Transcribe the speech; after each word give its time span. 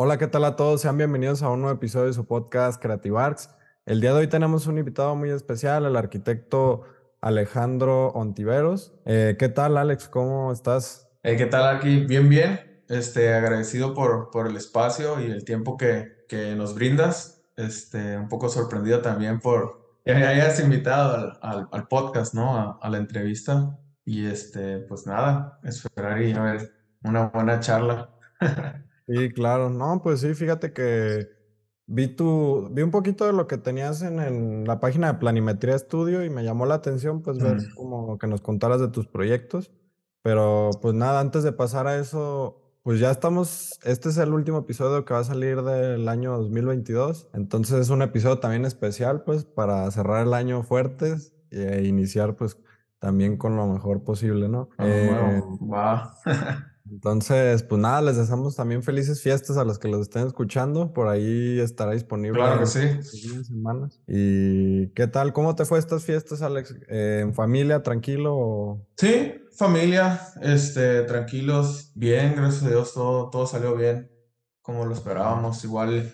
Hola, 0.00 0.16
¿qué 0.16 0.28
tal 0.28 0.44
a 0.44 0.54
todos? 0.54 0.82
Sean 0.82 0.96
bienvenidos 0.96 1.42
a 1.42 1.48
un 1.48 1.60
nuevo 1.60 1.74
episodio 1.74 2.06
de 2.06 2.12
su 2.12 2.24
podcast 2.24 2.80
Creative 2.80 3.18
Arts. 3.18 3.50
El 3.84 4.00
día 4.00 4.12
de 4.12 4.20
hoy 4.20 4.26
tenemos 4.28 4.68
un 4.68 4.78
invitado 4.78 5.16
muy 5.16 5.30
especial, 5.30 5.86
el 5.86 5.96
arquitecto 5.96 6.84
Alejandro 7.20 8.10
Ontiveros. 8.10 8.94
Eh, 9.06 9.34
¿qué 9.40 9.48
tal, 9.48 9.76
Alex? 9.76 10.08
¿Cómo 10.08 10.52
estás? 10.52 11.10
Eh, 11.24 11.36
¿qué 11.36 11.46
tal 11.46 11.76
aquí? 11.76 12.06
Bien, 12.06 12.28
bien. 12.28 12.80
Este, 12.88 13.34
agradecido 13.34 13.92
por, 13.92 14.30
por 14.30 14.46
el 14.46 14.54
espacio 14.54 15.20
y 15.20 15.32
el 15.32 15.44
tiempo 15.44 15.76
que, 15.76 16.24
que 16.28 16.54
nos 16.54 16.76
brindas. 16.76 17.42
Este, 17.56 18.16
un 18.16 18.28
poco 18.28 18.48
sorprendido 18.48 19.00
también 19.02 19.40
por 19.40 19.98
que 20.04 20.14
me 20.14 20.24
hayas 20.24 20.60
invitado 20.60 21.38
al, 21.42 21.68
al, 21.72 21.88
podcast, 21.88 22.34
¿no? 22.34 22.56
A, 22.56 22.78
a 22.80 22.88
la 22.88 22.98
entrevista. 22.98 23.76
Y 24.04 24.26
este, 24.26 24.78
pues 24.78 25.08
nada, 25.08 25.58
esperar 25.64 26.22
y 26.22 26.34
a 26.34 26.40
ver 26.40 26.72
una 27.02 27.30
buena 27.30 27.58
charla. 27.58 28.10
Sí, 29.08 29.30
claro. 29.32 29.70
No, 29.70 30.02
pues 30.02 30.20
sí, 30.20 30.34
fíjate 30.34 30.72
que 30.74 31.28
vi 31.86 32.08
tu, 32.08 32.68
vi 32.72 32.82
un 32.82 32.90
poquito 32.90 33.26
de 33.26 33.32
lo 33.32 33.46
que 33.46 33.56
tenías 33.58 34.02
en, 34.02 34.18
el- 34.20 34.64
la 34.64 34.80
página 34.80 35.12
de 35.12 35.18
Planimetría 35.18 35.78
Studio 35.78 36.22
y 36.24 36.30
me 36.30 36.44
llamó 36.44 36.66
la 36.66 36.74
atención 36.74 37.22
pues 37.22 37.40
ver 37.40 37.62
Mm, 37.62 37.74
como 37.74 38.18
que 38.18 38.26
nos 38.26 38.42
contaras 38.42 38.80
de 38.80 38.88
tus 38.88 39.06
proyectos. 39.08 39.72
Pero 40.22 40.70
pues 40.82 40.94
nada, 40.94 41.20
antes 41.20 41.42
de 41.42 41.52
pasar 41.52 41.86
a 41.86 41.98
eso, 41.98 42.60
pues 42.82 43.00
ya 43.00 43.10
estamos, 43.10 43.78
este 43.84 44.10
es 44.10 44.18
el 44.18 44.34
último 44.34 44.58
episodio 44.58 45.04
que 45.06 45.14
va 45.14 45.20
a 45.20 45.24
salir 45.24 45.62
del 45.62 46.06
año 46.08 46.36
2022. 46.36 47.28
Entonces 47.32 47.78
es 47.80 47.88
un 47.90 48.02
episodio 48.02 48.38
también 48.40 48.66
especial 48.66 49.22
pues 49.24 49.44
para 49.46 49.90
cerrar 49.90 50.26
el 50.26 50.34
año 50.34 50.62
fuertes 50.64 51.34
e 51.50 51.84
iniciar 51.86 52.36
pues 52.36 52.58
también 52.98 53.38
con 53.38 53.56
lo 53.56 53.66
mejor 53.68 54.04
posible, 54.04 54.48
¿no? 54.50 54.68
algo 54.76 54.92
Eh, 54.92 55.06
nuevo. 55.06 55.58
Va. 55.66 56.14
entonces, 56.90 57.62
pues 57.62 57.80
nada, 57.80 58.00
les 58.02 58.16
deseamos 58.16 58.56
también 58.56 58.82
felices 58.82 59.22
fiestas 59.22 59.56
a 59.56 59.64
los 59.64 59.78
que 59.78 59.88
los 59.88 60.02
estén 60.02 60.26
escuchando. 60.26 60.92
Por 60.92 61.08
ahí 61.08 61.58
estará 61.60 61.92
disponible 61.92 62.38
Claro 62.38 62.60
que 62.60 62.66
sí. 62.66 63.44
semanas. 63.44 64.00
¿Y 64.06 64.88
qué 64.88 65.06
tal? 65.06 65.32
¿Cómo 65.32 65.54
te 65.54 65.64
fue 65.64 65.78
estas 65.78 66.04
fiestas, 66.04 66.42
Alex? 66.42 66.74
Eh, 66.88 67.20
¿en 67.22 67.34
familia, 67.34 67.82
tranquilo? 67.82 68.36
o- 68.36 68.86
Sí, 68.96 69.34
familia, 69.56 70.20
este, 70.42 71.02
tranquilos, 71.02 71.92
bien, 71.94 72.34
gracias 72.36 72.64
a 72.64 72.68
Dios, 72.68 72.92
todo, 72.94 73.30
todo 73.30 73.46
salió 73.46 73.76
bien, 73.76 74.10
como 74.62 74.84
lo 74.84 74.94
esperábamos. 74.94 75.64
Igual, 75.64 76.12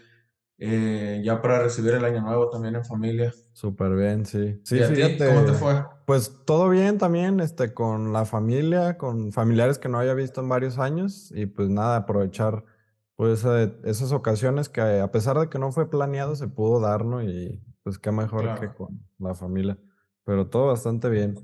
eh, 0.58 1.20
ya 1.24 1.40
para 1.42 1.60
recibir 1.62 1.94
el 1.94 2.04
año 2.04 2.20
nuevo 2.22 2.50
también 2.50 2.76
en 2.76 2.84
familia. 2.84 3.32
Súper 3.52 3.94
bien, 3.94 4.26
sí. 4.26 4.38
¿Y 4.38 4.64
Sí, 4.64 4.82
a 4.82 4.92
ti? 4.92 5.18
¿Cómo 5.26 5.44
te 5.44 5.52
fue? 5.54 5.84
pues 6.06 6.44
todo 6.44 6.68
bien 6.68 6.98
también, 6.98 7.40
este, 7.40 7.72
con 7.72 8.12
la 8.12 8.24
familia, 8.26 8.98
con 8.98 9.32
familiares 9.32 9.78
que 9.78 9.88
no 9.88 9.98
había 9.98 10.14
visto 10.14 10.40
en 10.40 10.48
varios 10.48 10.78
años 10.78 11.30
y 11.34 11.46
pues 11.46 11.68
nada, 11.70 11.96
aprovechar 11.96 12.64
pues 13.16 13.44
eh, 13.44 13.72
esas 13.84 14.12
ocasiones 14.12 14.68
que 14.68 14.80
a 14.82 15.10
pesar 15.12 15.38
de 15.38 15.48
que 15.48 15.58
no 15.58 15.70
fue 15.72 15.88
planeado 15.88 16.34
se 16.36 16.48
pudo 16.48 16.80
dar, 16.80 17.04
¿no? 17.04 17.22
Y 17.22 17.62
pues 17.84 17.98
qué 17.98 18.10
mejor 18.12 18.54
que 18.54 18.74
con 18.74 19.06
la 19.18 19.34
familia, 19.34 19.78
pero 20.24 20.48
todo 20.48 20.66
bastante 20.66 21.08
bien. 21.08 21.36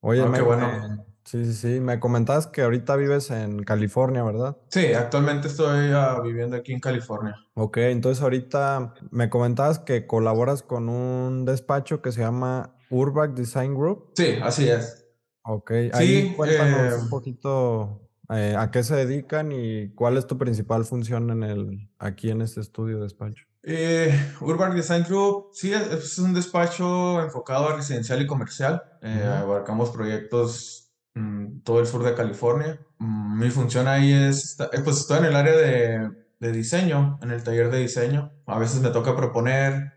Oye, 0.00 0.24
Ah, 0.24 0.28
me, 0.28 0.36
qué 0.36 0.42
bueno. 0.42 1.13
Sí, 1.24 1.44
sí, 1.46 1.52
sí, 1.54 1.80
me 1.80 2.00
comentabas 2.00 2.46
que 2.46 2.62
ahorita 2.62 2.96
vives 2.96 3.30
en 3.30 3.62
California, 3.64 4.22
¿verdad? 4.22 4.56
Sí, 4.68 4.92
actualmente 4.92 5.48
estoy 5.48 5.90
ah, 5.92 6.20
viviendo 6.22 6.56
aquí 6.56 6.72
en 6.72 6.80
California. 6.80 7.36
Ok, 7.54 7.78
entonces 7.78 8.22
ahorita 8.22 8.94
me 9.10 9.30
comentabas 9.30 9.78
que 9.78 10.06
colaboras 10.06 10.62
con 10.62 10.88
un 10.88 11.44
despacho 11.44 12.02
que 12.02 12.12
se 12.12 12.20
llama 12.20 12.74
Urbac 12.90 13.32
Design 13.34 13.74
Group. 13.74 14.12
Sí, 14.16 14.36
así 14.42 14.68
es. 14.68 15.06
Ok, 15.42 15.70
ahí 15.92 15.92
Sí, 15.92 16.16
eh, 16.28 16.34
cuéntanos 16.36 17.02
un 17.02 17.08
poquito 17.10 18.00
eh, 18.30 18.54
a 18.58 18.70
qué 18.70 18.82
se 18.82 18.96
dedican 18.96 19.52
y 19.52 19.90
cuál 19.94 20.16
es 20.16 20.26
tu 20.26 20.38
principal 20.38 20.84
función 20.84 21.30
en 21.30 21.42
el, 21.42 21.90
aquí 21.98 22.30
en 22.30 22.40
este 22.40 22.60
estudio 22.60 22.96
de 22.96 23.02
despacho. 23.04 23.44
eh, 23.62 24.14
Urban 24.40 24.74
Design 24.74 25.04
Group, 25.08 25.48
sí, 25.52 25.72
es, 25.72 25.82
es 25.92 26.18
un 26.18 26.32
despacho 26.34 27.20
enfocado 27.22 27.68
a 27.68 27.76
residencial 27.76 28.22
y 28.22 28.26
comercial. 28.26 28.82
Eh, 29.02 29.22
abarcamos 29.22 29.90
proyectos 29.90 30.83
mm, 31.14 31.60
todo 31.62 31.80
el 31.80 31.86
sur 31.86 32.02
de 32.04 32.14
California. 32.14 32.78
Mm, 32.98 33.38
mi 33.40 33.50
función 33.50 33.88
ahí 33.88 34.12
es, 34.12 34.58
eh, 34.60 34.80
pues 34.84 34.98
estoy 35.00 35.18
en 35.18 35.24
el 35.26 35.36
área 35.36 35.56
de, 35.56 36.10
de 36.40 36.52
diseño, 36.52 37.18
en 37.22 37.30
el 37.30 37.42
taller 37.42 37.70
de 37.70 37.80
diseño. 37.80 38.32
A 38.46 38.58
veces 38.58 38.80
me 38.80 38.90
toca 38.90 39.16
proponer, 39.16 39.92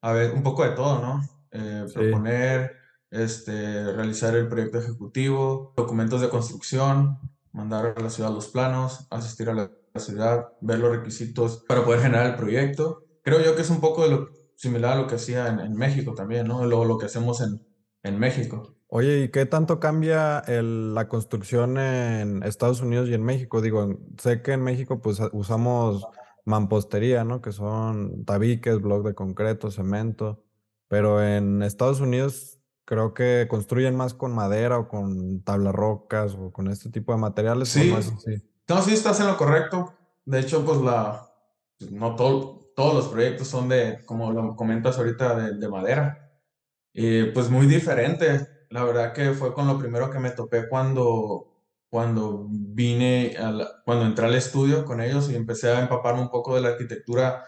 a 0.00 0.12
ver, 0.12 0.32
un 0.32 0.42
poco 0.42 0.64
de 0.64 0.70
todo, 0.70 1.00
¿no? 1.00 1.20
Eh, 1.50 1.84
Sí, 1.86 1.94
proponer, 1.94 2.72
este, 3.10 3.92
realizar 3.92 4.34
el 4.36 4.48
proyecto 4.48 4.78
ejecutivo, 4.78 5.72
documentos 5.76 6.20
de 6.20 6.28
construcción, 6.30 7.18
mandar 7.52 7.94
a 7.96 8.00
la 8.00 8.10
ciudad 8.10 8.30
los 8.30 8.48
planos, 8.48 9.06
asistir 9.10 9.48
a 9.50 9.54
la 9.54 9.70
la 9.94 10.00
ciudad, 10.00 10.46
ver 10.62 10.78
los 10.78 10.90
requisitos 10.90 11.64
para 11.68 11.84
poder 11.84 12.00
generar 12.00 12.24
el 12.30 12.36
proyecto. 12.36 13.04
Creo 13.22 13.40
yo 13.42 13.54
que 13.54 13.60
es 13.60 13.68
un 13.68 13.82
poco 13.82 14.04
de 14.04 14.10
lo 14.10 14.28
similar 14.56 14.92
a 14.92 14.96
lo 15.02 15.06
que 15.06 15.16
hacía 15.16 15.48
en, 15.48 15.60
en 15.60 15.74
México 15.74 16.14
también, 16.14 16.46
¿no? 16.48 16.64
Lo, 16.64 16.86
lo 16.86 16.96
que 16.96 17.04
hacemos 17.04 17.42
en, 17.42 17.60
en 18.02 18.18
México. 18.18 18.74
Oye, 18.94 19.20
¿y 19.22 19.28
qué 19.30 19.46
tanto 19.46 19.80
cambia 19.80 20.40
el- 20.40 20.92
la 20.94 21.08
construcción 21.08 21.78
en 21.78 22.42
Estados 22.42 22.82
Unidos 22.82 23.08
y 23.08 23.14
en 23.14 23.22
México? 23.22 23.62
Digo, 23.62 23.98
sé 24.18 24.42
que 24.42 24.52
en 24.52 24.62
México 24.62 25.00
pues 25.00 25.18
a- 25.18 25.30
usamos 25.32 26.06
mampostería, 26.44 27.24
¿no? 27.24 27.40
Que 27.40 27.52
son 27.52 28.26
tabiques, 28.26 28.82
bloc 28.82 29.06
de 29.06 29.14
concreto, 29.14 29.70
cemento, 29.70 30.44
pero 30.88 31.22
en 31.24 31.62
Estados 31.62 32.00
Unidos 32.00 32.58
creo 32.84 33.14
que 33.14 33.46
construyen 33.48 33.96
más 33.96 34.12
con 34.12 34.34
madera 34.34 34.78
o 34.78 34.88
con 34.88 35.42
tablas 35.42 35.74
rocas 35.74 36.34
o 36.38 36.52
con 36.52 36.68
este 36.68 36.90
tipo 36.90 37.12
de 37.12 37.18
materiales, 37.18 37.74
¿o 37.74 37.78
no 37.84 37.98
es 37.98 38.04
Sí, 38.04 38.12
así? 38.14 38.42
no, 38.68 38.82
sí 38.82 38.92
estás 38.92 39.20
en 39.20 39.28
lo 39.28 39.38
correcto. 39.38 39.94
De 40.26 40.40
hecho, 40.40 40.66
pues 40.66 40.78
la, 40.82 41.30
no 41.90 42.14
todo, 42.14 42.60
todos 42.76 42.92
los 42.94 43.08
proyectos 43.08 43.48
son 43.48 43.70
de, 43.70 44.04
como 44.04 44.32
lo 44.32 44.54
comentas 44.54 44.98
ahorita, 44.98 45.34
de, 45.34 45.56
de 45.58 45.68
madera. 45.70 46.30
Y 46.92 47.24
pues 47.30 47.48
muy 47.48 47.66
diferente. 47.66 48.48
La 48.72 48.84
verdad 48.84 49.12
que 49.12 49.32
fue 49.32 49.52
con 49.54 49.66
lo 49.66 49.78
primero 49.78 50.10
que 50.10 50.18
me 50.18 50.30
topé 50.30 50.68
cuando, 50.68 51.46
cuando 51.88 52.46
vine, 52.48 53.36
a 53.38 53.50
la- 53.50 53.68
cuando 53.84 54.06
entré 54.06 54.26
al 54.26 54.34
estudio 54.34 54.84
con 54.84 55.00
ellos 55.00 55.30
y 55.30 55.36
empecé 55.36 55.70
a 55.70 55.80
empaparme 55.80 56.22
un 56.22 56.30
poco 56.30 56.54
de 56.54 56.62
la 56.62 56.68
arquitectura 56.70 57.44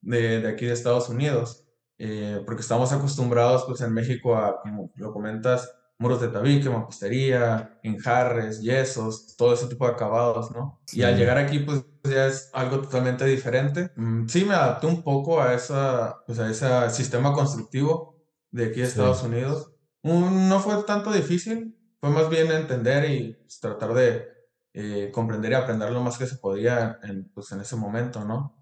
de, 0.00 0.40
de 0.40 0.48
aquí 0.48 0.66
de 0.66 0.72
Estados 0.72 1.08
Unidos. 1.08 1.64
Eh, 1.98 2.42
porque 2.46 2.62
estamos 2.62 2.92
acostumbrados 2.92 3.64
pues 3.66 3.80
en 3.80 3.92
México 3.92 4.36
a, 4.36 4.60
como 4.60 4.92
lo 4.94 5.12
comentas, 5.12 5.68
muros 5.98 6.20
de 6.20 6.28
tabique, 6.28 6.70
mampostería, 6.70 7.80
enjarres, 7.82 8.60
yesos, 8.62 9.34
todo 9.36 9.52
ese 9.54 9.66
tipo 9.66 9.84
de 9.84 9.92
acabados, 9.94 10.52
¿no? 10.52 10.80
Y 10.92 11.02
al 11.02 11.14
Sí, 11.14 11.18
llegar 11.20 11.38
aquí 11.38 11.58
pues 11.58 11.84
ya 12.04 12.26
es 12.28 12.50
algo 12.52 12.80
totalmente 12.82 13.24
diferente. 13.24 13.90
Mm, 13.96 14.28
sí 14.28 14.44
me 14.44 14.54
adapté 14.54 14.86
un 14.86 15.02
poco 15.02 15.40
a 15.42 15.54
esa, 15.54 16.18
pues 16.24 16.38
a 16.38 16.48
ese 16.48 16.90
sistema 16.90 17.32
constructivo 17.32 18.14
de 18.52 18.66
aquí 18.66 18.80
de 18.80 18.86
sí. 18.86 18.90
Estados 18.92 19.24
Unidos. 19.24 19.72
No 20.02 20.60
fue 20.60 20.82
tanto 20.84 21.12
difícil, 21.12 21.76
fue 22.00 22.10
más 22.10 22.28
bien 22.30 22.50
entender 22.52 23.10
y 23.10 23.34
pues, 23.34 23.60
tratar 23.60 23.94
de 23.94 24.28
eh, 24.72 25.10
comprender 25.12 25.52
y 25.52 25.54
aprender 25.54 25.90
lo 25.90 26.02
más 26.02 26.18
que 26.18 26.26
se 26.26 26.36
podía 26.36 26.98
en, 27.02 27.28
pues, 27.30 27.50
en 27.52 27.60
ese 27.60 27.76
momento, 27.76 28.24
¿no? 28.24 28.56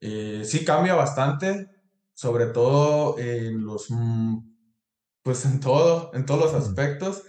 Eh, 0.00 0.42
sí 0.44 0.64
cambia 0.64 0.94
bastante, 0.94 1.70
sobre 2.14 2.46
todo 2.46 3.18
en 3.18 3.64
los, 3.64 3.86
mm, 3.90 4.38
pues 5.22 5.44
en 5.46 5.60
todo, 5.60 6.10
en 6.14 6.26
todos 6.26 6.52
los 6.52 6.54
aspectos, 6.54 7.22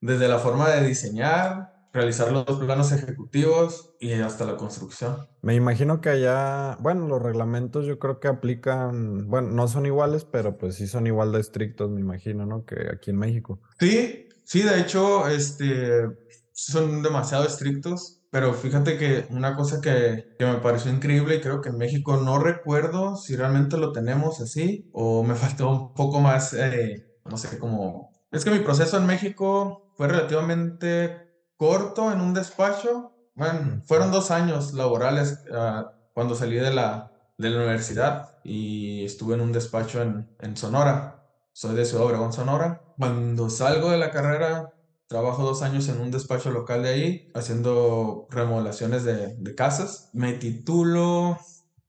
desde 0.00 0.28
la 0.28 0.38
forma 0.38 0.70
de 0.70 0.86
diseñar, 0.86 1.71
realizar 1.92 2.32
los 2.32 2.44
planos 2.44 2.90
ejecutivos 2.92 3.94
y 4.00 4.12
hasta 4.14 4.44
la 4.44 4.56
construcción. 4.56 5.28
Me 5.42 5.54
imagino 5.54 6.00
que 6.00 6.08
allá, 6.08 6.76
bueno, 6.80 7.06
los 7.06 7.20
reglamentos 7.22 7.86
yo 7.86 7.98
creo 7.98 8.18
que 8.18 8.28
aplican, 8.28 9.28
bueno, 9.28 9.50
no 9.50 9.68
son 9.68 9.86
iguales, 9.86 10.24
pero 10.24 10.56
pues 10.56 10.76
sí 10.76 10.86
son 10.86 11.06
igual 11.06 11.32
de 11.32 11.40
estrictos, 11.40 11.90
me 11.90 12.00
imagino, 12.00 12.46
¿no? 12.46 12.64
Que 12.64 12.88
aquí 12.92 13.10
en 13.10 13.18
México. 13.18 13.60
Sí, 13.78 14.28
sí, 14.44 14.62
de 14.62 14.80
hecho, 14.80 15.28
este, 15.28 16.08
son 16.52 17.02
demasiado 17.02 17.44
estrictos, 17.46 18.22
pero 18.30 18.54
fíjate 18.54 18.96
que 18.96 19.26
una 19.28 19.54
cosa 19.54 19.80
que, 19.82 20.34
que 20.38 20.46
me 20.46 20.58
pareció 20.58 20.90
increíble 20.90 21.36
y 21.36 21.40
creo 21.42 21.60
que 21.60 21.68
en 21.68 21.76
México 21.76 22.16
no 22.16 22.38
recuerdo 22.38 23.16
si 23.16 23.36
realmente 23.36 23.76
lo 23.76 23.92
tenemos 23.92 24.40
así 24.40 24.88
o 24.92 25.22
me 25.22 25.34
faltó 25.34 25.70
un 25.70 25.94
poco 25.94 26.20
más, 26.20 26.54
eh, 26.54 27.06
no 27.26 27.36
sé, 27.36 27.58
como... 27.58 28.10
Es 28.30 28.46
que 28.46 28.50
mi 28.50 28.60
proceso 28.60 28.96
en 28.96 29.04
México 29.04 29.92
fue 29.94 30.08
relativamente 30.08 31.21
corto 31.62 32.10
en 32.10 32.20
un 32.20 32.34
despacho. 32.34 33.12
Bueno, 33.36 33.82
fueron 33.86 34.10
dos 34.10 34.32
años 34.32 34.72
laborales, 34.72 35.44
ah, 35.54 35.92
cuando 36.12 36.34
salí 36.34 36.56
de 36.56 36.74
la, 36.74 37.12
de 37.38 37.50
la 37.50 37.58
universidad 37.58 38.30
y 38.42 39.04
estuve 39.04 39.34
en 39.34 39.42
un 39.42 39.52
despacho 39.52 40.02
en, 40.02 40.28
en 40.40 40.56
Sonora. 40.56 41.24
Soy 41.52 41.76
de 41.76 41.84
Ciudad 41.84 42.06
Obregón, 42.06 42.32
Sonora. 42.32 42.82
Cuando 42.98 43.48
salgo 43.48 43.92
de 43.92 43.98
la 43.98 44.10
carrera, 44.10 44.72
trabajo 45.06 45.44
dos 45.44 45.62
años 45.62 45.88
en 45.88 46.00
un 46.00 46.10
despacho 46.10 46.50
local 46.50 46.82
de 46.82 46.88
ahí, 46.88 47.30
haciendo 47.32 48.26
remodelaciones 48.28 49.04
de, 49.04 49.36
de 49.36 49.54
casas. 49.54 50.10
Me 50.12 50.32
titulo, 50.32 51.38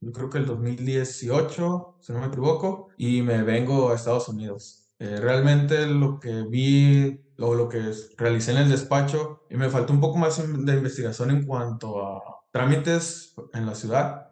yo 0.02 0.12
creo 0.12 0.30
que 0.30 0.38
el 0.38 0.46
2018, 0.46 1.98
si 2.00 2.14
no 2.14 2.20
me 2.20 2.28
equivoco, 2.28 2.90
y 2.96 3.24
me 3.24 3.42
vengo 3.42 3.90
a 3.90 3.96
Estados 3.96 4.30
Unidos. 4.30 4.84
Eh, 5.00 5.18
realmente 5.20 5.88
lo 5.88 6.20
que 6.20 6.44
vi 6.44 7.23
o 7.40 7.56
lo 7.56 7.68
que 7.68 7.92
realicé 8.18 8.52
en 8.52 8.58
el 8.58 8.70
despacho, 8.70 9.44
y 9.50 9.58
me 9.58 9.70
faltó 9.70 9.94
un 9.94 10.02
poco 10.02 10.18
más 10.18 10.38
de 10.38 10.74
investigación 10.74 11.32
en 11.32 11.46
cuanto 11.46 12.06
a 12.06 12.22
trámites 12.52 13.36
en 13.54 13.66
la 13.66 13.76
ciudad 13.76 14.30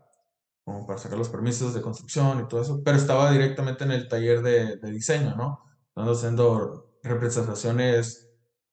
como 0.64 0.86
para 0.86 1.00
sacar 1.00 1.18
los 1.18 1.30
permisos 1.30 1.74
de 1.74 1.82
construcción 1.82 2.40
y 2.40 2.48
todo 2.48 2.62
eso, 2.62 2.82
pero 2.84 2.96
estaba 2.96 3.32
directamente 3.32 3.84
en 3.84 3.92
el 3.92 4.08
taller 4.08 4.42
de, 4.42 4.78
de 4.78 4.92
diseño, 4.92 5.36
¿no? 5.36 5.60
Estando 5.88 6.12
haciendo 6.12 6.98
representaciones 7.04 8.30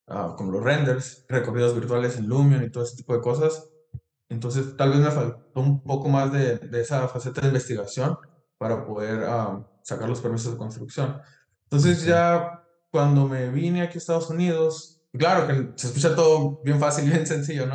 uh, 0.09 0.35
como 0.37 0.53
los 0.53 0.63
renders, 0.63 1.25
recorridos 1.29 1.75
virtuales 1.75 2.19
en 2.19 2.27
Lumion 2.27 2.63
y 2.63 2.71
todo 2.71 2.85
ese 2.85 2.97
tipo 2.97 3.15
de 3.15 3.21
cosas. 3.21 3.71
Entonces, 4.29 4.77
tal 4.77 4.91
vez 4.91 4.99
me 4.99 5.11
faltó 5.11 5.61
un 5.61 5.83
poco 5.83 6.09
más 6.11 6.31
de, 6.31 6.59
de 6.59 6.81
esa 6.83 7.09
faceta 7.09 7.41
de 7.41 7.49
investigación 7.49 8.19
para 8.59 8.85
poder 8.85 9.27
uh, 9.27 9.65
sacar 9.83 10.09
los 10.09 10.21
permisos 10.21 10.53
de 10.53 10.59
construcción. 10.59 11.21
Entonces, 11.65 12.05
ya 12.05 12.63
cuando 12.91 13.27
me 13.29 13.51
vine 13.51 13.83
aquí 13.83 13.95
a 13.95 13.99
Estados 13.99 14.31
Unidos, 14.31 15.03
claro 15.13 15.47
que 15.47 15.73
se 15.77 15.89
escucha 15.89 16.15
todo 16.15 16.61
bien 16.65 16.79
fácil 16.81 17.05
bien 17.11 17.27
sencillo, 17.27 17.67
¿no? 17.67 17.75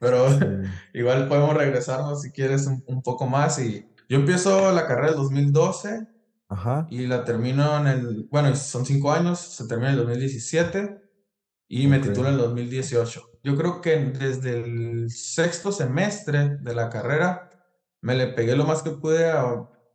Pero 0.00 0.30
sí. 0.30 0.38
igual 0.94 1.28
podemos 1.28 1.54
regresarnos 1.54 2.22
si 2.22 2.30
quieres 2.30 2.66
un, 2.66 2.82
un, 2.86 3.02
poco 3.02 3.26
más. 3.26 3.58
Y 3.58 3.86
yo 4.08 4.18
empiezo 4.18 4.72
la 4.72 4.86
carrera 4.86 5.10
en 5.10 5.16
2012 5.16 6.06
Ajá. 6.48 6.86
y 6.90 7.06
la 7.06 7.24
termino 7.24 7.76
en 7.78 7.86
el, 7.86 8.28
bueno, 8.30 8.54
son 8.54 8.86
cinco 8.86 9.12
años, 9.12 9.38
se 9.38 9.66
termina 9.66 9.92
en 9.92 9.98
el 9.98 10.04
2017 10.04 11.00
y 11.68 11.86
me 11.88 11.98
Ok. 11.98 12.04
titulo 12.04 12.28
en 12.28 12.34
el 12.34 12.40
2018. 12.40 13.22
Yo 13.42 13.56
creo 13.56 13.80
que 13.80 13.96
desde 13.96 14.60
el 14.60 15.10
sexto 15.10 15.72
semestre 15.72 16.56
de 16.60 16.74
la 16.74 16.90
carrera 16.90 17.50
me 18.00 18.14
le 18.14 18.28
pegué 18.28 18.56
lo 18.56 18.64
más 18.64 18.82
que 18.82 18.90
pude 18.90 19.30
a, 19.30 19.44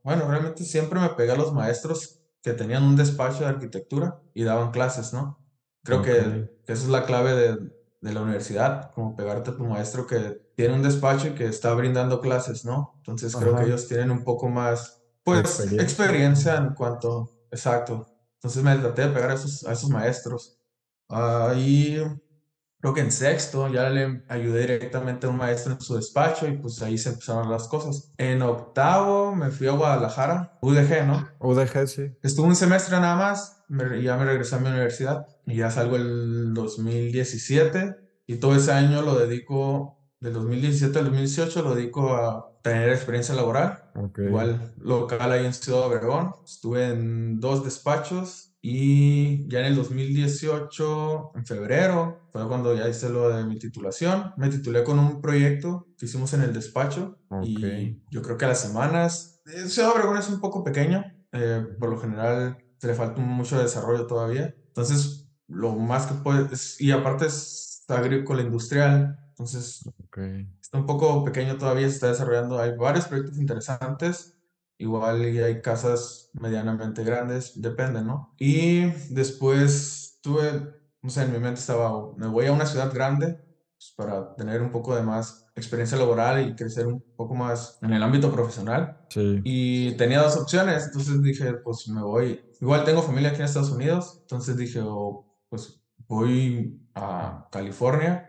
bueno, 0.04 0.28
realmente 0.28 0.64
siempre 0.64 1.00
me 1.00 1.10
pegué 1.10 1.32
a 1.32 1.38
los 1.38 1.54
maestros 1.54 2.21
que 2.42 2.54
tenían 2.54 2.84
un 2.84 2.96
despacho 2.96 3.40
de 3.40 3.48
arquitectura 3.48 4.20
y 4.34 4.44
daban 4.44 4.72
clases, 4.72 5.14
¿no? 5.14 5.40
Creo 5.84 6.02
que, 6.02 6.50
que 6.66 6.74
esa 6.74 6.84
es 6.84 6.90
la 6.90 7.06
clave 7.06 7.34
de, 7.34 7.58
de 8.02 8.14
la 8.14 8.22
universidad, 8.22 8.92
como 8.92 9.16
pegarte 9.16 9.52
a 9.52 9.56
tu 9.56 9.64
maestro 9.64 10.06
que 10.08 10.42
tiene 10.56 10.74
un 10.74 10.84
despacho 10.84 11.28
y 11.28 11.36
que 11.36 11.46
está 11.46 11.74
brindando 11.74 12.20
clases, 12.22 12.66
¿no? 12.66 12.96
Entonces 12.98 13.36
creo 13.36 13.56
que 13.56 13.64
ellos 13.66 13.88
tienen 13.88 14.12
un 14.12 14.24
poco 14.24 14.50
más, 14.50 15.02
pues, 15.24 15.40
Experiencia. 15.40 15.84
experiencia 15.84 16.56
en 16.56 16.74
cuanto, 16.74 17.32
exacto. 17.52 18.08
Entonces 18.36 18.64
me 18.64 18.76
traté 18.78 19.04
de 19.04 19.10
pegar 19.10 19.32
a 19.32 19.34
esos, 19.36 19.64
a 19.66 19.72
esos 19.74 19.90
maestros. 19.90 20.58
Ahí, 21.10 22.02
creo 22.82 22.94
que 22.94 23.02
en 23.02 23.12
sexto 23.12 23.70
ya 23.72 23.90
le 23.90 24.24
ayudé 24.28 24.62
directamente 24.62 25.28
a 25.28 25.30
un 25.30 25.38
maestro 25.38 25.74
en 25.74 25.82
su 25.82 25.96
despacho 25.96 26.48
y 26.48 26.58
pues 26.58 26.82
ahí 26.82 26.98
se 26.98 27.10
empezaron 27.10 27.50
las 27.50 27.68
cosas. 27.68 28.12
En 28.18 28.42
octavo 28.42 29.36
me 29.36 29.50
fui 29.52 29.68
a 29.68 29.72
Guadalajara, 29.72 30.58
UDG, 30.62 31.06
¿no? 31.08 31.28
UDG, 31.40 31.88
sí. 31.88 32.12
Estuve 32.24 32.48
un 32.48 32.56
semestre 32.56 33.00
nada 33.00 33.16
más 33.16 33.64
me- 33.70 34.00
y 34.00 34.04
ya 34.04 34.18
me 34.18 34.26
regresé 34.26 34.56
a 34.56 34.60
mi 34.60 34.70
universidad 34.70 35.26
y 35.46 35.56
ya 35.58 35.70
salgo 35.72 35.96
el 35.96 36.54
2017 36.54 37.96
y 38.28 38.36
todo 38.38 38.56
ese 38.56 38.72
año 38.72 39.02
lo 39.02 39.16
dedico, 39.18 40.00
del 40.20 40.34
2017 40.34 41.00
al 41.00 41.06
2018 41.06 41.62
lo 41.64 41.76
dedico 41.76 42.16
a 42.16 42.48
tener 42.64 42.90
experiencia 42.90 43.34
laboral. 43.36 43.84
Ok. 43.96 44.20
Igual 44.20 44.74
local 44.80 45.32
ahí 45.32 45.46
en 45.46 45.54
Ciudad 45.54 45.82
Obregón. 45.82 46.34
Estuve 46.46 46.90
en 46.90 47.40
dos 47.40 47.64
despachos 47.64 48.51
y 48.62 49.48
ya 49.50 49.60
en 49.60 49.66
el 49.66 49.76
2018, 49.76 51.32
en 51.36 51.46
febrero, 51.46 52.30
fue 52.32 52.48
cuando 52.48 52.76
ya 52.76 52.88
hice 52.88 53.10
lo 53.10 53.30
de 53.30 53.44
mi 53.46 53.58
titulación. 53.58 54.34
Me 54.38 54.50
titulé 54.50 54.84
con 54.84 55.00
un 55.00 55.22
proyecto 55.22 55.88
que 55.98 56.06
hicimos 56.06 56.34
en 56.34 56.42
el 56.42 56.54
despacho 56.54 57.18
Ok. 57.30 57.44
y 57.44 58.02
yo 58.12 58.22
creo 58.22 58.38
que 58.38 58.46
a 58.46 58.50
las 58.50 58.62
semanas, 58.62 59.42
eh, 59.48 59.68
Ciudad 59.68 59.92
Obregón 59.92 60.18
es 60.18 60.30
un 60.30 60.40
poco 60.40 60.64
pequeño, 60.64 61.04
eh, 61.32 61.66
por 61.80 61.90
lo 61.90 61.98
general 62.00 62.58
se 62.78 62.88
le 62.88 62.94
falta 62.94 63.22
mucho 63.22 63.60
desarrollo 63.62 64.06
todavía. 64.08 64.54
Entonces, 64.68 65.28
lo 65.48 65.76
más 65.76 66.06
que 66.08 66.14
puedes, 66.16 66.80
y 66.80 66.92
aparte 66.92 67.26
es 67.26 67.84
agrícola 67.88 68.42
industrial, 68.42 69.18
entonces 69.30 69.82
Ok. 70.06 70.20
está 70.62 70.78
un 70.78 70.86
poco 70.86 71.24
pequeño 71.26 71.58
todavía, 71.58 71.88
se 71.90 71.96
está 71.96 72.08
desarrollando. 72.10 72.60
Hay 72.60 72.76
varios 72.78 73.06
proyectos 73.08 73.38
interesantes, 73.38 74.38
igual 74.82 75.26
y 75.26 75.40
hay 75.40 75.62
casas 75.62 76.30
medianamente 76.34 77.04
grandes, 77.04 77.54
depende, 77.62 78.02
¿no? 78.02 78.34
Y 78.40 78.86
después 79.14 80.20
tuve, 80.22 80.74
no 81.02 81.10
sé, 81.10 81.24
en 81.24 81.34
mi 81.34 81.40
mente 81.40 81.60
estaba, 81.60 82.14
me 82.18 82.28
voy 82.28 82.48
a 82.48 82.52
una 82.52 82.66
ciudad 82.66 82.94
grande 82.94 83.40
pues, 83.78 83.94
para 83.96 84.36
tener 84.36 84.62
un 84.62 84.72
poco 84.72 84.96
de 84.96 85.04
más 85.04 85.48
experiencia 85.56 85.98
laboral 85.98 86.48
y 86.48 86.56
crecer 86.56 86.88
un 86.88 87.04
poco 87.16 87.36
más 87.36 87.78
en 87.82 87.94
el 87.94 88.04
ámbito 88.04 88.32
profesional. 88.32 89.06
Sí. 89.10 89.42
Y 89.44 89.98
tenía 89.98 90.22
dos 90.22 90.38
opciones, 90.38 90.86
entonces 90.86 91.22
dije, 91.22 91.54
pues 91.64 91.88
me 91.88 92.02
voy. 92.02 92.42
Igual 92.60 92.84
tengo 92.84 93.02
familia 93.02 93.30
aquí 93.30 93.40
en 93.40 93.46
Estados 93.46 93.72
Unidos, 93.72 94.20
entonces 94.22 94.58
dije, 94.58 94.82
oh, 94.84 95.26
pues 95.50 95.82
voy 96.08 96.82
a 96.96 97.48
California 97.52 98.28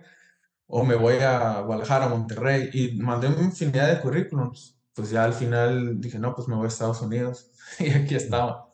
o 0.66 0.84
me 0.84 0.94
voy 0.94 1.16
a 1.16 1.60
Guadalajara, 1.60 2.08
Monterrey, 2.08 2.70
y 2.72 2.98
mandé 2.98 3.28
una 3.28 3.42
infinidad 3.42 3.88
de 3.88 4.00
currículums. 4.00 4.81
Pues 4.94 5.10
ya 5.10 5.24
al 5.24 5.32
final 5.32 6.00
dije, 6.00 6.18
no, 6.18 6.34
pues 6.34 6.48
me 6.48 6.54
voy 6.54 6.64
a 6.66 6.68
Estados 6.68 7.00
Unidos. 7.02 7.50
Y 7.78 7.90
aquí 7.90 8.14
estaba, 8.14 8.68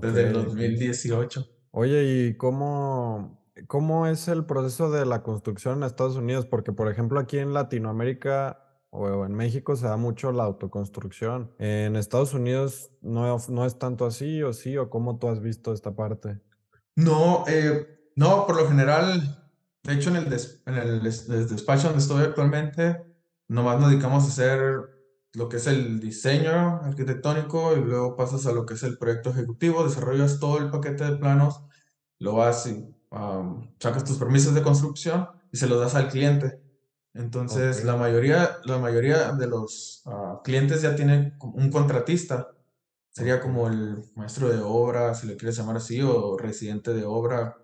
desde 0.00 0.28
el 0.28 0.34
sí. 0.36 0.44
2018. 0.44 1.46
Oye, 1.72 2.04
¿y 2.04 2.36
cómo, 2.36 3.42
cómo 3.66 4.06
es 4.06 4.28
el 4.28 4.44
proceso 4.46 4.90
de 4.90 5.04
la 5.06 5.22
construcción 5.22 5.78
en 5.78 5.82
Estados 5.84 6.16
Unidos? 6.16 6.46
Porque, 6.46 6.72
por 6.72 6.90
ejemplo, 6.90 7.18
aquí 7.18 7.38
en 7.38 7.52
Latinoamérica 7.52 8.62
o 8.90 9.26
en 9.26 9.34
México 9.34 9.74
se 9.76 9.86
da 9.86 9.96
mucho 9.96 10.30
la 10.32 10.44
autoconstrucción. 10.44 11.52
En 11.58 11.96
Estados 11.96 12.32
Unidos 12.32 12.90
no, 13.02 13.36
no 13.48 13.66
es 13.66 13.78
tanto 13.78 14.06
así, 14.06 14.42
o 14.42 14.52
sí, 14.52 14.76
o 14.78 14.88
cómo 14.88 15.18
tú 15.18 15.28
has 15.28 15.40
visto 15.40 15.72
esta 15.72 15.94
parte. 15.94 16.40
No, 16.94 17.44
eh, 17.48 18.10
no, 18.14 18.46
por 18.46 18.56
lo 18.56 18.68
general, 18.68 19.50
de 19.82 19.92
hecho 19.94 20.10
en 20.10 20.16
el, 20.16 20.30
des- 20.30 20.62
en 20.66 20.74
el 20.76 21.02
des- 21.02 21.28
des- 21.28 21.50
despacho 21.50 21.88
donde 21.88 22.02
estoy 22.02 22.22
actualmente, 22.24 23.02
nomás 23.48 23.78
nos 23.80 23.90
dedicamos 23.90 24.24
a 24.24 24.28
hacer 24.28 24.95
lo 25.36 25.50
que 25.50 25.58
es 25.58 25.66
el 25.66 26.00
diseño 26.00 26.80
arquitectónico 26.82 27.76
y 27.76 27.80
luego 27.82 28.16
pasas 28.16 28.46
a 28.46 28.52
lo 28.52 28.64
que 28.64 28.72
es 28.72 28.82
el 28.84 28.96
proyecto 28.96 29.28
ejecutivo, 29.28 29.84
desarrollas 29.84 30.40
todo 30.40 30.56
el 30.56 30.70
paquete 30.70 31.04
de 31.04 31.16
planos, 31.18 31.60
lo 32.18 32.36
vas 32.36 32.66
y 32.66 32.88
sacas 33.78 34.04
tus 34.04 34.16
permisos 34.16 34.54
de 34.54 34.62
construcción 34.62 35.28
y 35.52 35.58
se 35.58 35.66
los 35.66 35.78
das 35.78 35.94
al 35.94 36.08
cliente. 36.08 36.58
Entonces, 37.12 37.84
la 37.84 37.96
mayoría, 37.96 38.58
la 38.64 38.78
mayoría 38.78 39.32
de 39.32 39.46
los 39.46 40.02
ah, 40.06 40.40
clientes 40.42 40.80
ya 40.80 40.96
tienen 40.96 41.34
un 41.40 41.70
contratista. 41.70 42.48
Sería 43.10 43.38
como 43.38 43.68
el 43.68 44.04
maestro 44.14 44.48
de 44.48 44.60
obra, 44.62 45.14
si 45.14 45.26
le 45.26 45.36
quieres 45.36 45.58
llamar 45.58 45.76
así, 45.76 46.00
o 46.00 46.38
residente 46.38 46.94
de 46.94 47.04
obra. 47.04 47.58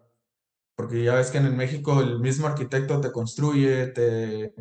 Porque 0.74 1.02
ya 1.02 1.14
ves 1.14 1.30
que 1.30 1.38
en 1.38 1.56
México 1.56 2.02
el 2.02 2.20
mismo 2.20 2.46
arquitecto 2.46 3.00
te 3.00 3.12
construye, 3.12 3.86
te, 3.88 4.54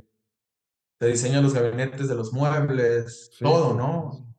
te 1.02 1.08
diseña 1.08 1.42
los 1.42 1.56
gabinetes 1.56 2.08
de 2.08 2.14
los 2.14 2.32
muebles, 2.32 3.32
Sí, 3.34 3.44
todo. 3.44 3.74
¿no? 3.74 4.32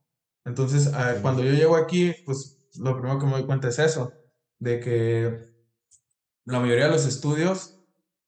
Entonces, 0.44 0.92
ah, 0.94 1.16
cuando 1.20 1.42
yo 1.42 1.50
llego 1.50 1.74
aquí, 1.74 2.14
pues 2.24 2.56
lo 2.78 2.96
primero 2.96 3.18
que 3.18 3.26
me 3.26 3.32
doy 3.32 3.46
cuenta 3.46 3.66
es 3.66 3.80
eso, 3.80 4.12
de 4.60 4.78
que 4.78 5.52
la 6.44 6.60
mayoría 6.60 6.84
de 6.84 6.92
los 6.92 7.04
estudios 7.04 7.80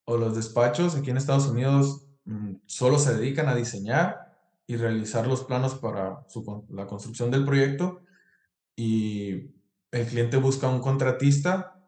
o 0.05 0.17
los 0.17 0.35
despachos 0.35 0.97
aquí 0.97 1.11
en 1.11 1.17
Estados 1.17 1.47
Unidos 1.47 2.09
mm, 2.25 2.55
solo 2.67 2.99
se 2.99 3.15
dedican 3.15 3.49
a 3.49 3.55
diseñar 3.55 4.37
y 4.67 4.79
realizar 4.79 5.29
los 5.29 5.45
planos 5.45 5.77
para 5.77 6.27
su 6.29 6.67
la 6.71 6.89
construcción 6.89 7.31
del 7.31 7.45
proyecto 7.45 8.01
y 8.75 9.55
el 9.93 10.07
cliente 10.09 10.39
busca 10.39 10.69
un 10.69 10.81
contratista 10.81 11.81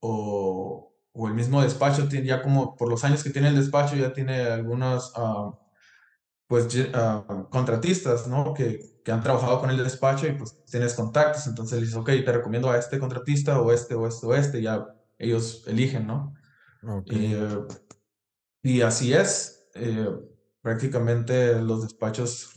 o, 0.00 0.94
o 1.12 1.28
el 1.28 1.34
mismo 1.34 1.60
despacho 1.60 2.08
tiene 2.08 2.28
ya 2.28 2.40
como 2.40 2.74
por 2.74 2.88
los 2.88 3.04
años 3.04 3.22
que 3.22 3.28
tiene 3.28 3.48
el 3.48 3.56
despacho 3.56 3.96
ya 3.96 4.14
tiene 4.14 4.40
algunos 4.40 5.12
ah, 5.14 5.59
pues 6.50 6.66
ah, 6.94 7.46
contratistas, 7.48 8.26
¿no? 8.26 8.52
Que, 8.54 8.80
que 9.04 9.12
han 9.12 9.22
trabajado 9.22 9.60
con 9.60 9.70
el 9.70 9.76
despacho 9.78 10.26
y 10.26 10.32
pues 10.32 10.64
tienes 10.66 10.94
contactos, 10.94 11.46
entonces 11.46 11.78
le 11.78 11.86
dices, 11.86 11.96
ok, 11.96 12.08
te 12.24 12.32
recomiendo 12.32 12.68
a 12.68 12.76
este 12.76 12.98
contratista 12.98 13.60
o 13.60 13.70
este 13.70 13.94
o 13.94 14.08
este 14.08 14.26
o 14.26 14.34
este, 14.34 14.60
ya 14.60 14.84
ellos 15.16 15.62
eligen, 15.68 16.08
¿no? 16.08 16.34
Ok. 16.82 17.12
Y, 17.12 17.34
eh, 17.34 17.58
y 18.64 18.80
así 18.80 19.14
es, 19.14 19.68
eh, 19.76 20.08
prácticamente 20.60 21.62
los 21.62 21.82
despachos 21.84 22.52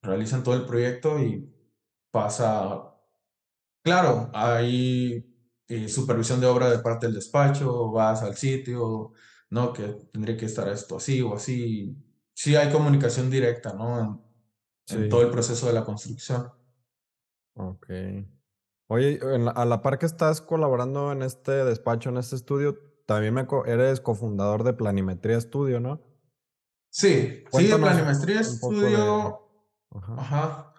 realizan 0.00 0.42
todo 0.42 0.54
el 0.54 0.64
proyecto 0.64 1.20
y 1.20 1.46
pasa 2.10 2.94
Claro, 3.84 4.30
hay 4.32 5.22
eh, 5.68 5.88
supervisión 5.90 6.40
de 6.40 6.46
obra 6.46 6.70
de 6.70 6.78
parte 6.78 7.04
del 7.04 7.16
despacho, 7.16 7.90
vas 7.90 8.22
al 8.22 8.34
sitio, 8.34 9.12
¿no? 9.50 9.74
Que 9.74 9.88
tendría 10.10 10.38
que 10.38 10.46
estar 10.46 10.66
esto 10.68 10.96
así 10.96 11.20
o 11.20 11.34
así. 11.34 11.94
Sí 12.34 12.56
hay 12.56 12.70
comunicación 12.72 13.30
directa, 13.30 13.72
¿no? 13.72 14.00
En, 14.88 15.02
en 15.02 15.08
todo 15.08 15.20
Sí. 15.20 15.26
el 15.26 15.32
proceso 15.32 15.66
de 15.66 15.72
la 15.72 15.84
construcción. 15.84 16.50
Ok. 17.56 17.86
Oye, 18.88 19.18
la- 19.38 19.52
a 19.52 19.64
la 19.64 19.80
par 19.82 19.98
que 19.98 20.06
estás 20.06 20.40
colaborando 20.40 21.12
en 21.12 21.22
este 21.22 21.52
despacho, 21.64 22.10
en 22.10 22.18
este 22.18 22.36
estudio, 22.36 22.76
también 23.06 23.34
me 23.34 23.46
eres 23.66 24.00
cofundador 24.00 24.62
de 24.64 24.72
Planimetría 24.72 25.36
Estudio, 25.38 25.80
¿no? 25.80 26.00
Sí, 26.90 27.10
sí, 27.12 27.34
de 27.44 27.50
Cuéntanos 27.50 27.90
Planimetría 27.90 28.40
poco 28.60 28.72
de... 28.72 28.86
Estudio, 28.86 29.48
Ajá. 29.92 30.14
ajá. 30.18 30.74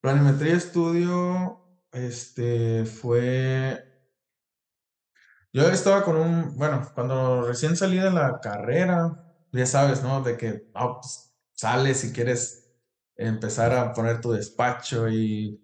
Planimetría 0.00 0.54
Estudio, 0.54 1.60
este, 1.92 2.84
fue... 2.84 3.86
Yo 5.52 5.62
estaba 5.68 6.04
con 6.04 6.16
un, 6.16 6.56
bueno, 6.56 6.88
cuando 6.94 7.42
recién 7.42 7.76
salí 7.76 7.98
de 7.98 8.10
la 8.12 8.38
carrera, 8.40 9.29
ya 9.52 9.66
sabes, 9.66 10.02
¿no? 10.02 10.22
De 10.22 10.36
que 10.36 10.68
ah, 10.74 11.00
pues, 11.00 11.34
sales 11.52 12.04
y 12.04 12.12
quieres 12.12 12.70
empezar 13.16 13.72
a 13.72 13.92
poner 13.92 14.20
tu 14.20 14.32
despacho 14.32 15.08
y 15.08 15.60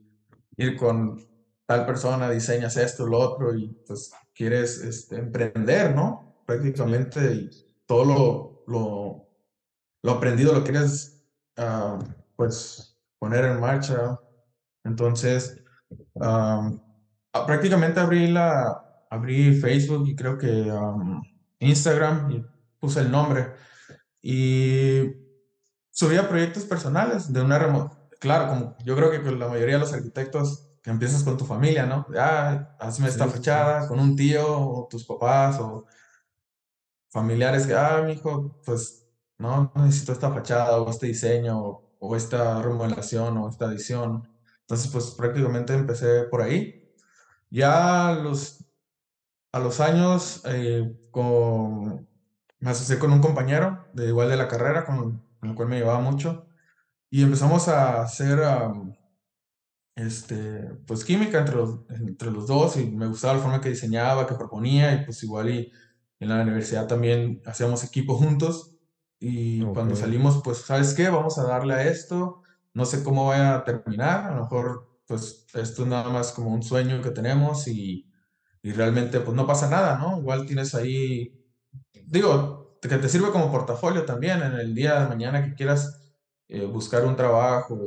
ir 0.57 0.77
con 0.77 1.25
tal 1.67 1.87
persona, 1.87 2.31
diseñas 2.31 2.77
esto, 2.77 3.07
lo 3.07 3.19
otro, 3.19 3.57
y 3.57 3.69
pues 3.87 4.13
quieres 4.35 4.79
este, 4.79 5.17
emprender, 5.17 5.95
¿no? 5.95 6.43
Prácticamente, 6.47 7.51
todo 7.87 8.05
lo, 8.05 8.65
lo, 8.67 9.29
lo 10.03 10.13
aprendido 10.13 10.53
lo 10.53 10.63
quieres, 10.63 11.23
ah, 11.57 11.99
pues, 12.37 12.97
poner 13.19 13.45
en 13.47 13.61
marcha. 13.61 14.21
Entonces, 14.85 15.61
ah, 16.21 16.71
prácticamente 17.47 18.01
abrí 18.01 18.29
la, 18.29 19.05
abrí 19.11 19.55
Facebook 19.59 20.09
y 20.09 20.15
creo 20.15 20.39
que 20.39 20.49
um, 20.49 21.23
Instagram 21.59 22.31
y 22.31 22.47
puse 22.79 23.01
el 23.01 23.11
nombre 23.11 23.53
y 24.23 25.13
subía 25.91 26.29
proyectos 26.29 26.65
personales 26.65 27.33
de 27.33 27.41
una 27.41 27.59
remota. 27.59 27.99
Claro, 28.21 28.49
como 28.49 28.77
yo 28.85 28.97
creo 28.97 29.11
que 29.11 29.23
con 29.23 29.39
la 29.39 29.49
mayoría 29.49 29.75
de 29.75 29.81
los 29.81 29.93
arquitectos 29.93 30.69
que 30.83 30.91
empiezas 30.91 31.23
con 31.25 31.37
tu 31.37 31.45
familia, 31.45 31.87
¿no? 31.87 32.07
Ah, 32.19 32.77
hazme 32.79 33.09
esta 33.09 33.25
sí, 33.25 33.31
sí, 33.31 33.37
sí. 33.37 33.39
fachada 33.39 33.89
con 33.89 33.99
un 34.01 34.17
tío 34.17 34.47
o 34.47 34.89
tus 34.89 35.05
papás 35.05 35.59
o 35.61 35.87
familiares 37.11 37.67
que, 37.67 37.75
ah, 37.75 38.03
mi 38.05 38.13
hijo, 38.15 38.61
pues 38.65 39.07
no 39.39 39.73
necesito 39.77 40.13
esta 40.13 40.31
fachada 40.33 40.81
o 40.81 40.91
este 40.91 41.07
diseño 41.07 41.59
o, 41.61 41.97
o 41.99 42.17
esta 42.17 42.63
remodelación 42.63 43.37
o 43.39 43.49
esta 43.49 43.67
edición. 43.67 44.29
Entonces, 44.61 44.91
pues 44.93 45.11
prácticamente 45.13 45.75
empecé 45.75 46.25
por 46.25 46.43
ahí. 46.43 46.93
Ya 47.51 48.13
los 48.23 48.67
a 49.57 49.59
los 49.59 49.81
años 49.81 50.43
eh, 50.45 50.95
con, 51.11 52.07
me 52.61 52.71
asocié 52.71 52.99
con 52.99 53.13
un 53.13 53.21
compañero 53.21 53.87
de 53.95 54.09
igual 54.09 54.29
de 54.29 54.37
la 54.37 54.49
carrera, 54.49 54.85
con, 54.85 55.23
con 55.41 55.51
el 55.51 55.55
cual 55.57 55.69
me 55.69 55.79
llevaba 55.79 56.01
mucho, 56.01 56.47
y 57.11 57.23
empezamos 57.23 57.69
a 57.69 58.03
hacer 58.03 58.41
um, 58.41 58.95
este, 59.95 60.75
pues 60.87 61.05
química 61.05 61.39
entre 61.39 61.57
los, 61.57 61.81
entre 61.91 62.31
los 62.31 62.47
dos, 62.47 62.77
y 62.77 62.87
me 62.91 63.07
gustaba 63.07 63.35
la 63.35 63.41
forma 63.41 63.61
que 63.61 63.71
diseñaba, 63.71 64.27
que 64.27 64.35
proponía, 64.35 64.93
y 64.95 65.05
pues 65.05 65.23
igual 65.23 65.51
y 65.51 65.73
en 66.21 66.29
la 66.29 66.43
universidad 66.43 66.87
también 66.87 67.43
hacíamos 67.47 67.85
equipo 67.85 68.15
juntos, 68.17 68.77
y 69.19 69.63
cuando 69.73 69.97
salimos, 69.97 70.43
pues, 70.45 70.59
¿sabes 70.59 70.95
qué? 70.95 71.09
Vamos 71.09 71.39
a 71.39 71.45
darle 71.45 71.75
a 71.75 71.85
esto, 71.85 72.43
no 72.75 72.85
sé 72.85 73.03
cómo 73.03 73.27
vaya 73.29 73.57
a 73.57 73.65
terminar, 73.65 74.31
a 74.31 74.35
lo 74.37 74.43
mejor, 74.43 75.01
pues, 75.07 75.47
esto 75.55 75.83
es 75.83 75.89
nada 75.89 76.11
más 76.11 76.33
como 76.33 76.51
un 76.53 76.63
sueño 76.63 77.01
que 77.03 77.11
tenemos, 77.11 77.69
y 77.69 78.07
y 78.63 78.73
realmente 78.73 79.21
pues 79.21 79.37
no 79.37 79.47
pasa 79.47 79.71
nada, 79.71 79.97
¿no? 79.99 80.19
Igual 80.19 80.45
tienes 80.47 80.75
ahí, 80.75 81.33
digo, 82.07 82.79
que 82.81 82.97
te 82.99 83.09
sirve 83.09 83.31
como 83.31 83.51
portafolio 83.51 84.05
también 84.05 84.43
en 84.43 84.55
el 84.55 84.75
día 84.75 85.01
de 85.01 85.09
mañana 85.09 85.45
que 85.45 85.55
quieras 85.55 86.15
eh, 86.49 86.65
buscar 86.65 87.05
un 87.05 87.17
trabajo 87.17 87.79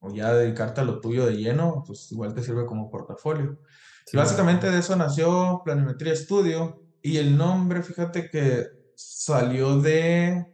o 0.00 0.14
ya 0.14 0.34
dedicarte 0.34 0.80
a 0.80 0.84
lo 0.84 1.00
tuyo 1.00 1.26
de 1.26 1.36
lleno, 1.36 1.82
pues 1.86 2.10
igual 2.12 2.34
te 2.34 2.42
sirve 2.42 2.66
como 2.66 2.90
portafolio. 2.90 3.52
Y 3.52 3.56
sí, 3.56 4.10
sí, 4.10 4.16
básicamente 4.16 4.70
de 4.70 4.78
eso 4.78 4.94
nació 4.94 5.62
Planimetría 5.64 6.12
Estudio 6.12 6.82
y 7.02 7.16
el 7.16 7.36
nombre, 7.36 7.82
fíjate 7.82 8.30
que 8.30 8.66
salió 8.94 9.80
de, 9.80 10.46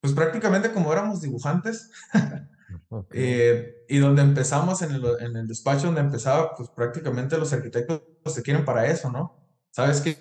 pues 0.00 0.12
prácticamente 0.12 0.72
como 0.72 0.92
éramos 0.92 1.20
dibujantes, 1.20 1.90
Ok, 2.90 3.12
eh, 3.12 3.84
y 3.88 3.98
donde 3.98 4.22
empezamos 4.22 4.82
en 4.82 4.92
el, 4.92 5.02
en 5.20 5.36
el 5.36 5.46
despacho 5.46 5.86
donde 5.86 6.02
empezaba, 6.02 6.54
pues 6.54 6.68
prácticamente 6.70 7.38
los 7.38 7.52
arquitectos 7.52 8.02
se 8.26 8.42
quieren 8.42 8.64
para 8.64 8.86
eso, 8.86 9.10
¿no? 9.10 9.38
¿Sabes 9.70 10.00
qué? 10.00 10.12
sí, 10.12 10.20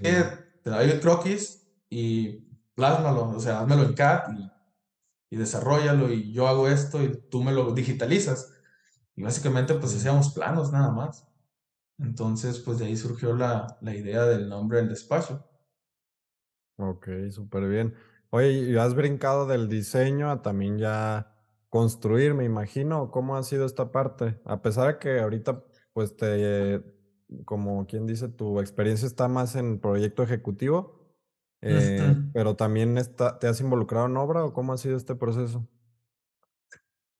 Te 0.63 0.70
doy 0.70 0.89
el 0.89 1.00
croquis 1.00 1.67
y 1.89 2.48
plásmalo, 2.75 3.29
o 3.29 3.39
sea, 3.39 3.60
házmelo 3.60 3.84
en 3.84 3.94
CAD 3.94 4.34
y, 5.29 5.36
desarrollalo 5.38 6.12
y 6.12 6.32
yo 6.32 6.48
hago 6.48 6.67
esto 6.67 7.03
y 7.03 7.15
tú 7.29 7.44
me 7.44 7.51
lo 7.51 7.74
digitalizas. 7.74 8.53
Y 9.15 9.24
básicamente 9.24 9.74
pues 9.74 9.96
hacíamos 9.96 10.34
planos 10.34 10.72
nada 10.72 10.91
más. 10.91 11.27
Entonces 12.00 12.60
pues 12.60 12.79
de 12.79 12.86
ahí 12.86 12.96
surgió 12.96 13.36
la, 13.36 13.77
la 13.82 13.96
idea 13.96 14.25
del 14.25 14.48
nombre 14.48 14.79
del 14.79 14.89
despacho. 14.89 15.46
Ok, 16.77 17.08
súper 17.32 17.67
bien. 17.67 17.96
Oye, 18.29 18.51
¿y 18.51 18.77
has 18.77 18.94
brincado 18.94 19.48
del 19.48 19.67
diseño 19.70 20.29
a 20.29 20.41
también 20.41 20.77
ya 20.77 21.34
construir, 21.70 22.34
me 22.34 22.46
imagino? 22.46 23.10
¿Cómo 23.12 23.36
ha 23.36 23.44
sido 23.44 23.65
esta 23.65 23.91
parte? 23.91 24.39
A 24.46 24.62
pesar 24.62 24.88
de 24.88 25.00
que 25.00 25.20
ahorita, 25.20 25.63
pues 25.94 26.15
te, 26.15 26.84
como 27.46 27.86
quien 27.88 28.06
dice, 28.06 28.29
tu 28.29 28.60
experiencia 28.60 29.08
está 29.08 29.27
más 29.27 29.56
en 29.56 29.79
proyecto 29.79 30.24
ejecutivo, 30.24 30.97
Eh, 31.62 32.16
pero 32.34 32.56
también 32.56 32.98
está, 32.98 33.40
¿te 33.40 33.48
has 33.48 33.60
involucrado 33.62 34.06
en 34.08 34.18
obra 34.18 34.46
o 34.46 34.54
cómo 34.54 34.74
ha 34.74 34.78
sido 34.78 34.98
este 34.98 35.16
proceso? 35.16 35.68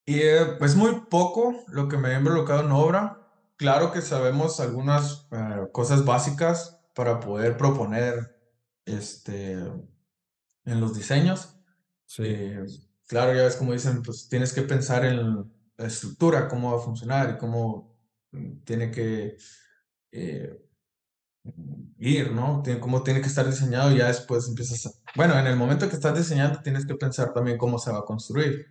Y 0.06 0.22
eh, 0.22 0.56
pues 0.58 0.76
muy 0.76 1.02
poco 1.10 1.64
lo 1.68 1.88
que 1.90 1.98
me 1.98 2.14
he 2.14 2.18
involucrado 2.18 2.64
en 2.64 2.72
obra. 2.72 3.28
Claro 3.58 3.92
que 3.92 4.02
sabemos 4.02 4.60
algunas 4.60 5.28
eh, 5.32 5.68
cosas 5.74 6.06
básicas 6.06 6.82
para 6.94 7.20
poder 7.20 7.58
proponer 7.58 8.40
este, 8.86 9.54
en 10.66 10.82
los 10.82 10.94
diseños. 10.96 11.56
Sí, 12.06 12.24
Eh, 12.24 12.66
claro, 13.08 13.34
ya 13.34 13.44
ves 13.44 13.56
como 13.58 13.74
dicen, 13.74 14.02
pues 14.04 14.30
tienes 14.30 14.54
que 14.54 14.64
pensar 14.64 15.06
en 15.06 15.52
la 15.78 15.88
estructura, 15.88 16.48
cómo 16.48 16.72
va 16.74 16.78
a 16.80 16.86
funcionar 16.86 17.32
y 17.32 17.38
cómo 17.38 18.00
mm, 18.32 18.60
tiene 18.64 18.92
que 18.92 19.38
eh, 20.12 20.67
ir, 22.00 22.32
¿no? 22.32 22.62
Tiene, 22.64 22.80
cómo 22.80 23.04
tiene 23.04 23.22
que 23.22 23.28
estar 23.28 23.46
diseñado 23.46 23.92
y 23.92 23.98
ya 23.98 24.08
después 24.08 24.48
empiezas 24.48 24.86
a... 24.86 24.92
Bueno, 25.16 25.38
en 25.38 25.48
el 25.48 25.56
momento 25.56 25.90
que 25.90 25.96
estás 25.96 26.16
diseñando 26.18 26.62
tienes 26.62 26.86
que 26.86 26.96
pensar 26.96 27.34
también 27.34 27.58
cómo 27.58 27.80
se 27.80 27.92
va 27.92 28.00
a 28.00 28.06
construir 28.06 28.68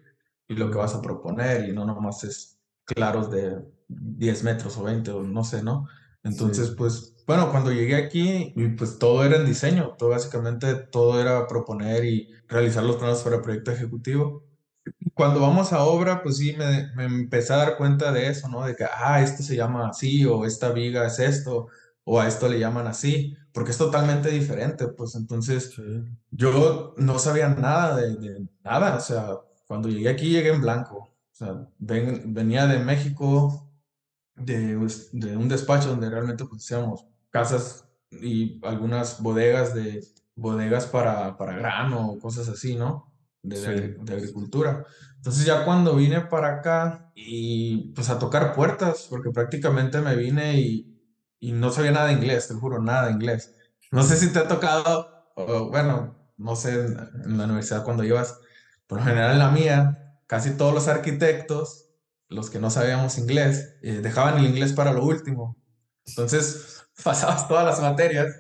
y 0.49 0.55
lo 0.55 0.71
que 0.71 0.79
vas 0.79 0.95
a 0.95 1.03
proponer 1.03 1.69
y 1.69 1.73
no 1.73 1.85
nomás 1.85 2.25
es 2.25 2.59
claros 2.85 3.31
de 3.31 3.59
10 3.89 4.45
metros 4.45 4.77
o 4.79 4.85
20 4.85 5.11
o 5.11 5.23
no 5.23 5.45
sé, 5.45 5.63
¿no? 5.63 5.89
Entonces, 6.23 6.69
sí, 6.69 6.75
pues, 6.77 7.15
bueno, 7.27 7.51
cuando 7.51 7.73
llegué 7.73 7.97
aquí, 7.97 8.53
pues 8.77 8.99
todo 8.99 9.25
era 9.25 9.37
en 9.37 9.47
diseño, 9.47 9.95
todo 9.97 10.11
básicamente 10.11 10.75
todo 10.75 11.21
era 11.21 11.47
proponer 11.47 12.05
y 12.05 12.33
realizar 12.49 12.83
los 12.85 12.97
planos 12.97 13.23
para 13.23 13.37
el 13.37 13.43
proyecto 13.43 13.71
ejecutivo. 13.71 14.45
Cuando 15.15 15.41
vamos 15.41 15.73
a 15.73 15.83
obra, 15.85 16.23
pues 16.23 16.39
sí, 16.39 16.55
me, 16.57 16.93
me 16.95 17.05
empecé 17.05 17.53
a 17.53 17.57
dar 17.57 17.77
cuenta 17.77 18.13
de 18.13 18.29
eso, 18.29 18.49
¿no? 18.49 18.65
De 18.65 18.77
que, 18.77 18.85
ah, 18.85 19.23
esto 19.23 19.43
se 19.43 19.57
llama 19.57 19.89
así, 19.89 20.25
o 20.25 20.45
esta 20.45 20.71
viga 20.71 21.07
es 21.07 21.19
esto, 21.19 21.69
o 22.07 22.21
a 22.21 22.29
esto 22.29 22.49
le 22.49 22.61
llaman 22.61 22.89
así, 22.89 23.37
porque 23.53 23.73
es 23.73 23.79
totalmente 23.79 24.31
diferente, 24.31 24.89
pues 24.89 25.17
entonces 25.17 25.77
sí, 25.77 25.83
yo 26.31 26.95
no 26.99 27.19
sabía 27.21 27.51
nada 27.51 27.97
de, 27.97 28.17
de 28.17 28.49
nada, 28.65 28.97
o 28.99 29.01
sea, 29.01 29.29
cuando 29.67 29.89
llegué 29.91 30.11
aquí 30.11 30.31
llegué 30.31 30.51
en 30.51 30.63
blanco, 30.63 30.99
o 30.99 31.15
sea, 31.33 31.69
ven- 31.79 32.35
venía 32.35 32.67
de 32.69 32.81
México, 32.81 33.71
de, 34.37 34.77
us- 34.77 35.09
de 35.13 35.37
un 35.37 35.49
despacho 35.49 35.91
donde 35.91 36.11
realmente 36.11 36.45
pues 36.45 36.63
hacíamos 36.65 37.07
casas 37.31 37.89
y 38.11 38.61
algunas 38.67 39.21
bodegas 39.23 39.75
de 39.75 40.05
bodegas 40.35 40.87
para, 40.87 41.37
para 41.37 41.57
grano, 41.57 42.19
cosas 42.21 42.49
así, 42.49 42.77
¿no? 42.77 43.13
De, 43.43 43.57
sí, 43.57 43.73
de 43.97 44.15
agricultura. 44.15 44.85
Entonces 45.17 45.45
ya 45.47 45.65
cuando 45.65 45.97
vine 45.97 46.23
para 46.23 46.57
acá 46.59 47.11
y 47.15 47.93
pues 47.95 48.11
a 48.11 48.19
tocar 48.19 48.55
puertas, 48.55 49.07
porque 49.11 49.31
prácticamente 49.31 50.01
me 50.01 50.17
vine 50.17 50.61
y, 50.61 50.96
y 51.41 51.53
no 51.53 51.71
sabía 51.71 51.93
nada 51.93 52.07
de 52.07 52.15
inglés, 52.15 52.49
te 52.49 52.55
juro, 52.55 52.81
nada 52.81 53.07
de 53.07 53.13
inglés. 53.13 53.55
No 53.93 54.03
sé 54.03 54.17
si 54.17 54.33
te 54.33 54.41
ha 54.41 54.49
tocado, 54.49 55.31
o, 55.37 55.69
bueno, 55.71 56.17
no 56.37 56.57
sé 56.57 56.75
en, 56.75 56.99
en 57.25 57.39
la 57.39 57.45
universidad 57.45 57.85
cuando 57.85 58.05
ibas, 58.05 58.39
por 58.87 58.99
lo 58.99 59.05
general 59.05 59.33
en 59.33 59.39
la 59.39 59.51
mía, 59.51 60.19
casi 60.27 60.57
todos 60.57 60.75
los 60.75 60.89
arquitectos 60.89 61.87
los 62.29 62.51
que 62.51 62.59
no 62.59 62.71
sabíamos 62.71 63.19
inglés, 63.19 63.77
eh, 63.83 64.01
dejaban 64.03 64.39
el 64.39 64.47
inglés 64.47 64.73
para 64.73 64.93
lo 64.93 65.05
último. 65.05 65.57
Entonces 66.07 66.83
pasabas 67.05 67.49
todas 67.49 67.65
las 67.65 67.81
materias 67.81 68.35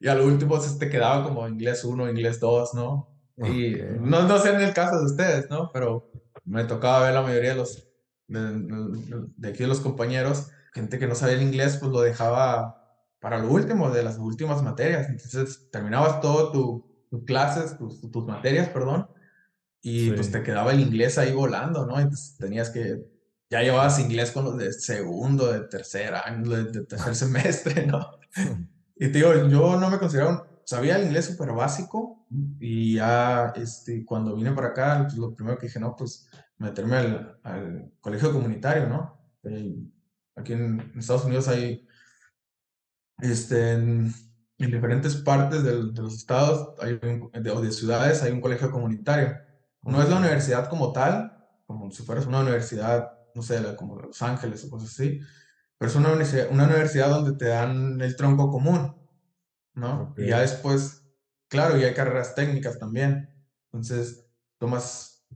y 0.00 0.08
a 0.08 0.14
lo 0.14 0.26
último 0.26 0.60
se 0.60 0.78
te 0.78 0.90
quedaba 0.90 1.24
como 1.24 1.48
inglés 1.48 1.84
uno 1.84 2.08
inglés 2.08 2.40
dos 2.40 2.74
¿no? 2.74 3.16
ok, 3.38 3.46
Y 3.48 3.76
no, 4.00 4.22
no 4.26 4.38
sé 4.38 4.50
en 4.54 4.60
el 4.60 4.74
caso 4.74 4.98
de 4.98 5.06
ustedes, 5.06 5.50
¿no? 5.50 5.70
Pero 5.72 6.10
me 6.44 6.64
tocaba 6.64 7.04
ver 7.04 7.14
la 7.14 7.22
mayoría 7.22 7.50
de 7.50 7.56
los, 7.56 7.88
de, 8.28 8.40
de, 8.40 9.26
de 9.36 9.48
aquí 9.48 9.58
de 9.58 9.66
los 9.68 9.80
compañeros, 9.80 10.50
gente 10.74 10.98
que 10.98 11.06
no 11.06 11.14
sabía 11.14 11.36
el 11.36 11.42
inglés, 11.42 11.78
pues 11.78 11.92
lo 11.92 12.00
dejaba 12.00 12.80
para 13.20 13.38
lo 13.38 13.50
último, 13.50 13.90
de 13.90 14.02
las 14.02 14.18
últimas 14.18 14.62
materias. 14.62 15.08
Entonces 15.08 15.68
terminabas 15.70 16.20
todo 16.20 16.52
tu, 16.52 17.06
tus 17.10 17.24
clases, 17.24 17.78
tus, 17.78 18.00
tus 18.10 18.26
materias, 18.26 18.68
perdón, 18.68 19.08
y 19.82 20.10
pues 20.12 20.28
sí, 20.28 20.32
te 20.32 20.42
quedaba 20.42 20.72
el 20.72 20.80
inglés 20.80 21.18
ahí 21.18 21.32
volando, 21.32 21.86
¿no? 21.86 21.94
Pues 22.08 22.36
tenías 22.38 22.70
que, 22.70 23.04
ya 23.50 23.62
llevabas 23.62 23.98
inglés 24.00 24.30
con 24.32 24.44
los 24.44 24.58
de 24.58 24.72
segundo, 24.72 25.52
de 25.52 25.60
tercer 25.68 26.14
año, 26.14 26.50
de, 26.50 26.64
de 26.64 26.86
tercer 26.86 27.14
semestre, 27.16 27.86
¿no? 27.86 28.00
Y 28.96 29.08
te 29.08 29.18
digo, 29.18 29.34
yo 29.48 29.78
no 29.78 29.90
me 29.90 29.98
consideraba, 29.98 30.32
un- 30.32 30.42
sabía 30.66 30.96
el 30.96 31.04
inglés 31.06 31.26
súper 31.26 31.52
básico 31.52 32.26
y 32.60 32.94
ya 32.96 33.52
este, 33.56 34.04
cuando 34.04 34.34
vine 34.34 34.52
para 34.52 34.68
acá, 34.68 35.00
pues, 35.04 35.16
lo 35.18 35.34
primero 35.34 35.58
que 35.58 35.66
dije, 35.66 35.80
no, 35.80 35.94
pues 35.96 36.28
meterme 36.58 36.96
al, 36.96 37.38
al 37.42 37.92
colegio 38.00 38.32
comunitario, 38.32 38.88
¿no? 38.88 39.18
Eh, 39.44 39.74
aquí 40.36 40.52
en 40.54 40.92
Estados 40.96 41.24
Unidos 41.24 41.48
hay 41.48 41.86
este, 43.18 43.72
en, 43.72 44.12
en 44.58 44.70
diferentes 44.70 45.16
partes 45.16 45.62
del- 45.62 45.92
de 45.94 46.02
los 46.02 46.14
estados 46.14 46.74
hay 46.80 46.98
un- 47.02 47.30
de, 47.32 47.50
o 47.50 47.60
de 47.60 47.72
ciudades 47.72 48.22
hay 48.22 48.32
un 48.32 48.40
colegio 48.40 48.70
comunitario. 48.70 49.36
No 49.82 50.02
es 50.02 50.08
la 50.08 50.16
universidad 50.18 50.68
como 50.68 50.92
tal, 50.92 51.32
como 51.66 51.90
si 51.90 52.02
fueras 52.02 52.26
una 52.26 52.40
universidad, 52.40 53.12
no 53.34 53.42
sé, 53.42 53.62
como 53.76 53.96
Los 54.00 54.22
Ángeles 54.22 54.64
o 54.64 54.70
cosas 54.70 54.90
así, 54.90 55.20
pero 55.78 55.90
es 55.90 55.96
una 55.96 56.10
universidad, 56.10 56.48
una 56.50 56.64
universidad 56.66 57.10
donde 57.10 57.34
te 57.36 57.46
dan 57.46 58.00
el 58.00 58.16
tronco 58.16 58.50
común, 58.50 58.96
¿no? 59.74 60.14
Y 60.16 60.28
ya 60.28 60.40
después, 60.40 61.04
claro, 61.48 61.78
y 61.78 61.84
hay 61.84 61.94
carreras 61.94 62.34
técnicas 62.34 62.78
también, 62.78 63.30
entonces 63.72 64.26
tomas, 64.58 65.26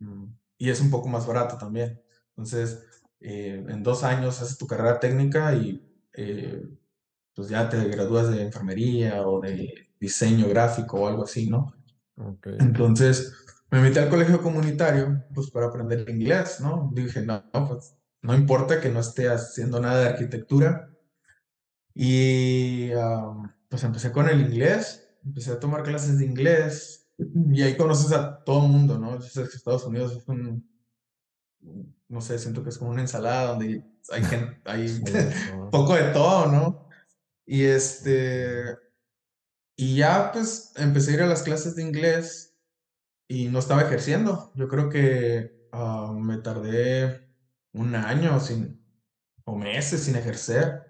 mm, 0.00 0.26
y 0.58 0.70
es 0.70 0.80
un 0.80 0.90
poco 0.90 1.08
más 1.08 1.26
barato 1.26 1.58
también, 1.58 2.02
entonces 2.30 2.84
eh, 3.20 3.64
en 3.68 3.82
dos 3.82 4.04
años 4.04 4.40
haces 4.40 4.58
tu 4.58 4.66
carrera 4.66 5.00
técnica 5.00 5.54
y 5.54 5.84
eh, 6.14 6.62
pues 7.34 7.48
ya 7.48 7.68
te 7.68 7.82
gradúas 7.88 8.30
de 8.30 8.42
enfermería 8.42 9.26
o 9.26 9.40
de 9.40 9.90
diseño 10.00 10.48
gráfico 10.48 11.00
o 11.00 11.08
algo 11.08 11.24
así, 11.24 11.48
¿no? 11.48 11.74
Entonces 12.44 13.32
me 13.70 13.80
metí 13.80 13.98
al 13.98 14.08
colegio 14.08 14.42
comunitario 14.42 15.24
pues 15.34 15.50
para 15.50 15.66
aprender 15.66 16.08
inglés, 16.08 16.60
¿no? 16.60 16.90
Dije, 16.92 17.22
no, 17.22 17.42
pues 17.52 17.94
no 18.22 18.34
importa 18.34 18.80
que 18.80 18.88
no 18.88 19.00
esté 19.00 19.28
haciendo 19.28 19.80
nada 19.80 20.00
de 20.00 20.08
arquitectura. 20.08 20.90
Y 21.94 22.90
pues 23.68 23.82
empecé 23.84 24.12
con 24.12 24.28
el 24.28 24.40
inglés, 24.40 25.08
empecé 25.24 25.52
a 25.52 25.60
tomar 25.60 25.82
clases 25.82 26.18
de 26.18 26.24
inglés 26.24 27.08
y 27.18 27.62
ahí 27.62 27.76
conoces 27.76 28.12
a 28.12 28.42
todo 28.44 28.66
el 28.66 28.72
mundo, 28.72 28.98
¿no? 28.98 29.18
Yo 29.18 29.26
sé 29.26 29.42
que 29.42 29.56
Estados 29.56 29.84
Unidos 29.84 30.16
es 30.16 30.28
un, 30.28 30.64
no 32.08 32.20
sé, 32.20 32.38
siento 32.38 32.62
que 32.62 32.70
es 32.70 32.78
como 32.78 32.90
una 32.90 33.02
ensalada 33.02 33.48
donde 33.48 33.84
hay, 34.10 34.24
gente, 34.24 34.60
hay 34.64 35.02
poco 35.70 35.94
de 35.94 36.04
todo, 36.12 36.46
¿no? 36.46 36.88
Y 37.46 37.64
este, 37.64 38.76
y 39.76 39.96
ya 39.96 40.32
pues 40.32 40.72
empecé 40.76 41.12
a 41.12 41.14
ir 41.14 41.22
a 41.22 41.26
las 41.26 41.42
clases 41.42 41.76
de 41.76 41.82
inglés 41.82 42.56
y 43.28 43.48
no 43.48 43.58
estaba 43.58 43.82
ejerciendo. 43.82 44.52
Yo 44.54 44.68
creo 44.68 44.88
que 44.88 45.68
ah, 45.72 46.12
me 46.16 46.38
tardé 46.38 47.28
un 47.72 47.94
año 47.94 48.40
sin, 48.40 48.84
o 49.44 49.56
meses 49.56 50.02
sin 50.02 50.16
ejercer. 50.16 50.82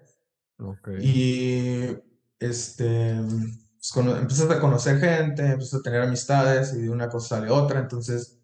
Y 0.99 1.85
este, 2.39 3.15
pues, 3.77 3.91
cuando 3.93 4.17
empiezas 4.17 4.49
a 4.49 4.59
conocer 4.59 4.99
gente, 4.99 5.45
empiezas 5.45 5.79
a 5.79 5.83
tener 5.83 6.01
amistades 6.01 6.73
y 6.73 6.81
de 6.81 6.89
una 6.89 7.09
cosa 7.09 7.37
sale 7.37 7.49
otra. 7.49 7.79
Entonces, 7.79 8.39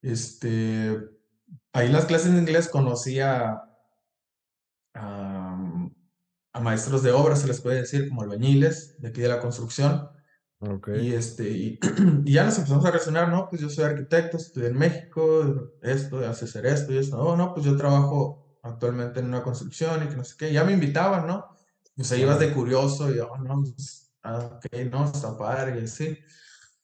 este, 0.00 0.98
ahí 1.72 1.86
en 1.86 1.92
las 1.92 2.06
clases 2.06 2.32
de 2.32 2.38
inglés 2.38 2.68
conocí 2.68 3.20
a, 3.20 3.62
a, 4.94 6.60
maestros 6.60 7.02
de 7.02 7.10
obra, 7.10 7.34
se 7.34 7.48
les 7.48 7.60
puede 7.60 7.80
decir, 7.80 8.08
como 8.08 8.22
albañiles 8.22 9.00
de 9.00 9.08
aquí 9.08 9.20
de 9.20 9.28
la 9.28 9.40
construcción. 9.40 10.08
Y, 11.00 11.12
este, 11.12 11.48
y, 11.50 11.78
ya 12.24 12.44
nos 12.44 12.56
empezamos 12.58 12.84
a 12.84 12.90
relacionar, 12.90 13.28
¿no? 13.28 13.48
Pues 13.48 13.60
yo 13.60 13.68
soy 13.68 13.84
arquitecto, 13.84 14.36
estoy 14.36 14.66
en 14.66 14.78
México, 14.78 15.72
esto, 15.82 16.18
hace 16.20 16.46
ser 16.46 16.66
esto 16.66 16.92
y 16.92 16.98
esto. 16.98 17.18
Oh, 17.18 17.36
no, 17.36 17.52
pues 17.52 17.66
yo 17.66 17.76
trabajo 17.76 18.58
actualmente 18.62 19.20
en 19.20 19.26
una 19.26 19.42
construcción 19.42 20.04
y 20.04 20.08
que 20.08 20.16
no 20.16 20.24
sé 20.24 20.36
qué. 20.38 20.52
Ya 20.52 20.62
me 20.62 20.72
invitaban, 20.72 21.26
¿no? 21.26 21.56
O 21.98 22.04
sea, 22.04 22.16
ibas 22.16 22.38
de 22.38 22.52
curioso 22.52 23.12
y, 23.12 23.18
oh, 23.18 23.36
no, 23.38 23.60
pues, 23.62 24.12
ah, 24.22 24.52
ok, 24.56 24.66
no, 24.90 25.06
está 25.06 25.36
padre 25.36 25.80
y 25.80 25.84
así. 25.84 26.18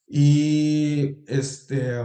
Y, 0.07 1.23
este, 1.27 2.03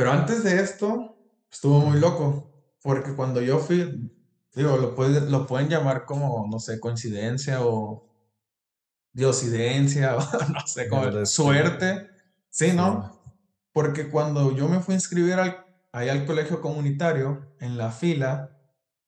pero 0.00 0.12
antes 0.12 0.42
de 0.42 0.62
esto, 0.62 1.14
estuvo 1.52 1.80
muy 1.80 2.00
loco, 2.00 2.50
porque 2.80 3.14
cuando 3.14 3.42
yo 3.42 3.58
fui, 3.58 4.10
digo, 4.54 4.78
lo, 4.78 4.94
puede, 4.94 5.30
lo 5.30 5.46
pueden 5.46 5.68
llamar 5.68 6.06
como, 6.06 6.48
no 6.50 6.58
sé, 6.58 6.80
coincidencia 6.80 7.66
o 7.66 8.08
diosidencia, 9.12 10.16
o 10.16 10.20
no 10.20 10.66
sé, 10.66 10.88
como 10.88 11.26
suerte. 11.26 12.08
Sí, 12.48 12.72
¿no? 12.72 13.22
Porque 13.74 14.08
cuando 14.08 14.56
yo 14.56 14.70
me 14.70 14.80
fui 14.80 14.94
a 14.94 14.96
inscribir 14.96 15.34
al, 15.34 15.66
ahí 15.92 16.08
al 16.08 16.24
colegio 16.24 16.62
comunitario, 16.62 17.54
en 17.60 17.76
la 17.76 17.90
fila, 17.90 18.56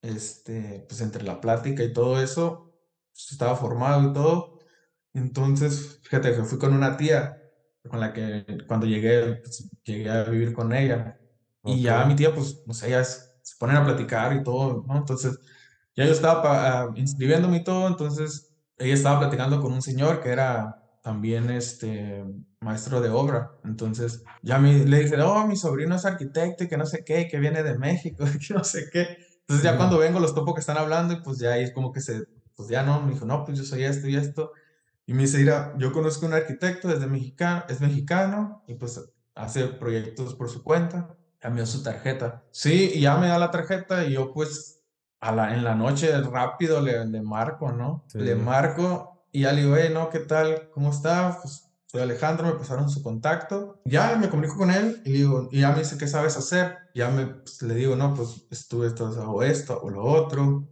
este, 0.02 0.84
pues 0.86 1.00
entre 1.00 1.24
la 1.24 1.40
plática 1.40 1.82
y 1.82 1.94
todo 1.94 2.22
eso, 2.22 2.70
pues, 3.12 3.32
estaba 3.32 3.56
formado 3.56 4.10
y 4.10 4.12
todo. 4.12 4.58
Entonces, 5.14 6.00
fíjate 6.02 6.34
que 6.34 6.44
fui 6.44 6.58
con 6.58 6.74
una 6.74 6.98
tía 6.98 7.41
con 7.88 8.00
la 8.00 8.12
que 8.12 8.44
cuando 8.66 8.86
llegué, 8.86 9.36
pues, 9.36 9.68
llegué 9.84 10.10
a 10.10 10.24
vivir 10.24 10.52
con 10.52 10.72
ella. 10.72 11.18
Y 11.64 11.82
ya 11.82 12.04
mi 12.04 12.16
tía, 12.16 12.34
pues, 12.34 12.62
no 12.66 12.74
sé, 12.74 12.90
ya 12.90 13.04
se 13.04 13.24
ponen 13.58 13.76
a 13.76 13.84
platicar 13.84 14.34
y 14.34 14.42
todo, 14.42 14.84
¿no? 14.86 14.96
Entonces, 14.96 15.38
ya 15.94 16.04
yo 16.06 16.12
estaba 16.12 16.90
uh, 16.90 16.96
inscribiéndome 16.96 17.58
y 17.58 17.64
todo, 17.64 17.86
entonces 17.86 18.52
ella 18.78 18.94
estaba 18.94 19.20
platicando 19.20 19.60
con 19.60 19.72
un 19.72 19.82
señor 19.82 20.20
que 20.22 20.30
era 20.30 20.82
también 21.02 21.50
este 21.50 22.24
maestro 22.60 23.00
de 23.00 23.10
obra. 23.10 23.52
Entonces, 23.64 24.22
ya 24.42 24.58
me, 24.58 24.84
le 24.84 25.00
dije, 25.00 25.20
oh, 25.20 25.46
mi 25.46 25.56
sobrino 25.56 25.96
es 25.96 26.04
arquitecto 26.04 26.64
y 26.64 26.68
que 26.68 26.76
no 26.76 26.86
sé 26.86 27.04
qué, 27.04 27.28
que 27.28 27.38
viene 27.38 27.62
de 27.62 27.78
México, 27.78 28.24
que 28.48 28.54
no 28.54 28.64
sé 28.64 28.88
qué. 28.90 29.18
Entonces, 29.40 29.64
ya 29.64 29.76
cuando 29.76 29.98
vengo, 29.98 30.20
los 30.20 30.34
topo 30.34 30.54
que 30.54 30.60
están 30.60 30.78
hablando 30.78 31.14
y 31.14 31.20
pues 31.20 31.38
ya 31.38 31.52
ahí 31.52 31.64
es 31.64 31.72
como 31.72 31.92
que 31.92 32.00
se, 32.00 32.22
pues 32.56 32.68
ya 32.68 32.82
no, 32.82 33.02
me 33.02 33.12
dijo, 33.12 33.26
no, 33.26 33.44
pues 33.44 33.58
yo 33.58 33.64
soy 33.64 33.84
esto 33.84 34.08
y 34.08 34.16
esto. 34.16 34.52
Y 35.06 35.14
me 35.14 35.22
dice, 35.22 35.38
mira, 35.38 35.74
yo 35.78 35.92
conozco 35.92 36.26
un 36.26 36.34
arquitecto 36.34 36.88
desde 36.88 37.06
mexicano, 37.06 37.64
es 37.68 37.80
mexicano 37.80 38.62
y 38.66 38.74
pues 38.74 39.00
hace 39.34 39.66
proyectos 39.66 40.34
por 40.34 40.48
su 40.48 40.62
cuenta. 40.62 41.16
Cambió 41.38 41.66
su 41.66 41.82
tarjeta. 41.82 42.44
Sí, 42.52 42.92
y 42.94 43.00
ya 43.00 43.16
me 43.16 43.26
da 43.26 43.38
la 43.38 43.50
tarjeta 43.50 44.04
y 44.04 44.12
yo 44.12 44.32
pues 44.32 44.80
la, 45.20 45.54
en 45.54 45.64
la 45.64 45.74
noche 45.74 46.20
rápido 46.20 46.80
le, 46.80 47.04
le 47.06 47.22
marco, 47.22 47.72
¿no? 47.72 48.04
Le 48.14 48.34
marco 48.36 49.26
y 49.32 49.42
ya 49.42 49.52
le 49.52 49.62
digo, 49.62 49.76
hey, 49.76 49.90
no, 49.92 50.10
¿qué 50.10 50.20
tal? 50.20 50.70
¿Cómo 50.70 50.90
está? 50.90 51.38
Pues 51.40 51.68
soy 51.86 52.02
Alejandro, 52.02 52.46
me 52.46 52.54
pasaron 52.54 52.88
su 52.88 53.02
contacto. 53.02 53.80
Ya 53.84 54.16
me 54.16 54.28
comunico 54.30 54.56
con 54.56 54.70
él 54.70 55.02
y, 55.04 55.12
digo, 55.12 55.48
y 55.50 55.60
ya 55.60 55.72
me 55.72 55.80
dice, 55.80 55.98
¿qué 55.98 56.06
sabes 56.06 56.36
hacer? 56.36 56.78
Ya 56.94 57.10
me, 57.10 57.26
pues, 57.26 57.60
le 57.62 57.74
digo, 57.74 57.96
no, 57.96 58.14
pues 58.14 58.46
estuve 58.50 58.86
esto, 58.86 59.06
hago 59.06 59.42
esto 59.42 59.80
o 59.82 59.90
lo 59.90 60.04
otro. 60.04 60.68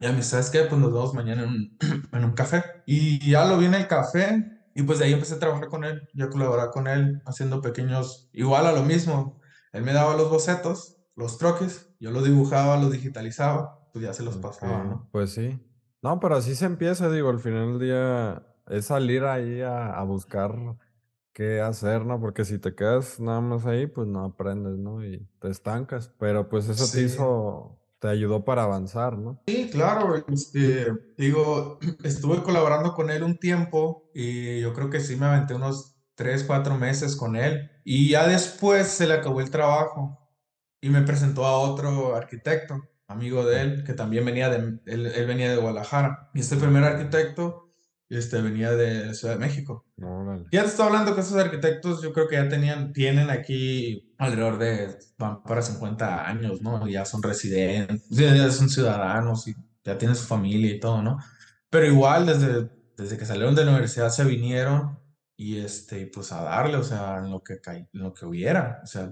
Ya 0.00 0.10
me 0.10 0.16
dice, 0.16 0.30
¿sabes 0.30 0.50
qué? 0.50 0.62
Pues 0.62 0.80
nos 0.80 0.92
vemos 0.92 1.14
mañana 1.14 1.42
en 1.42 1.48
un, 1.48 1.78
en 2.12 2.24
un 2.24 2.32
café. 2.32 2.64
Y 2.86 3.30
ya 3.30 3.44
lo 3.44 3.58
vi 3.58 3.66
en 3.66 3.74
el 3.74 3.86
café 3.86 4.60
y 4.74 4.82
pues 4.82 4.98
de 4.98 5.04
ahí 5.04 5.12
empecé 5.12 5.34
a 5.34 5.38
trabajar 5.38 5.68
con 5.68 5.84
él, 5.84 6.08
yo 6.14 6.30
colaborar 6.30 6.70
con 6.70 6.86
él 6.86 7.20
haciendo 7.26 7.60
pequeños, 7.60 8.30
igual 8.32 8.66
a 8.66 8.72
lo 8.72 8.82
mismo. 8.82 9.40
Él 9.72 9.82
me 9.82 9.92
daba 9.92 10.16
los 10.16 10.30
bocetos, 10.30 10.96
los 11.16 11.38
troques 11.38 11.90
yo 12.00 12.10
lo 12.10 12.22
dibujaba, 12.22 12.78
lo 12.78 12.88
digitalizaba, 12.88 13.78
pues 13.92 14.04
ya 14.04 14.14
se 14.14 14.22
los 14.22 14.38
pasaba, 14.38 14.84
¿no? 14.84 15.08
Pues 15.12 15.32
sí. 15.32 15.60
No, 16.02 16.18
pero 16.18 16.36
así 16.36 16.54
se 16.54 16.64
empieza, 16.64 17.10
digo, 17.10 17.28
al 17.28 17.40
final 17.40 17.78
del 17.78 17.88
día 17.88 18.46
es 18.68 18.86
salir 18.86 19.24
ahí 19.24 19.60
a, 19.60 20.02
buscar 20.04 20.56
qué 21.34 21.60
hacer, 21.60 22.06
¿no? 22.06 22.18
Porque 22.18 22.46
si 22.46 22.58
te 22.58 22.74
quedas 22.74 23.20
nada 23.20 23.42
más 23.42 23.66
ahí, 23.66 23.86
pues 23.86 24.08
no 24.08 24.24
aprendes, 24.24 24.78
¿no? 24.78 25.04
Y 25.04 25.28
te 25.40 25.50
estancas. 25.50 26.10
Pero 26.18 26.48
pues 26.48 26.70
eso 26.70 26.90
te 26.90 27.02
hizo, 27.02 27.78
te 28.00 28.08
ayudó 28.08 28.44
para 28.44 28.64
avanzar, 28.64 29.18
¿no? 29.18 29.42
Sí, 29.46 29.68
claro. 29.70 30.24
Este, 30.28 30.86
digo, 31.16 31.78
estuve 32.02 32.42
colaborando 32.42 32.94
con 32.94 33.10
él 33.10 33.22
un 33.22 33.38
tiempo 33.38 34.10
y 34.14 34.60
yo 34.60 34.72
creo 34.72 34.90
que 34.90 35.00
sí 35.00 35.16
me 35.16 35.26
aventé 35.26 35.54
unos 35.54 35.96
tres, 36.14 36.44
cuatro 36.44 36.76
meses 36.76 37.14
con 37.14 37.36
él. 37.36 37.70
Y 37.84 38.10
ya 38.10 38.26
después 38.26 38.88
se 38.88 39.06
le 39.06 39.14
acabó 39.14 39.40
el 39.40 39.50
trabajo 39.50 40.18
y 40.80 40.88
me 40.88 41.02
presentó 41.02 41.44
a 41.44 41.58
otro 41.58 42.16
arquitecto, 42.16 42.82
amigo 43.06 43.44
de 43.44 43.60
él, 43.60 43.84
que 43.84 43.92
también 43.92 44.24
venía 44.24 44.48
de, 44.48 44.78
él, 44.86 45.26
venía 45.26 45.50
de 45.50 45.56
Guadalajara. 45.56 46.30
Y 46.32 46.40
este 46.40 46.56
primer 46.56 46.84
arquitecto 46.84 47.70
este, 48.08 48.40
venía 48.40 48.72
de 48.72 49.14
Ciudad 49.14 49.34
de 49.34 49.40
México. 49.40 49.84
Ya 50.50 50.62
te 50.62 50.68
estaba 50.68 50.88
hablando 50.88 51.14
que 51.14 51.20
esos 51.20 51.36
arquitectos 51.36 52.02
yo 52.02 52.14
creo 52.14 52.28
que 52.28 52.36
ya 52.36 52.48
tenían, 52.48 52.94
tienen 52.94 53.28
aquí 53.28 54.09
alrededor 54.20 54.58
de, 54.58 54.98
van 55.18 55.42
para 55.42 55.62
50 55.62 56.28
años, 56.28 56.62
¿no? 56.62 56.86
Ya 56.88 57.04
son 57.04 57.22
residentes, 57.22 58.08
ya 58.10 58.50
son 58.50 58.68
ciudadanos 58.68 59.48
y 59.48 59.54
ya 59.84 59.98
tienen 59.98 60.16
su 60.16 60.26
familia 60.26 60.72
y 60.72 60.80
todo, 60.80 61.02
¿no? 61.02 61.18
Pero 61.70 61.86
igual 61.86 62.26
desde, 62.26 62.70
desde 62.96 63.18
que 63.18 63.26
salieron 63.26 63.54
de 63.54 63.64
la 63.64 63.72
universidad 63.72 64.10
se 64.10 64.24
vinieron 64.24 64.98
y 65.36 65.58
este, 65.58 66.06
pues 66.06 66.32
a 66.32 66.42
darle, 66.42 66.76
o 66.76 66.84
sea, 66.84 67.18
en 67.18 67.30
lo 67.30 67.42
que, 67.42 67.60
en 67.66 67.88
lo 67.92 68.12
que 68.14 68.26
hubiera, 68.26 68.80
o 68.84 68.86
sea, 68.86 69.10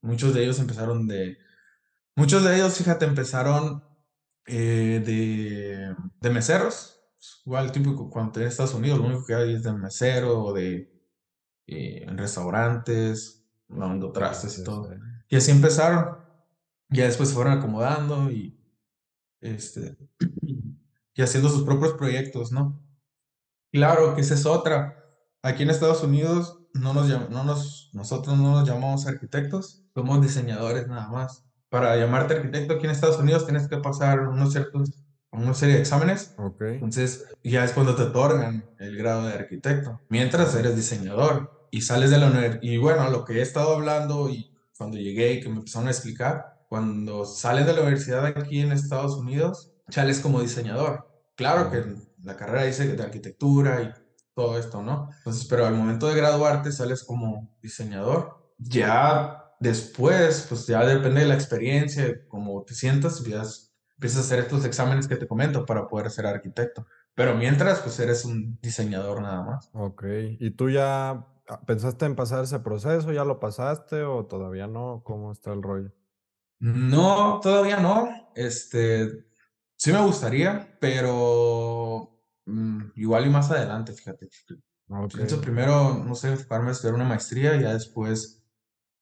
Muchos 0.00 0.34
de 0.34 0.42
ellos 0.44 0.58
empezaron 0.58 1.08
de... 1.08 1.38
Muchos 2.16 2.44
de 2.44 2.56
ellos, 2.56 2.76
fíjate, 2.76 3.04
empezaron 3.04 3.84
eh, 4.46 5.02
de, 5.04 5.94
de, 6.20 6.30
meseros. 6.30 7.00
Igual 7.44 7.72
típico 7.72 8.10
cuando 8.10 8.40
en 8.40 8.46
Estados 8.46 8.74
Unidos, 8.74 8.98
lo 8.98 9.06
único 9.06 9.24
que 9.26 9.34
hay 9.34 9.54
es 9.54 9.62
de 9.64 9.72
mesero 9.72 10.52
de 10.52 10.90
eh, 11.66 12.04
en 12.08 12.18
restaurantes, 12.18 13.37
lavando 13.68 14.12
trastes 14.12 14.58
y 14.58 14.64
todo. 14.64 14.90
Y 15.28 15.36
así 15.36 15.50
empezaron. 15.50 16.18
Ya 16.90 17.04
después 17.04 17.28
se 17.28 17.34
fueron 17.34 17.58
acomodando 17.58 18.30
y, 18.30 18.58
este, 19.40 19.96
y 21.14 21.22
haciendo 21.22 21.48
sus 21.48 21.64
propios 21.64 21.92
proyectos, 21.94 22.50
¿no? 22.50 22.80
Claro 23.70 24.14
que 24.14 24.22
esa 24.22 24.34
es 24.34 24.46
otra. 24.46 25.04
Aquí 25.42 25.62
en 25.62 25.70
Estados 25.70 26.02
Unidos 26.02 26.58
no 26.72 26.94
nos, 26.94 27.08
no 27.30 27.44
nos, 27.44 27.90
nosotros 27.92 28.38
no 28.38 28.52
nos 28.52 28.68
llamamos 28.68 29.06
arquitectos, 29.06 29.84
somos 29.94 30.22
diseñadores 30.22 30.88
nada 30.88 31.08
más. 31.08 31.44
Para 31.68 31.96
llamarte 31.96 32.34
arquitecto 32.34 32.74
aquí 32.74 32.86
en 32.86 32.92
Estados 32.92 33.18
Unidos 33.18 33.44
tienes 33.44 33.68
que 33.68 33.76
pasar 33.76 34.20
unos 34.20 34.52
ciertos, 34.52 35.04
una 35.30 35.52
serie 35.52 35.74
de 35.74 35.80
exámenes. 35.82 36.34
Okay. 36.38 36.74
Entonces 36.74 37.26
ya 37.44 37.64
es 37.64 37.72
cuando 37.72 37.94
te 37.94 38.02
otorgan 38.02 38.64
el 38.78 38.96
grado 38.96 39.26
de 39.26 39.34
arquitecto. 39.34 40.00
Mientras 40.08 40.54
eres 40.54 40.76
diseñador 40.76 41.57
y 41.70 41.82
sales 41.82 42.10
de 42.10 42.18
la 42.18 42.26
universidad. 42.26 42.62
Y 42.62 42.76
bueno, 42.76 43.10
lo 43.10 43.24
que 43.24 43.34
he 43.34 43.42
estado 43.42 43.74
hablando 43.74 44.28
y 44.28 44.54
cuando 44.76 44.96
llegué 44.96 45.34
y 45.34 45.40
que 45.40 45.48
me 45.48 45.56
empezaron 45.56 45.88
a 45.88 45.92
explicar, 45.92 46.58
cuando 46.68 47.24
sales 47.24 47.66
de 47.66 47.72
la 47.72 47.82
universidad 47.82 48.26
aquí 48.26 48.60
en 48.60 48.72
Estados 48.72 49.16
Unidos, 49.16 49.72
sales 49.88 50.20
como 50.20 50.40
diseñador. 50.40 51.08
Claro 51.34 51.70
que 51.70 51.84
la 52.22 52.36
carrera 52.36 52.64
dice 52.64 52.86
de 52.86 53.02
arquitectura 53.02 53.82
y 53.82 53.92
todo 54.34 54.58
esto, 54.58 54.82
¿no? 54.82 55.10
Entonces, 55.18 55.46
pero 55.46 55.66
al 55.66 55.74
momento 55.74 56.08
de 56.08 56.14
graduarte 56.14 56.70
sales 56.72 57.02
como 57.02 57.50
diseñador. 57.62 58.52
Ya 58.58 59.52
después, 59.60 60.46
pues 60.48 60.66
ya 60.66 60.84
depende 60.84 61.20
de 61.20 61.26
la 61.26 61.34
experiencia, 61.34 62.26
cómo 62.28 62.62
te 62.64 62.74
sientas, 62.74 63.24
ya 63.24 63.42
empiezas 63.94 64.18
a 64.18 64.20
hacer 64.20 64.40
estos 64.40 64.64
exámenes 64.64 65.08
que 65.08 65.16
te 65.16 65.26
comento 65.26 65.64
para 65.66 65.88
poder 65.88 66.10
ser 66.10 66.26
arquitecto. 66.26 66.86
Pero 67.14 67.34
mientras, 67.34 67.80
pues 67.80 67.98
eres 67.98 68.24
un 68.24 68.58
diseñador 68.62 69.20
nada 69.20 69.42
más. 69.42 69.70
Ok. 69.72 70.04
¿Y 70.38 70.50
tú 70.52 70.70
ya 70.70 71.26
pensaste 71.66 72.04
en 72.06 72.16
pasar 72.16 72.44
ese 72.44 72.60
proceso? 72.60 73.12
¿Ya 73.12 73.24
lo 73.24 73.40
pasaste 73.40 74.02
o 74.02 74.26
todavía 74.26 74.66
no? 74.66 75.02
¿Cómo 75.04 75.32
está 75.32 75.52
el 75.52 75.62
rollo? 75.62 75.92
No, 76.60 77.40
todavía 77.42 77.78
no. 77.78 78.30
Este, 78.34 79.26
sí 79.76 79.92
me 79.92 80.04
gustaría, 80.04 80.76
pero 80.80 82.22
mm, 82.46 82.92
igual 82.96 83.26
y 83.26 83.30
más 83.30 83.50
adelante, 83.50 83.92
fíjate. 83.92 84.28
Ok. 84.88 85.14
Pienso 85.14 85.40
primero, 85.40 86.02
no 86.04 86.14
sé, 86.14 86.30
enfocarme 86.30 86.68
a 86.68 86.72
estudiar 86.72 86.94
una 86.94 87.04
maestría 87.04 87.56
y 87.56 87.62
ya 87.62 87.72
después 87.74 88.42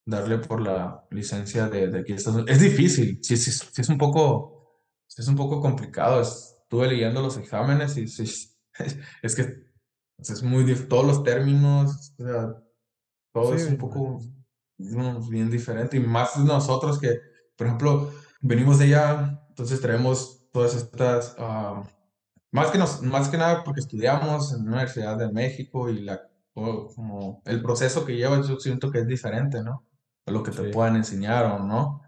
darle 0.05 0.37
por 0.37 0.61
la 0.61 1.05
licencia 1.11 1.67
de, 1.67 1.87
de 1.87 1.99
aquí. 1.99 2.13
Es 2.13 2.59
difícil, 2.61 3.19
sí, 3.21 3.37
sí, 3.37 3.51
sí 3.51 3.81
es 3.81 3.89
un 3.89 3.97
poco, 3.97 4.83
es 5.15 5.27
un 5.27 5.35
poco 5.35 5.59
complicado. 5.59 6.21
Estuve 6.21 6.87
leyendo 6.87 7.21
los 7.21 7.37
exámenes 7.37 7.97
y 7.97 8.07
sí, 8.07 8.23
es 9.21 9.35
que 9.35 9.66
es 10.19 10.43
muy 10.43 10.63
dif- 10.65 10.87
todos 10.87 11.05
los 11.05 11.23
términos, 11.23 12.13
o 12.19 12.23
sea, 12.23 12.55
todo 13.33 13.57
Sí, 13.57 13.63
es 13.63 13.69
un 13.69 13.77
poco 13.77 14.19
no, 14.77 15.21
bien 15.29 15.49
diferente 15.51 15.97
y 15.97 15.99
más 16.01 16.37
nosotros 16.37 16.99
que, 16.99 17.19
por 17.57 17.67
ejemplo, 17.67 18.11
venimos 18.41 18.79
de 18.79 18.85
allá, 18.85 19.41
entonces 19.49 19.81
traemos 19.81 20.47
todas 20.51 20.75
estas, 20.75 21.35
ah, 21.39 21.83
más 22.51 22.71
que, 22.71 22.77
nos, 22.77 23.01
más 23.03 23.29
que 23.29 23.37
nada 23.37 23.63
porque 23.63 23.81
estudiamos 23.81 24.53
en 24.53 24.59
la 24.65 24.71
Universidad 24.71 25.17
de 25.17 25.31
México 25.31 25.89
y 25.89 26.01
la, 26.01 26.21
todo 26.53 26.87
como 26.95 27.41
el 27.45 27.61
proceso 27.61 28.05
que 28.05 28.15
lleva, 28.15 28.41
yo 28.41 28.59
siento 28.59 28.91
que 28.91 28.99
es 28.99 29.07
diferente, 29.07 29.61
¿no? 29.63 29.85
A 30.25 30.31
lo 30.31 30.43
que 30.43 30.51
te 30.51 30.63
Sí. 30.65 30.69
puedan 30.71 30.95
enseñar 30.95 31.45
o 31.45 31.59
no. 31.59 32.01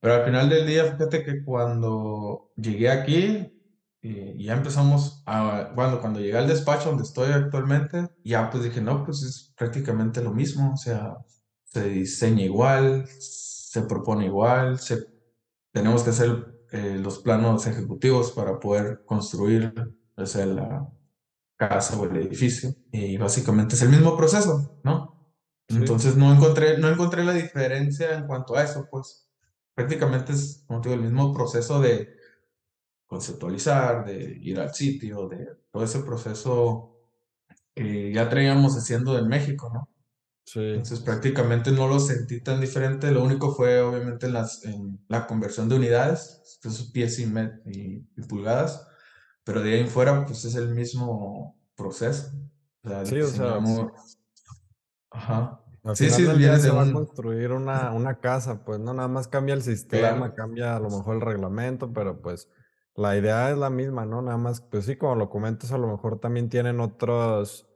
Pero 0.00 0.14
al 0.14 0.24
final 0.24 0.48
del 0.48 0.66
día, 0.66 0.84
fíjate 0.92 1.24
que 1.24 1.44
cuando 1.44 2.52
llegué 2.56 2.90
aquí 2.90 3.59
y 4.02 4.44
ya 4.44 4.54
empezamos 4.54 5.22
a, 5.26 5.72
bueno, 5.74 6.00
cuando 6.00 6.20
llegué 6.20 6.38
al 6.38 6.48
despacho 6.48 6.88
donde 6.88 7.04
estoy 7.04 7.32
actualmente, 7.32 8.08
ya 8.24 8.48
pues 8.48 8.64
dije, 8.64 8.80
no, 8.80 9.04
pues 9.04 9.22
es 9.22 9.52
prácticamente 9.56 10.22
lo 10.22 10.32
mismo, 10.32 10.72
o 10.72 10.76
sea, 10.76 11.18
se 11.64 11.88
diseña 11.90 12.44
igual, 12.44 13.06
se 13.06 13.82
propone 13.82 14.26
igual, 14.26 14.78
se, 14.78 15.06
tenemos 15.70 16.02
que 16.02 16.10
hacer 16.10 16.64
eh, 16.72 16.98
los 16.98 17.18
planos 17.18 17.66
ejecutivos 17.66 18.32
para 18.32 18.58
poder 18.58 19.02
construir, 19.04 19.74
o 20.16 20.26
sea, 20.26 20.46
la 20.46 20.88
casa 21.56 21.98
o 21.98 22.06
el 22.06 22.16
edificio, 22.16 22.74
y 22.90 23.18
básicamente 23.18 23.74
es 23.74 23.82
el 23.82 23.90
mismo 23.90 24.16
proceso, 24.16 24.80
¿no? 24.82 25.34
Sí. 25.68 25.76
Entonces 25.76 26.16
no 26.16 26.32
encontré, 26.32 26.78
no 26.78 26.88
encontré 26.88 27.22
la 27.22 27.34
diferencia 27.34 28.16
en 28.16 28.26
cuanto 28.26 28.56
a 28.56 28.64
eso, 28.64 28.88
pues 28.90 29.30
prácticamente 29.74 30.32
es, 30.32 30.64
como 30.66 30.80
digo, 30.80 30.94
el 30.94 31.02
mismo 31.02 31.34
proceso 31.34 31.80
de 31.80 32.19
conceptualizar, 33.10 34.06
de 34.06 34.38
ir 34.42 34.60
al 34.60 34.74
sitio, 34.74 35.28
de 35.28 35.48
todo 35.72 35.84
ese 35.84 36.00
proceso 36.00 36.96
que 37.74 38.12
ya 38.12 38.28
traíamos 38.28 38.76
haciendo 38.76 39.18
en 39.18 39.28
México, 39.28 39.70
¿no? 39.74 39.88
Sí. 40.44 40.60
Entonces 40.72 41.00
prácticamente 41.00 41.72
no 41.72 41.88
lo 41.88 42.00
sentí 42.00 42.42
tan 42.42 42.60
diferente, 42.60 43.10
lo 43.12 43.24
único 43.24 43.54
fue 43.54 43.80
obviamente 43.80 44.26
en, 44.26 44.34
las, 44.34 44.64
en 44.64 45.04
la 45.08 45.26
conversión 45.26 45.68
de 45.68 45.76
unidades, 45.76 46.42
esos 46.62 46.90
pies 46.92 47.18
y, 47.18 47.26
met- 47.26 47.62
y, 47.66 48.06
y 48.16 48.22
pulgadas, 48.28 48.86
pero 49.44 49.62
de 49.62 49.74
ahí 49.74 49.80
en 49.80 49.88
fuera 49.88 50.26
pues 50.26 50.44
es 50.44 50.54
el 50.56 50.70
mismo 50.74 51.58
proceso, 51.76 52.32
o 52.84 52.88
sea, 52.88 53.04
Sí, 53.04 53.20
o 53.20 53.32
sea, 53.32 53.60
diseñamos, 53.60 53.92
ajá, 55.10 55.62
al 55.84 55.96
sí, 55.96 56.10
sí, 56.10 56.22
día 56.38 56.58
se 56.58 56.70
va 56.70 56.82
a 56.82 56.90
un, 56.90 56.92
construir 56.92 57.52
una, 57.52 57.92
una 57.92 58.20
casa, 58.20 58.64
pues 58.64 58.78
no 58.80 58.92
nada 58.94 59.08
más 59.08 59.28
cambia 59.28 59.54
el 59.54 59.62
sistema, 59.62 60.32
claro, 60.32 60.34
cambia 60.34 60.76
a 60.76 60.80
lo 60.80 60.90
mejor 60.90 61.16
el 61.16 61.20
reglamento, 61.22 61.92
pero 61.92 62.20
pues 62.20 62.48
la 63.00 63.16
idea 63.16 63.50
es 63.50 63.56
la 63.58 63.70
misma, 63.70 64.04
¿no? 64.04 64.20
Nada 64.20 64.36
más, 64.36 64.60
pues 64.60 64.84
sí, 64.84 64.96
como 64.96 65.14
lo 65.14 65.30
comentas, 65.30 65.72
a 65.72 65.78
lo 65.78 65.88
mejor 65.88 66.20
también 66.20 66.50
tienen 66.50 66.80
otros, 66.80 67.66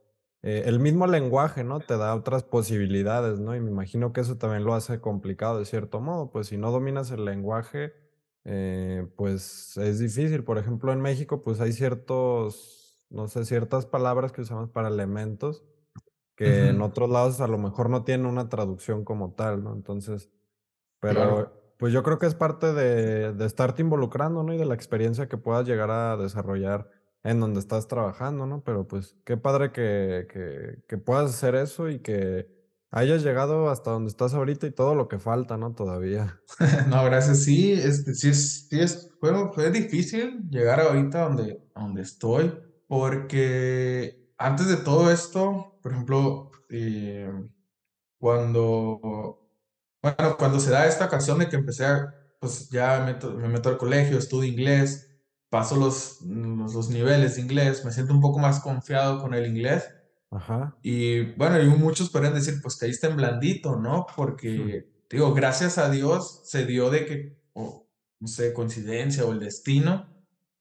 eh, 0.43 0.63
el 0.67 0.79
mismo 0.79 1.07
lenguaje, 1.07 1.63
¿no? 1.63 1.79
Te 1.79 1.97
da 1.97 2.13
otras 2.13 2.43
posibilidades, 2.43 3.39
¿no? 3.39 3.55
Y 3.55 3.59
me 3.59 3.71
imagino 3.71 4.13
que 4.13 4.21
eso 4.21 4.37
también 4.37 4.63
lo 4.63 4.75
hace 4.75 5.01
complicado 5.01 5.57
de 5.59 5.65
cierto 5.65 5.99
modo, 5.99 6.29
pues 6.31 6.47
si 6.47 6.57
no 6.57 6.71
dominas 6.71 7.09
el 7.09 7.25
lenguaje, 7.25 7.93
eh, 8.43 9.07
pues 9.15 9.75
es 9.77 9.99
difícil. 9.99 10.43
Por 10.43 10.59
ejemplo, 10.59 10.93
en 10.93 11.01
México, 11.01 11.41
pues 11.43 11.59
hay 11.59 11.73
ciertos, 11.73 13.03
no 13.09 13.27
sé, 13.27 13.45
ciertas 13.45 13.87
palabras 13.87 14.31
que 14.31 14.41
usamos 14.41 14.69
para 14.69 14.89
elementos 14.89 15.63
que 16.35 16.67
en 16.67 16.81
otros 16.81 17.09
lados 17.09 17.39
a 17.39 17.47
lo 17.47 17.57
mejor 17.57 17.89
no 17.89 18.03
tienen 18.03 18.25
una 18.25 18.49
traducción 18.49 19.05
como 19.05 19.33
tal, 19.33 19.63
¿no? 19.63 19.73
Entonces, 19.73 20.29
claro. 20.99 21.64
Pues 21.77 21.93
yo 21.93 22.03
creo 22.03 22.19
que 22.19 22.25
es 22.25 22.35
parte 22.35 22.73
de, 22.73 23.33
de 23.33 23.45
estarte 23.45 23.81
involucrando, 23.81 24.43
¿no? 24.43 24.53
Y 24.53 24.57
de 24.57 24.65
la 24.65 24.75
experiencia 24.75 25.27
que 25.27 25.37
puedas 25.37 25.67
llegar 25.67 25.91
a 25.91 26.17
desarrollar 26.17 26.89
en 27.23 27.39
donde 27.39 27.59
estás 27.59 27.87
trabajando, 27.87 28.45
¿no? 28.45 28.63
Pero 28.63 28.87
pues 28.87 29.15
qué 29.25 29.35
padre 29.35 29.71
que, 29.71 30.27
que, 30.31 30.83
que 30.87 30.97
puedas 30.97 31.31
hacer 31.31 31.55
eso 31.55 31.89
y 31.89 31.99
que 31.99 32.47
hayas 32.91 33.23
llegado 33.23 33.69
hasta 33.69 33.91
donde 33.91 34.09
estás 34.09 34.33
ahorita 34.33 34.67
y 34.67 34.71
todo 34.71 34.95
lo 34.95 35.07
que 35.07 35.19
falta, 35.19 35.57
¿no? 35.57 35.73
Todavía. 35.73 36.39
No, 36.87 37.03
gracias. 37.03 37.43
Sí, 37.43 37.73
este, 37.73 38.13
sí 38.13 38.29
es, 38.29 38.67
sí 38.69 38.79
es, 38.79 39.11
fue, 39.19 39.31
fue 39.53 39.71
difícil 39.71 40.47
llegar 40.49 40.79
ahorita 40.79 41.23
donde, 41.23 41.61
donde 41.75 42.01
estoy, 42.03 42.53
porque 42.87 44.29
antes 44.37 44.67
de 44.67 44.77
todo 44.77 45.11
esto, 45.11 45.77
por 45.81 45.91
ejemplo, 45.91 46.51
eh, 46.69 47.31
cuando, 48.17 49.44
bueno, 50.05 50.37
cuando 50.37 50.59
se 50.59 50.69
da 50.69 50.85
esta 50.85 51.05
ocasión 51.05 51.39
de 51.39 51.49
que 51.49 51.55
empecé 51.55 51.85
a, 51.85 52.13
pues 52.39 52.69
ya 52.69 53.03
meto- 53.03 53.33
me 53.33 53.47
meto 53.47 53.69
al 53.69 53.77
colegio, 53.77 54.19
estudio 54.19 54.47
inglés, 54.51 55.09
paso 55.49 55.75
los, 55.77 56.21
los, 56.21 56.75
los 56.75 56.89
niveles 56.89 57.35
de 57.35 57.41
inglés, 57.41 57.83
me 57.83 57.91
siento 57.91 58.13
un 58.13 58.21
poco 58.21 58.37
más 58.37 58.59
confiado 58.59 59.19
con 59.19 59.33
el 59.33 59.47
inglés. 59.47 59.89
Ajá. 60.29 60.77
Y 60.83 61.33
bueno, 61.33 61.59
y 61.59 61.67
muchos 61.67 62.09
podrían 62.11 62.35
decir, 62.35 62.59
pues 62.61 62.75
caíste 62.75 63.07
en 63.07 63.15
blandito, 63.15 63.77
¿no? 63.77 64.05
Porque, 64.15 64.87
digo, 65.09 65.33
gracias 65.33 65.77
a 65.79 65.89
Dios 65.89 66.41
se 66.45 66.65
dio 66.65 66.89
de 66.91 67.05
que, 67.05 67.39
o 67.53 67.87
no 68.19 68.27
sé, 68.27 68.53
coincidencia 68.53 69.25
o 69.25 69.31
el 69.31 69.39
destino, 69.39 70.07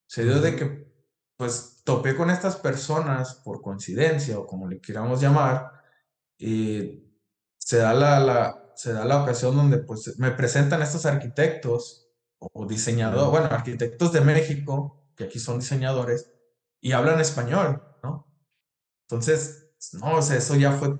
se 0.06 0.24
dio 0.24 0.40
de 0.40 0.56
que, 0.56 0.92
pues, 1.36 1.82
topé 1.84 2.16
con 2.16 2.30
estas 2.30 2.56
personas 2.56 3.42
por 3.44 3.60
coincidencia 3.60 4.38
o 4.38 4.46
como 4.46 4.68
le 4.68 4.80
queramos 4.80 5.20
llamar, 5.20 5.70
y 6.38 7.02
se 7.58 7.78
da 7.78 7.92
la, 7.92 8.20
la, 8.20 8.63
se 8.76 8.92
da 8.92 9.04
la 9.04 9.22
ocasión 9.22 9.56
donde, 9.56 9.78
pues, 9.78 10.18
me 10.18 10.30
presentan 10.32 10.82
estos 10.82 11.06
arquitectos 11.06 12.08
o 12.38 12.66
diseñadores, 12.66 13.30
bueno, 13.30 13.46
arquitectos 13.46 14.12
de 14.12 14.20
México, 14.20 15.08
que 15.16 15.24
aquí 15.24 15.38
son 15.38 15.60
diseñadores, 15.60 16.32
y 16.80 16.92
hablan 16.92 17.20
español, 17.20 17.82
¿no? 18.02 18.26
Entonces, 19.08 19.70
no, 19.94 20.16
o 20.16 20.22
sea, 20.22 20.36
eso 20.36 20.56
ya 20.56 20.72
fue 20.72 20.98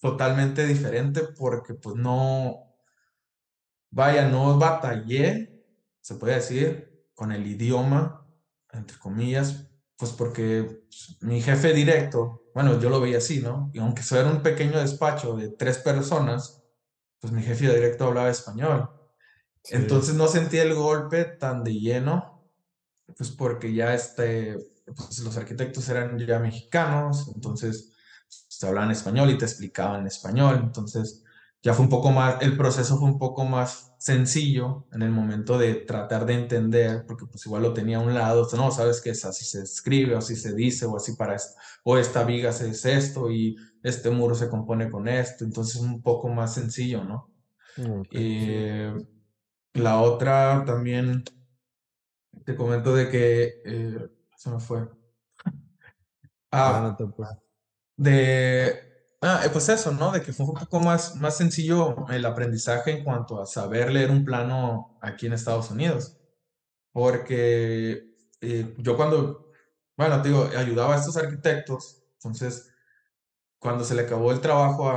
totalmente 0.00 0.66
diferente 0.66 1.22
porque 1.22 1.74
pues 1.74 1.96
no, 1.96 2.76
vaya, 3.90 4.28
no 4.28 4.58
batallé, 4.58 5.64
se 6.00 6.16
puede 6.16 6.34
decir, 6.34 7.08
con 7.14 7.32
el 7.32 7.46
idioma, 7.46 8.26
entre 8.72 8.98
comillas, 8.98 9.68
pues 9.96 10.12
porque 10.12 10.82
pues, 10.88 11.16
mi 11.20 11.40
jefe 11.40 11.72
directo, 11.72 12.42
bueno, 12.54 12.78
yo 12.80 12.90
lo 12.90 13.00
veía 13.00 13.18
así, 13.18 13.40
¿no? 13.40 13.70
Y 13.72 13.78
aunque 13.78 14.02
eso 14.02 14.18
era 14.18 14.30
un 14.30 14.42
pequeño 14.42 14.78
despacho 14.78 15.36
de 15.36 15.48
tres 15.48 15.78
personas, 15.78 16.63
pues 17.24 17.32
mi 17.32 17.42
jefe 17.42 17.74
directo 17.74 18.04
hablaba 18.04 18.28
español. 18.28 18.90
sí, 19.62 19.76
Entonces 19.76 20.14
no 20.14 20.28
sentí 20.28 20.58
el 20.58 20.74
golpe 20.74 21.24
tan 21.24 21.64
de 21.64 21.72
lleno, 21.72 22.50
pues 23.16 23.30
porque 23.30 23.72
ya 23.72 23.94
este, 23.94 24.58
pues 24.84 25.20
los 25.20 25.34
arquitectos 25.38 25.88
eran 25.88 26.18
ya 26.18 26.38
mexicanos, 26.38 27.32
entonces 27.34 27.94
se 28.28 28.66
hablaban 28.66 28.90
español 28.90 29.30
y 29.30 29.38
te 29.38 29.46
explicaban 29.46 30.02
en 30.02 30.08
español, 30.08 30.60
entonces 30.64 31.24
ya 31.62 31.72
fue 31.72 31.84
un 31.86 31.88
poco 31.88 32.10
más, 32.10 32.42
el 32.42 32.58
proceso 32.58 32.98
fue 32.98 33.08
un 33.08 33.18
poco 33.18 33.46
más 33.46 33.94
sencillo 33.98 34.86
en 34.92 35.00
el 35.00 35.10
momento 35.10 35.56
de 35.56 35.76
tratar 35.76 36.26
de 36.26 36.34
entender, 36.34 37.06
porque 37.06 37.24
pues 37.24 37.46
igual 37.46 37.62
lo 37.62 37.72
tenía 37.72 37.96
a 37.96 38.00
un 38.00 38.12
lado, 38.12 38.46
no, 38.54 38.70
sabes 38.70 39.00
que 39.00 39.08
es 39.08 39.24
así 39.24 39.46
se 39.46 39.62
escribe, 39.62 40.14
o 40.14 40.18
así 40.18 40.36
se 40.36 40.54
dice, 40.54 40.84
o 40.84 40.94
así 40.98 41.16
para 41.16 41.36
esto, 41.36 41.54
o 41.84 41.96
esta 41.96 42.22
viga 42.24 42.50
es 42.50 42.84
esto, 42.84 43.30
y 43.30 43.56
este 43.84 44.10
muro 44.10 44.34
se 44.34 44.48
compone 44.50 44.90
con 44.90 45.08
esto, 45.08 45.44
entonces 45.44 45.80
un 45.80 46.02
poco 46.02 46.28
más 46.28 46.54
sencillo, 46.54 47.04
¿no? 47.04 47.30
ok, 47.76 48.16
sí. 48.38 48.50
Eh, 48.50 48.94
la 49.74 50.00
otra 50.00 50.64
también 50.66 51.24
te 52.44 52.56
comento 52.56 52.94
de 52.94 53.08
que 53.10 53.62
eh, 53.64 54.08
se 54.36 54.50
me 54.50 54.60
fue. 54.60 54.88
Ah, 56.52 56.96
Ah, 57.20 57.38
de 57.96 58.94
Ah, 59.26 59.42
eh, 59.46 59.48
pues 59.50 59.70
eso, 59.70 59.90
¿no? 59.92 60.12
De 60.12 60.20
que 60.22 60.34
fue 60.34 60.44
un 60.46 60.54
poco 60.54 60.80
más, 60.80 61.16
más 61.16 61.38
sencillo 61.38 62.06
el 62.10 62.26
aprendizaje 62.26 62.90
en 62.90 63.04
cuanto 63.04 63.40
a 63.40 63.46
saber 63.46 63.90
leer 63.90 64.10
un 64.10 64.22
plano 64.24 64.98
aquí 65.00 65.26
en 65.26 65.32
Estados 65.32 65.70
Unidos. 65.70 66.18
Porque 66.92 68.16
eh, 68.42 68.74
yo 68.78 68.96
cuando, 68.96 69.52
bueno, 69.96 70.22
te 70.22 70.28
digo, 70.30 70.50
ayudaba 70.58 70.94
a 70.96 70.98
estos 70.98 71.16
arquitectos, 71.16 72.04
entonces 72.16 72.73
cuando 73.64 73.82
se 73.82 73.94
le 73.94 74.02
acabó 74.02 74.30
el 74.30 74.42
trabajo 74.42 74.90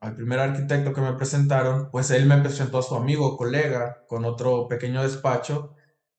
al 0.00 0.16
primer 0.16 0.38
arquitecto 0.40 0.94
que 0.94 1.02
me 1.02 1.12
presentaron, 1.12 1.90
pues 1.90 2.10
él 2.10 2.24
me 2.24 2.38
presentó 2.38 2.78
a 2.78 2.82
su 2.82 2.96
amigo, 2.96 3.36
colega, 3.36 4.06
con 4.08 4.24
otro 4.24 4.66
pequeño 4.68 5.02
despacho, 5.02 5.74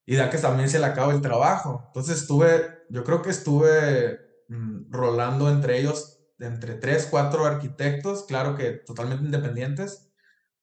y 0.05 0.15
da 0.15 0.29
que 0.29 0.37
también 0.37 0.69
se 0.69 0.77
le 0.77 0.85
acabó 0.85 1.09
el 1.09 1.21
trabajo. 1.21 1.85
Entonces 1.87 2.21
estuve, 2.21 2.83
yo 2.91 3.03
creo 3.03 3.23
que 3.23 3.31
estuve 3.31 4.19
mm, 4.47 4.91
rolando 4.91 5.49
entre 5.49 5.79
ellos, 5.79 6.19
entre 6.37 6.75
tres, 6.75 7.07
cuatro 7.09 7.45
arquitectos, 7.47 8.25
claro 8.25 8.55
que 8.55 8.73
totalmente 8.73 9.25
independientes, 9.25 10.11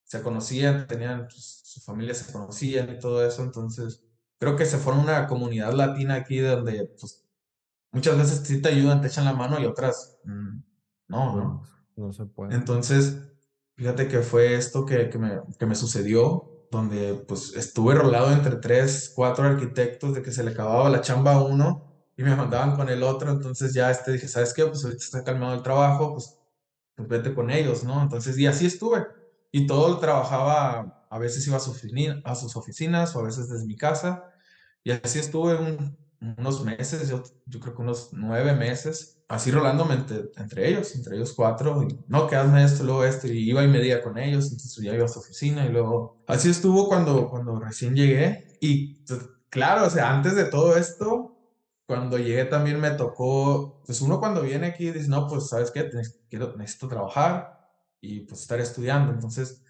se 0.05 0.23
conocían, 0.23 0.87
tenían, 0.87 1.27
pues, 1.27 1.63
su 1.65 1.81
familia 1.81 2.15
se 2.15 2.33
conocían 2.33 2.91
y 2.91 3.01
todo 3.01 3.27
eso, 3.27 3.43
entonces 3.43 4.05
creo 4.39 4.55
que 4.55 4.67
se 4.67 4.79
forma 4.79 5.03
una 5.03 5.27
comunidad 5.27 5.73
latina 5.73 6.15
aquí 6.15 6.39
donde 6.39 6.95
pues, 7.01 7.25
muchas 7.91 8.17
veces 8.17 8.43
sí 8.47 8.63
te 8.63 8.69
ayudan, 8.69 9.01
te 9.01 9.09
echan 9.09 9.25
la 9.25 9.33
mano 9.33 9.59
y 9.61 9.67
otras... 9.67 10.17
Mm, 10.23 10.68
no, 11.09 11.37
¿no? 11.37 11.63
No 11.97 12.13
se 12.13 12.27
puede. 12.27 12.55
Entonces, 12.55 13.19
fíjate 13.77 14.09
que 14.09 14.21
fue 14.21 14.55
esto 14.55 14.87
que, 14.87 15.11
que, 15.11 15.19
me, 15.19 15.41
que 15.59 15.67
me 15.67 15.75
sucedió, 15.75 16.67
donde 16.71 17.15
pues 17.27 17.55
estuve 17.57 17.95
rolado 17.95 18.31
entre 18.33 18.57
tres, 18.57 19.13
cuatro 19.15 19.45
arquitectos 19.45 20.15
de 20.15 20.23
que 20.23 20.31
se 20.31 20.45
le 20.45 20.51
acababa 20.53 20.91
la 20.91 21.01
chamba 21.01 21.35
a 21.35 21.43
uno 21.43 21.89
y 22.17 22.23
me 22.23 22.37
mandaban 22.37 22.77
con 22.77 22.89
el 22.89 23.03
otro, 23.03 23.31
entonces 23.31 23.73
ya 23.73 23.91
este 23.91 24.13
dije, 24.13 24.29
¿sabes 24.29 24.53
qué? 24.53 24.67
Pues 24.67 24.85
ahorita 24.85 25.03
está 25.03 25.25
calmado 25.25 25.55
el 25.55 25.63
trabajo, 25.63 26.15
pues, 26.15 26.37
pues 26.95 27.09
vete 27.09 27.35
con 27.35 27.51
ellos, 27.51 27.85
¿no? 27.85 28.03
Entonces, 28.03 28.37
y 28.39 28.47
así 28.47 28.67
estuve. 28.67 29.07
Y 29.53 29.67
todo 29.67 29.99
trabajaba, 29.99 31.07
a 31.09 31.19
veces 31.19 31.47
iba 31.47 31.57
a, 31.57 31.61
su 31.61 31.73
a 32.25 32.35
sus 32.35 32.57
oficinas 32.57 33.15
o 33.15 33.21
a 33.21 33.23
veces 33.23 33.49
desde 33.49 33.67
mi 33.67 33.77
casa. 33.77 34.25
Y 34.85 34.91
así 34.91 35.21
estuve 35.21 35.55
un, 35.57 35.97
unos 36.21 36.65
meses, 36.65 37.09
yo, 37.09 37.23
yo, 37.47 37.61
creo 37.61 37.75
que 37.75 37.83
unos 37.83 38.11
nueve 38.13 38.53
meses, 38.55 39.21
así 39.29 39.51
rolándome 39.51 39.95
entre, 39.95 40.69
ellos, 40.69 40.95
entre 40.95 41.17
ellos 41.17 41.33
cuatro, 41.33 41.83
y, 41.83 41.99
no, 42.09 42.27
que 42.27 42.37
hazme 42.37 42.65
esto, 42.65 42.85
luego 42.85 43.05
esto, 43.05 43.29
y 43.29 43.51
iba 43.51 43.63
y 43.63 43.69
medía 43.69 44.03
con 44.03 44.19
ellos, 44.19 44.45
entonces 44.45 44.83
ya 44.83 44.95
iba 44.95 45.05
a 45.05 45.09
su 45.09 45.21
oficina 45.21 45.65
y 45.67 45.71
luego... 45.71 46.25
Así 46.27 46.51
estuvo 46.51 46.89
cuando, 46.89 47.29
cuando 47.29 47.59
recién 47.61 47.95
llegué 47.95 48.57
y 48.61 48.95
pues, 49.05 49.21
claro, 49.49 49.87
o 49.87 49.91
sea, 49.91 50.11
antes 50.11 50.35
de 50.35 50.45
todo 50.47 50.77
esto, 50.77 51.37
cuando 51.87 52.19
llegué 52.19 52.45
también 52.45 52.81
me 52.81 52.91
tocó, 52.91 53.83
pues 53.87 54.01
uno 54.01 54.19
cuando 54.19 54.43
viene 54.43 54.67
aquí 54.67 54.91
dice, 54.91 55.09
no, 55.09 55.29
pues 55.29 55.49
sabes 55.49 55.71
qué, 55.71 55.89
quiero, 56.29 56.57
necesito 56.57 56.89
trabajar 56.89 57.71
y 58.01 58.21
pues 58.21 58.41
estar 58.41 58.61
estudiando, 58.61 59.13
entonces 59.13 59.63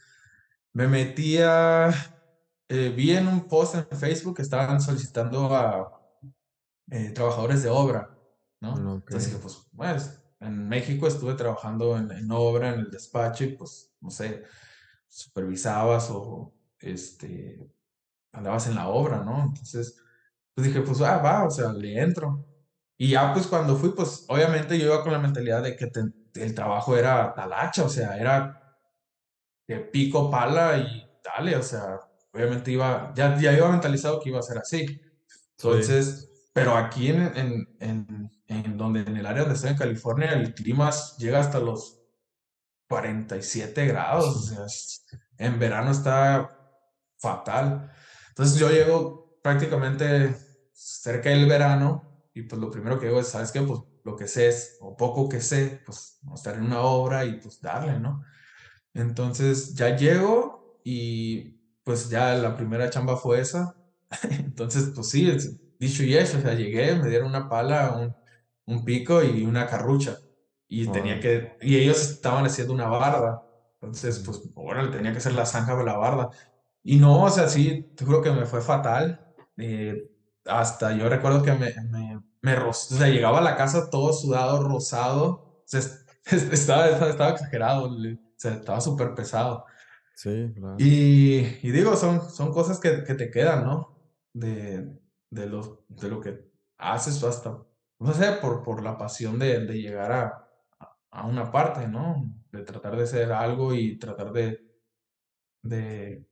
me 0.72 0.88
metía... 0.88 1.90
Eh, 2.70 2.92
vi 2.94 3.12
en 3.12 3.26
un 3.26 3.48
post 3.48 3.76
en 3.76 3.98
Facebook 3.98 4.36
que 4.36 4.42
estaban 4.42 4.78
solicitando 4.82 5.56
a 5.56 5.97
eh, 6.90 7.10
trabajadores 7.10 7.62
de 7.62 7.70
obra, 7.70 8.16
¿no? 8.60 8.76
Entonces 8.94 9.26
dije, 9.26 9.42
pues, 9.42 9.68
pues, 9.76 10.22
en 10.40 10.68
México 10.68 11.06
estuve 11.06 11.34
trabajando 11.34 11.96
en, 11.96 12.30
obra, 12.30 12.74
en 12.74 12.80
el 12.80 12.90
despacho, 12.90 13.44
y 13.44 13.56
pues, 13.56 13.94
no 14.00 14.10
sé, 14.10 14.44
supervisabas 15.08 16.08
o, 16.10 16.54
este, 16.78 17.70
andabas 18.32 18.68
en 18.68 18.76
la 18.76 18.88
obra, 18.88 19.24
¿no? 19.24 19.44
Entonces, 19.48 20.00
pues 20.54 20.66
dije, 20.66 20.80
pues, 20.80 21.00
ah, 21.00 21.18
va, 21.18 21.44
o 21.44 21.50
sea, 21.50 21.72
le 21.72 22.00
entro. 22.00 22.44
Y 22.96 23.10
ya, 23.10 23.32
pues, 23.32 23.46
cuando 23.46 23.76
fui, 23.76 23.90
pues, 23.90 24.24
obviamente 24.28 24.78
yo 24.78 24.86
iba 24.86 25.02
con 25.02 25.12
la 25.12 25.18
mentalidad 25.18 25.62
de 25.62 25.76
que 25.76 25.90
el 26.34 26.54
trabajo 26.54 26.96
era 26.96 27.34
talacha, 27.34 27.84
o 27.84 27.88
sea, 27.88 28.16
era 28.18 28.76
de 29.66 29.78
pico, 29.80 30.30
pala 30.30 30.78
y 30.78 31.06
dale, 31.22 31.56
o 31.56 31.62
sea, 31.62 32.00
obviamente 32.32 32.72
iba, 32.72 33.12
ya, 33.14 33.38
ya 33.38 33.52
iba 33.52 33.70
mentalizado 33.70 34.20
que 34.20 34.30
iba 34.30 34.38
a 34.38 34.42
ser 34.42 34.58
así. 34.58 35.00
Entonces, 35.56 36.27
pero 36.58 36.76
aquí 36.76 37.06
en, 37.06 37.22
en, 37.36 37.68
en, 37.78 38.30
en, 38.48 38.76
donde, 38.76 39.02
en 39.02 39.16
el 39.16 39.26
área 39.26 39.42
donde 39.42 39.54
estoy 39.54 39.70
en 39.70 39.76
California, 39.76 40.32
el 40.32 40.54
clima 40.54 40.90
llega 41.16 41.38
hasta 41.38 41.60
los 41.60 42.00
47 42.88 43.86
grados. 43.86 44.36
O 44.36 44.40
sea, 44.40 44.66
en 45.36 45.56
verano 45.60 45.92
está 45.92 46.50
fatal. 47.16 47.92
Entonces 48.30 48.58
yo 48.58 48.70
llego 48.70 49.38
prácticamente 49.40 50.34
cerca 50.72 51.30
del 51.30 51.46
verano 51.46 52.26
y 52.34 52.42
pues 52.42 52.60
lo 52.60 52.72
primero 52.72 52.98
que 52.98 53.06
digo 53.06 53.20
es, 53.20 53.28
¿sabes 53.28 53.52
qué? 53.52 53.62
Pues 53.62 53.78
lo 54.02 54.16
que 54.16 54.26
sé 54.26 54.48
es, 54.48 54.78
o 54.80 54.96
poco 54.96 55.28
que 55.28 55.40
sé, 55.40 55.80
pues 55.86 56.18
estar 56.34 56.56
en 56.56 56.64
una 56.64 56.80
obra 56.80 57.24
y 57.24 57.34
pues 57.40 57.60
darle, 57.60 58.00
¿no? 58.00 58.24
Entonces 58.94 59.76
ya 59.76 59.96
llego 59.96 60.80
y 60.82 61.60
pues 61.84 62.10
ya 62.10 62.34
la 62.34 62.56
primera 62.56 62.90
chamba 62.90 63.16
fue 63.16 63.42
esa. 63.42 63.76
Entonces, 64.30 64.90
pues 64.92 65.08
sí, 65.08 65.30
dicho 65.78 66.02
y 66.02 66.16
hecho, 66.16 66.38
o 66.38 66.40
sea, 66.40 66.54
llegué, 66.54 66.94
me 66.94 67.08
dieron 67.08 67.28
una 67.28 67.48
pala, 67.48 67.92
un, 67.96 68.14
un 68.66 68.84
pico 68.84 69.22
y 69.22 69.44
una 69.44 69.66
carrucha. 69.66 70.18
Y 70.68 70.86
tenía 70.88 71.18
que, 71.18 71.56
y 71.62 71.76
ellos 71.76 72.10
estaban 72.10 72.44
haciendo 72.44 72.74
una 72.74 72.88
barda. 72.88 73.42
Entonces, 73.80 74.18
pues, 74.18 74.42
bueno, 74.54 74.90
tenía 74.90 75.12
que 75.12 75.18
hacer 75.18 75.32
la 75.32 75.46
zanja 75.46 75.74
de 75.76 75.84
la 75.84 75.96
barda. 75.96 76.30
Y 76.82 76.96
no, 76.96 77.24
o 77.24 77.30
sea, 77.30 77.48
sí, 77.48 77.92
te 77.96 78.04
juro 78.04 78.20
que 78.20 78.30
me 78.30 78.44
fue 78.44 78.60
fatal. 78.60 79.34
Eh, 79.56 80.10
hasta 80.44 80.92
yo 80.92 81.08
recuerdo 81.08 81.42
que 81.42 81.52
me, 81.52 81.74
me, 81.90 82.22
me 82.42 82.56
o 82.58 82.72
sea, 82.72 83.08
llegaba 83.08 83.38
a 83.38 83.42
la 83.42 83.56
casa 83.56 83.88
todo 83.88 84.12
sudado, 84.12 84.68
rosado. 84.68 85.26
O 85.26 85.64
sea, 85.64 85.80
estaba, 86.24 86.88
estaba, 86.88 87.30
exagerado, 87.30 87.90
o 87.90 87.96
sea, 88.36 88.54
estaba 88.54 88.80
súper 88.80 89.14
pesado. 89.14 89.64
Sí, 90.14 90.52
claro. 90.54 90.76
Y, 90.78 91.58
y, 91.62 91.70
digo, 91.70 91.96
son, 91.96 92.28
son 92.30 92.52
cosas 92.52 92.80
que, 92.80 93.04
que 93.04 93.14
te 93.14 93.30
quedan, 93.30 93.64
¿no? 93.64 93.96
De, 94.34 94.98
de, 95.30 95.46
lo, 95.46 95.84
de 95.88 96.08
lo 96.08 96.20
que 96.20 96.50
haces 96.78 97.22
hasta, 97.22 97.58
no 97.98 98.14
sé, 98.14 98.32
por, 98.40 98.62
por 98.62 98.82
la 98.82 98.96
pasión 98.96 99.38
de, 99.38 99.64
de 99.66 99.74
llegar 99.80 100.12
a, 100.12 100.48
a, 101.10 101.26
una 101.26 101.50
parte, 101.50 101.88
¿no? 101.88 102.32
De 102.50 102.62
tratar 102.62 102.96
de 102.96 103.06
ser 103.06 103.32
algo 103.32 103.74
y 103.74 103.98
tratar 103.98 104.32
de, 104.32 104.60
de 105.62 106.26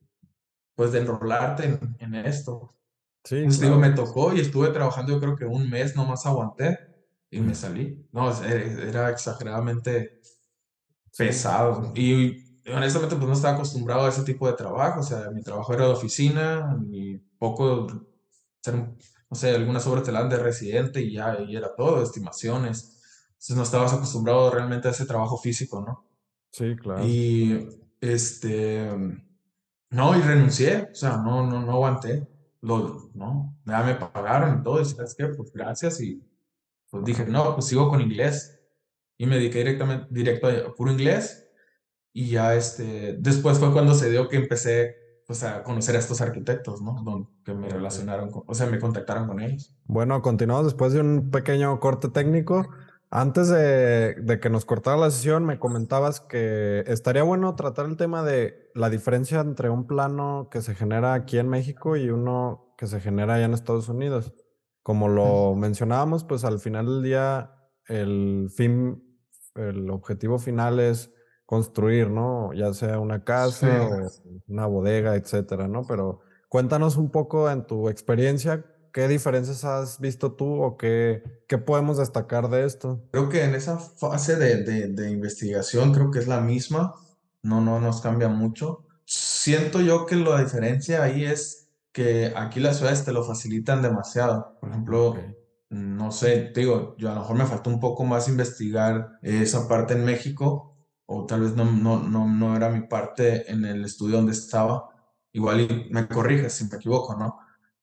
pues 0.75 0.93
de 0.93 1.01
enrolarte 1.01 1.65
en, 1.65 1.97
en 1.99 2.15
esto. 2.15 2.75
Sí, 3.25 3.45
digo, 3.45 3.77
me 3.77 3.91
tocó 3.91 4.33
y 4.33 4.41
estuve 4.41 4.69
trabajando 4.69 5.13
yo 5.13 5.21
creo 5.21 5.37
que 5.37 5.47
un 5.47 5.69
mes 5.69 5.97
nomás 5.97 6.25
aguanté 6.27 6.79
y 7.31 7.41
me 7.41 7.55
salí. 7.55 8.07
No, 8.13 8.31
era 8.45 9.11
exageradamente 9.11 10.21
pesado. 11.17 11.93
Y 11.97 12.63
honestamente 12.73 13.17
pues 13.17 13.27
no 13.27 13.33
estaba 13.33 13.55
acostumbrado 13.55 14.07
a 14.07 14.11
ese 14.11 14.23
tipo 14.23 14.47
de 14.47 14.53
trabajo. 14.53 15.01
O 15.01 15.03
sea, 15.03 15.31
mi 15.31 15.43
trabajo 15.43 15.75
era 15.75 15.87
de 15.87 15.93
oficina 15.93 16.79
y 16.89 17.19
poco 17.39 17.89
no 18.72 19.37
sé, 19.37 19.55
algunas 19.55 19.87
obras 19.87 20.05
te 20.05 20.12
la 20.12 20.20
dan 20.20 20.31
de 20.31 20.38
residente 20.38 21.00
y 21.00 21.12
ya, 21.12 21.38
y 21.40 21.57
era 21.57 21.74
todo, 21.74 22.02
estimaciones. 22.02 22.96
Entonces 23.31 23.57
no 23.57 23.62
estabas 23.62 23.92
acostumbrado 23.92 24.50
realmente 24.50 24.88
a 24.88 24.92
ese 24.92 25.07
trabajo 25.07 25.37
físico, 25.38 25.85
¿no? 25.87 26.09
Sí, 26.50 26.76
claro. 26.76 27.05
Y 27.05 27.68
este, 28.00 28.88
no, 29.90 30.18
y 30.18 30.22
renuncié, 30.22 30.88
o 30.90 30.94
sea, 30.94 31.18
no, 31.18 31.46
no, 31.46 31.61
no 31.62 31.72
aguanté. 31.72 32.29
Lo, 32.62 33.11
no, 33.14 33.57
ya 33.64 33.83
me 33.83 33.94
pagaron 33.94 34.61
y 34.61 34.62
todo, 34.62 34.81
y 34.81 34.85
sabes 34.85 35.14
qué, 35.16 35.26
pues 35.26 35.52
gracias. 35.52 36.00
Y 36.00 36.22
pues 36.90 37.05
dije, 37.05 37.26
no, 37.26 37.55
pues 37.55 37.66
sigo 37.66 37.88
con 37.88 38.00
inglés. 38.00 38.59
Y 39.18 39.26
me 39.26 39.37
dediqué 39.37 39.59
directamente, 39.59 40.07
directo 40.11 40.48
a 40.48 40.74
puro 40.74 40.92
inglés. 40.92 41.48
Y 42.12 42.31
ya 42.31 42.55
este, 42.55 43.16
después 43.18 43.59
fue 43.59 43.72
cuando 43.72 43.94
se 43.94 44.11
dio 44.11 44.29
que 44.29 44.37
empecé 44.37 45.06
pues 45.27 45.43
a 45.43 45.62
conocer 45.65 45.97
a 45.97 45.99
estos 45.99 46.21
arquitectos, 46.21 46.81
¿no? 46.81 47.31
Que 47.45 47.53
me 47.53 47.69
relacionaron, 47.69 48.31
con, 48.31 48.45
o 48.47 48.55
sea, 48.55 48.67
me 48.67 48.79
contactaron 48.79 49.27
con 49.27 49.41
ellos. 49.41 49.75
Bueno, 49.85 50.23
continuamos 50.23 50.67
después 50.67 50.93
de 50.93 51.01
un 51.01 51.31
pequeño 51.31 51.79
corte 51.81 52.09
técnico. 52.09 52.69
Antes 53.11 53.49
de, 53.49 54.15
de, 54.15 54.41
que 54.41 54.51
nos 54.51 54.65
cortara 54.65 54.97
la 54.97 55.11
sesión, 55.11 55.45
me 55.45 55.59
comentabas 55.59 56.21
que 56.21 56.85
estaría 56.87 57.23
bueno 57.23 57.55
tratar 57.55 57.87
el 57.87 57.97
tema 57.97 58.23
de 58.23 58.71
la 58.75 58.91
diferencia 58.91 59.41
entre 59.41 59.71
un 59.71 59.87
plano 59.87 60.49
que 60.51 60.61
se 60.61 60.75
genera 60.75 61.15
aquí 61.15 61.39
en 61.39 61.49
México 61.49 61.97
y 61.97 62.11
uno 62.11 62.75
que 62.77 62.87
se 62.87 63.01
genera 63.01 63.35
allá 63.35 63.47
en 63.47 63.55
Estados 63.55 63.89
Unidos. 63.89 64.33
Como 64.83 65.09
lo 65.09 65.55
mencionábamos, 65.57 66.25
pues 66.25 66.45
al 66.45 66.61
final 66.61 66.87
del 66.87 67.03
día 67.03 67.53
el 67.87 68.49
fin, 68.55 69.03
el 69.55 69.91
objetivo 69.91 70.39
final 70.39 70.79
es 70.79 71.12
construir, 71.47 72.11
¿no? 72.11 72.53
Ya 72.53 72.75
sea 72.75 72.99
una 72.99 73.25
casa 73.25 73.89
o 73.89 74.09
una 74.49 74.67
bodega, 74.67 75.15
etcétera, 75.15 75.69
¿no? 75.69 75.87
Pero 75.87 76.21
cuéntanos 76.49 76.97
un 76.97 77.11
poco 77.11 77.51
en 77.51 77.67
tu 77.67 77.89
experiencia, 77.89 78.67
¿qué 78.93 79.09
diferencias 79.09 79.65
has 79.65 80.01
visto 80.01 80.33
tú 80.33 80.63
o 80.63 80.77
qué, 80.77 81.23
qué 81.49 81.59
podemos 81.59 81.99
destacar 81.99 82.51
de 82.51 82.65
esto? 82.65 83.01
Creo 83.13 83.29
que 83.29 83.45
en 83.45 83.55
esa 83.55 83.79
fase 83.79 84.37
de, 84.37 84.63
de, 84.65 84.89
de 84.89 85.11
investigación 85.11 85.93
creo 85.93 86.11
que 86.11 86.19
es 86.19 86.27
la 86.27 86.41
misma, 86.41 86.95
no, 87.43 87.61
no 87.61 87.81
nos 87.81 88.01
cambia 88.01 88.29
mucho. 88.29 88.85
Siento 89.05 89.81
yo 89.81 90.05
que 90.05 90.17
la 90.17 90.43
diferencia 90.43 91.03
ahí 91.03 91.25
es 91.25 91.69
que 91.93 92.33
aquí 92.37 92.61
las 92.61 92.77
ciudades 92.77 93.05
te 93.05 93.13
lo 93.13 93.23
facilitan 93.23 93.81
demasiado. 93.81 94.59
Por 94.61 94.69
ejemplo, 94.69 95.15
no 95.71 96.13
sé, 96.13 96.51
te 96.53 96.61
digo, 96.61 96.95
yo 96.99 97.11
a 97.11 97.15
lo 97.15 97.21
mejor 97.21 97.37
me 97.37 97.47
faltó 97.47 97.71
un 97.71 97.81
poco 97.81 98.05
más 98.05 98.29
investigar 98.29 99.19
esa 99.23 99.67
parte 99.69 99.95
en 99.95 100.05
México, 100.05 100.76
o 101.07 101.27
tal 101.27 101.42
vez 101.42 101.55
no, 101.55 101.64
no, 101.64 102.03
no, 102.03 102.29
no 102.29 102.57
era 102.57 102.69
mi 102.71 102.87
parte 102.87 103.51
en 103.51 103.64
el 103.64 103.85
estudio 103.85 104.16
donde 104.16 104.33
estaba. 104.33 104.88
Igual 105.33 105.61
y 105.61 105.88
me 105.90 106.09
corriges 106.09 106.55
si 106.55 106.64
me 106.64 106.77
equivoco, 106.77 107.16
¿no? 107.16 107.38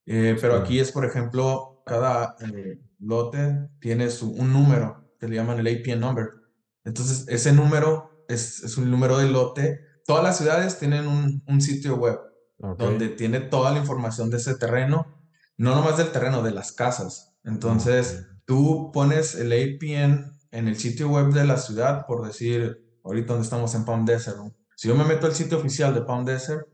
Eh, 0.05 0.38
pero 0.41 0.55
aquí 0.55 0.79
es, 0.79 0.91
por 0.91 1.05
ejemplo, 1.05 1.81
cada 1.86 2.36
eh, 2.41 2.79
lote 2.99 3.69
tiene 3.79 4.09
su, 4.09 4.31
un 4.31 4.51
número 4.51 5.09
que 5.19 5.27
le 5.27 5.36
llaman 5.36 5.59
el 5.59 5.67
APN 5.67 5.99
number. 5.99 6.29
Entonces, 6.83 7.25
ese 7.29 7.53
número 7.53 8.25
es, 8.27 8.63
es 8.63 8.77
un 8.77 8.89
número 8.91 9.17
de 9.17 9.29
lote. 9.29 9.79
Todas 10.05 10.23
las 10.23 10.38
ciudades 10.38 10.79
tienen 10.79 11.07
un, 11.07 11.43
un 11.47 11.62
sitio 11.62 11.95
web 11.95 12.19
Ok. 12.59 12.79
donde 12.79 13.09
tiene 13.09 13.39
toda 13.41 13.71
la 13.71 13.79
información 13.79 14.29
de 14.29 14.38
ese 14.38 14.55
terreno, 14.55 15.21
no 15.57 15.75
nomás 15.75 15.97
del 15.97 16.12
terreno, 16.12 16.41
de 16.43 16.51
las 16.51 16.71
casas. 16.71 17.36
Entonces, 17.43 18.25
tú 18.45 18.91
pones 18.93 19.36
el 19.36 19.51
APN 19.51 20.31
en 20.51 20.67
el 20.67 20.77
sitio 20.77 21.09
web 21.09 21.33
de 21.33 21.45
la 21.45 21.57
ciudad, 21.57 22.05
por 22.05 22.25
decir, 22.25 22.83
ahorita 23.03 23.33
donde 23.33 23.43
estamos 23.45 23.73
en 23.75 23.85
Palm 23.85 24.05
Desert. 24.05 24.37
¿no? 24.37 24.55
Si 24.75 24.87
yo 24.87 24.95
me 24.95 25.03
meto 25.03 25.27
al 25.27 25.35
sitio 25.35 25.57
oficial 25.57 25.93
de 25.93 26.01
Palm 26.01 26.25
Desert 26.25 26.67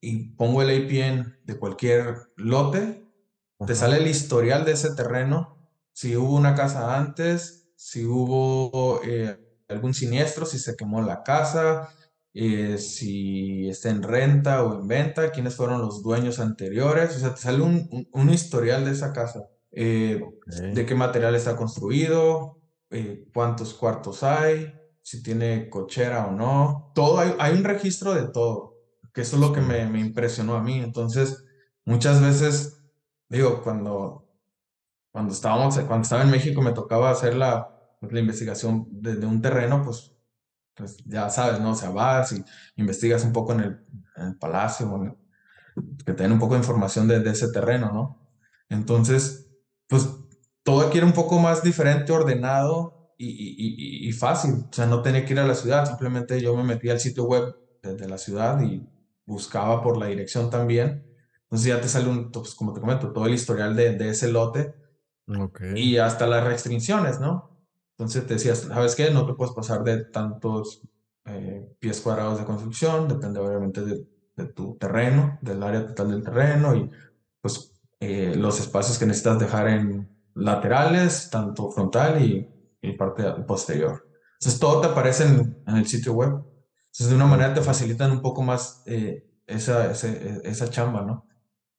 y 0.00 0.30
pongo 0.34 0.62
el 0.62 0.70
APN 0.70 1.38
de 1.44 1.58
cualquier 1.58 2.16
lote, 2.36 3.04
te 3.58 3.64
Ajá. 3.64 3.74
sale 3.74 3.98
el 3.98 4.06
historial 4.06 4.64
de 4.64 4.72
ese 4.72 4.94
terreno, 4.94 5.58
si 5.92 6.16
hubo 6.16 6.34
una 6.36 6.54
casa 6.54 6.96
antes, 6.96 7.68
si 7.76 8.04
hubo 8.06 9.00
eh, 9.04 9.38
algún 9.68 9.92
siniestro, 9.94 10.46
si 10.46 10.58
se 10.58 10.76
quemó 10.76 11.02
la 11.02 11.22
casa, 11.22 11.88
eh, 12.32 12.78
si 12.78 13.68
está 13.68 13.90
en 13.90 14.02
renta 14.02 14.64
o 14.64 14.80
en 14.80 14.86
venta, 14.88 15.30
quiénes 15.30 15.56
fueron 15.56 15.80
los 15.82 16.02
dueños 16.02 16.38
anteriores, 16.38 17.16
o 17.16 17.18
sea, 17.18 17.34
te 17.34 17.40
sale 17.42 17.60
un, 17.62 17.88
un- 17.90 18.08
un 18.12 18.30
historial 18.30 18.84
de 18.84 18.92
esa 18.92 19.12
casa, 19.12 19.40
eh, 19.72 20.22
de 20.46 20.86
qué 20.86 20.94
material 20.94 21.34
está 21.34 21.56
construido, 21.56 22.58
eh, 22.90 23.26
cuántos 23.34 23.74
cuartos 23.74 24.22
hay, 24.22 24.72
si 25.02 25.22
tiene 25.22 25.68
cochera 25.70 26.26
o 26.26 26.32
no, 26.32 26.92
todo, 26.94 27.20
hay, 27.20 27.34
hay 27.38 27.54
un 27.56 27.64
registro 27.64 28.14
de 28.14 28.28
todo, 28.28 28.76
que 29.12 29.22
eso 29.22 29.36
es 29.36 29.42
lo 29.42 29.52
que 29.52 29.60
me, 29.60 29.86
me 29.86 30.00
impresionó 30.00 30.54
a 30.54 30.62
mí, 30.62 30.78
entonces 30.78 31.44
muchas 31.84 32.20
veces 32.20 32.80
Digo, 33.30 33.62
cuando, 33.62 34.28
cuando 35.12 35.32
estábamos, 35.32 35.78
cuando 35.78 36.02
estaba 36.02 36.22
en 36.22 36.30
México 36.30 36.60
me 36.62 36.72
tocaba 36.72 37.10
hacer 37.10 37.36
la, 37.36 37.70
pues, 38.00 38.12
la 38.12 38.18
investigación 38.18 38.88
de, 38.90 39.14
de 39.14 39.26
un 39.26 39.40
terreno, 39.40 39.82
pues, 39.84 40.12
pues 40.74 40.96
ya 41.06 41.30
sabes, 41.30 41.60
¿no? 41.60 41.70
O 41.70 41.74
sea, 41.76 41.90
vas 41.90 42.32
y 42.32 42.44
investigas 42.74 43.24
un 43.24 43.32
poco 43.32 43.52
en 43.52 43.60
el, 43.60 44.36
palacio, 44.38 45.16
que 46.04 46.12
te 46.12 46.24
den 46.24 46.32
un 46.32 46.40
poco 46.40 46.54
de 46.54 46.60
información 46.60 47.06
de, 47.06 47.20
de 47.20 47.30
ese 47.30 47.52
terreno, 47.52 47.92
¿no? 47.92 48.32
Entonces, 48.68 49.48
pues 49.88 50.08
todo 50.64 50.86
aquí 50.86 50.98
era 50.98 51.06
un 51.06 51.14
poco 51.14 51.38
más 51.38 51.62
diferente, 51.62 52.12
ordenado 52.12 52.99
y, 53.26 54.06
y- 54.06 54.08
y- 54.08 54.12
fácil. 54.12 54.54
O 54.70 54.72
sea, 54.72 54.86
no 54.86 55.02
tenía 55.02 55.24
que 55.24 55.32
ir 55.34 55.40
a 55.40 55.46
la 55.46 55.54
ciudad, 55.54 55.86
simplemente 55.86 56.40
yo 56.40 56.56
me 56.56 56.64
metía 56.64 56.92
al 56.92 57.00
sitio 57.00 57.24
web 57.24 57.54
de, 57.82 58.08
la 58.08 58.18
ciudad 58.18 58.60
y 58.62 58.86
buscaba 59.26 59.82
por 59.82 59.96
la 59.98 60.06
dirección 60.06 60.50
también. 60.50 61.04
Entonces 61.44 61.68
ya 61.68 61.80
te 61.80 61.88
sale 61.88 62.08
un, 62.08 62.30
pues, 62.30 62.54
como 62.54 62.72
te 62.72 62.80
comento, 62.80 63.12
todo 63.12 63.26
el 63.26 63.34
historial 63.34 63.76
de, 63.76 63.96
de 63.96 64.10
ese 64.10 64.30
lote 64.32 64.74
Ok. 65.28 65.60
y 65.74 65.98
hasta 65.98 66.26
las 66.26 66.44
restricciones, 66.44 67.20
¿no? 67.20 67.50
Entonces 67.92 68.26
te 68.26 68.34
decías, 68.34 68.60
¿sabes 68.60 68.94
qué? 68.94 69.10
No 69.10 69.26
te 69.26 69.34
puedes 69.34 69.54
pasar 69.54 69.84
de 69.84 70.04
tantos 70.04 70.82
eh, 71.26 71.76
pies 71.78 72.00
cuadrados 72.00 72.38
de 72.38 72.44
construcción, 72.46 73.08
depende 73.08 73.40
obviamente 73.40 73.82
de, 73.84 74.06
de 74.36 74.46
tu 74.46 74.76
terreno, 74.76 75.38
del 75.42 75.62
área 75.62 75.86
total 75.86 76.10
del 76.10 76.22
terreno 76.22 76.74
y 76.74 76.90
pues 77.40 77.72
eh, 78.00 78.34
los 78.36 78.58
espacios 78.60 78.98
que 78.98 79.06
necesitas 79.06 79.38
dejar 79.38 79.68
en 79.68 80.08
laterales, 80.34 81.28
tanto 81.30 81.70
frontal 81.70 82.22
y, 82.24 82.48
y 82.82 82.92
parte 82.92 83.24
posterior. 83.46 84.06
Entonces 84.34 84.60
todo 84.60 84.80
te 84.80 84.88
aparece 84.88 85.24
en, 85.24 85.62
en 85.66 85.76
el 85.76 85.86
sitio 85.86 86.12
web. 86.14 86.30
Entonces 86.86 87.08
de 87.10 87.14
una 87.16 87.26
manera 87.26 87.54
te 87.54 87.60
facilitan 87.62 88.10
un 88.12 88.22
poco 88.22 88.42
más 88.42 88.82
eh, 88.86 89.28
esa, 89.46 89.90
ese- 89.90 90.40
esa 90.44 90.68
chamba, 90.70 91.02
¿no? 91.02 91.26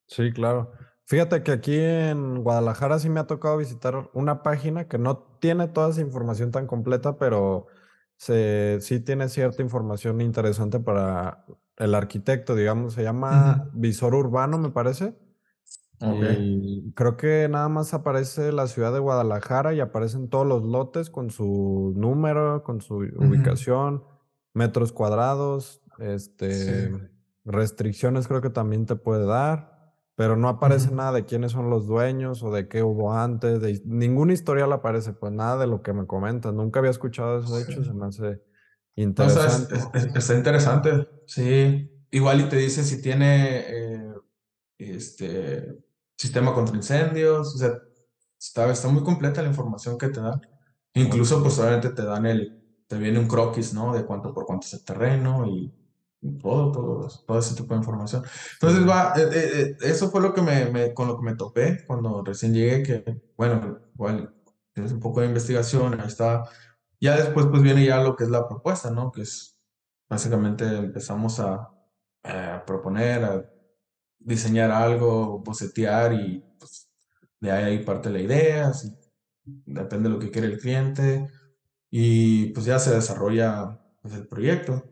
Sí, 0.08 0.32
claro. 0.34 0.72
Fíjate 1.06 1.44
que 1.44 1.52
aquí 1.52 1.78
en 1.80 2.44
Guadalajara 2.44 3.00
sí 3.00 3.10
me 3.10 3.20
ha 3.20 3.28
tocado 3.28 3.58
visitar 3.58 4.10
una 4.14 4.44
página 4.44 4.88
que 4.88 4.98
no 4.98 5.18
tiene 5.40 5.68
toda 5.68 5.90
esa 5.90 6.02
información 6.02 6.52
tan 6.52 6.68
completa, 6.68 7.18
pero 7.18 7.68
se, 8.18 8.80
sí 8.82 9.00
tiene 9.00 9.30
cierta 9.30 9.62
información 9.62 10.22
interesante 10.22 10.80
para 10.80 11.46
el 11.78 11.96
arquitecto, 11.96 12.56
digamos, 12.56 12.94
se 12.94 13.04
llama. 13.04 13.70
Visor 13.74 14.14
Urbano, 14.16 14.58
me 14.58 14.70
parece. 14.72 15.16
Y 16.40 16.92
creo 16.96 17.16
que 17.18 17.48
nada 17.50 17.70
más 17.70 17.94
aparece 17.94 18.52
la 18.52 18.68
ciudad 18.68 18.92
de 18.94 19.00
Guadalajara 19.00 19.74
y 19.74 19.80
aparecen 19.80 20.30
todos 20.30 20.48
los 20.48 20.64
lotes 20.64 21.10
con 21.10 21.30
su 21.30 21.94
número, 21.96 22.64
con 22.64 22.82
su 22.82 22.96
ubicación, 22.96 24.04
metros 24.54 24.92
cuadrados, 24.92 25.82
Sí. 25.98 26.06
este, 26.06 26.92
restricciones 27.46 28.28
creo 28.28 28.42
que 28.42 28.50
también 28.50 28.86
te 28.86 28.96
puede 28.96 29.26
dar, 29.26 29.94
pero 30.16 30.36
no 30.36 30.48
aparece 30.50 30.92
nada 30.94 31.12
de 31.12 31.26
quiénes 31.26 31.52
son 31.52 31.70
los 31.70 31.88
dueños 31.88 32.44
o 32.44 32.52
de 32.52 32.68
qué 32.68 32.84
hubo 32.84 33.14
antes, 33.14 33.60
de, 33.62 33.82
ningún 33.86 34.30
historial 34.32 34.72
aparece, 34.74 35.14
pues 35.14 35.32
nada 35.34 35.58
de 35.58 35.68
lo 35.68 35.82
que 35.82 35.94
me 35.94 36.06
comentas. 36.08 36.54
Nunca 36.54 36.80
había 36.80 36.92
escuchado 36.92 37.40
eso, 37.40 37.56
de 37.56 37.64
hecho, 37.64 37.84
se 37.84 37.94
me 37.94 38.06
hace 38.08 38.24
No, 38.98 39.26
o 39.26 39.30
sea, 39.30 39.46
es- 39.48 39.60
interesante. 39.70 39.76
es- 39.76 39.90
es- 40.06 40.16
está 40.16 40.36
interesante. 40.36 41.08
Sí. 41.26 41.92
Igual 42.12 42.42
y 42.42 42.50
te 42.50 42.58
dice 42.58 42.84
si 42.84 43.02
tiene 43.02 43.60
eh, 43.70 44.14
este 44.78 45.78
sistema 46.22 46.54
contra 46.54 46.76
incendios. 46.76 47.56
O 47.56 47.58
sea, 47.58 47.72
está, 48.40 48.72
está 48.72 48.88
muy 48.90 49.04
completa 49.04 49.42
la 49.42 49.50
información 49.50 49.98
que 49.98 50.10
te 50.10 50.22
dan. 50.22 50.40
Incluso, 50.94 51.42
pues 51.42 51.58
obviamente 51.60 51.90
te 51.92 52.04
dan 52.06 52.26
el, 52.26 52.62
te 52.88 52.98
viene 52.98 53.20
un 53.20 53.28
croquis, 53.28 53.74
¿no? 53.74 53.94
De 53.94 54.06
cuánto 54.06 54.34
por 54.34 54.46
cuánto 54.46 54.66
es 54.68 54.74
el 54.74 54.84
terreno 54.84 55.46
y, 55.48 55.74
y 56.22 56.38
todo, 56.40 56.72
todo, 56.72 57.08
todo 57.26 57.40
ese 57.40 57.56
tipo 57.56 57.74
de 57.74 57.80
información. 57.80 58.24
Entonces, 58.54 58.88
va, 58.88 59.14
eh, 59.18 59.22
eh, 59.34 59.62
eh, 59.62 59.76
eso 59.82 60.10
fue 60.12 60.22
lo 60.22 60.34
que 60.34 60.42
me, 60.42 60.66
me- 60.72 60.94
con 60.94 61.08
lo 61.08 61.18
que 61.18 61.24
me 61.26 61.36
topé 61.36 61.78
cuando 61.88 62.24
recién 62.24 62.54
llegué, 62.54 62.84
que, 62.84 63.04
bueno, 63.38 63.80
igual 63.94 64.34
tienes 64.74 64.92
un 64.94 65.00
poco 65.00 65.22
de 65.22 65.28
investigación, 65.28 66.00
ahí 66.00 66.08
está 66.08 66.44
ya 67.00 67.16
después 67.18 67.48
pues 67.48 67.62
viene 67.62 67.86
ya 67.86 68.02
lo 68.02 68.16
que 68.16 68.24
es 68.26 68.30
la 68.30 68.48
propuesta, 68.48 68.92
¿no? 68.92 69.12
Que 69.12 69.22
es 69.24 69.58
básicamente 70.10 70.66
empezamos 70.66 71.40
a, 71.40 71.70
a 72.24 72.64
proponer, 72.66 73.24
a 73.26 73.46
diseñar 74.26 74.72
algo, 74.72 75.40
bocetear 75.40 76.14
y 76.14 76.44
pues 76.60 76.90
de 77.40 77.52
ahí 77.52 77.84
parte 77.84 78.10
la 78.10 78.20
idea, 78.22 78.70
así, 78.70 78.90
depende 79.46 80.10
de 80.10 80.16
lo 80.16 80.20
que 80.22 80.32
quiere 80.32 80.48
el 80.48 80.60
cliente 80.60 81.30
y 81.92 82.48
pues 82.54 82.66
ya 82.68 82.80
se 82.80 82.94
desarrolla 82.96 83.80
pues, 84.02 84.16
el 84.16 84.28
proyecto. 84.28 84.84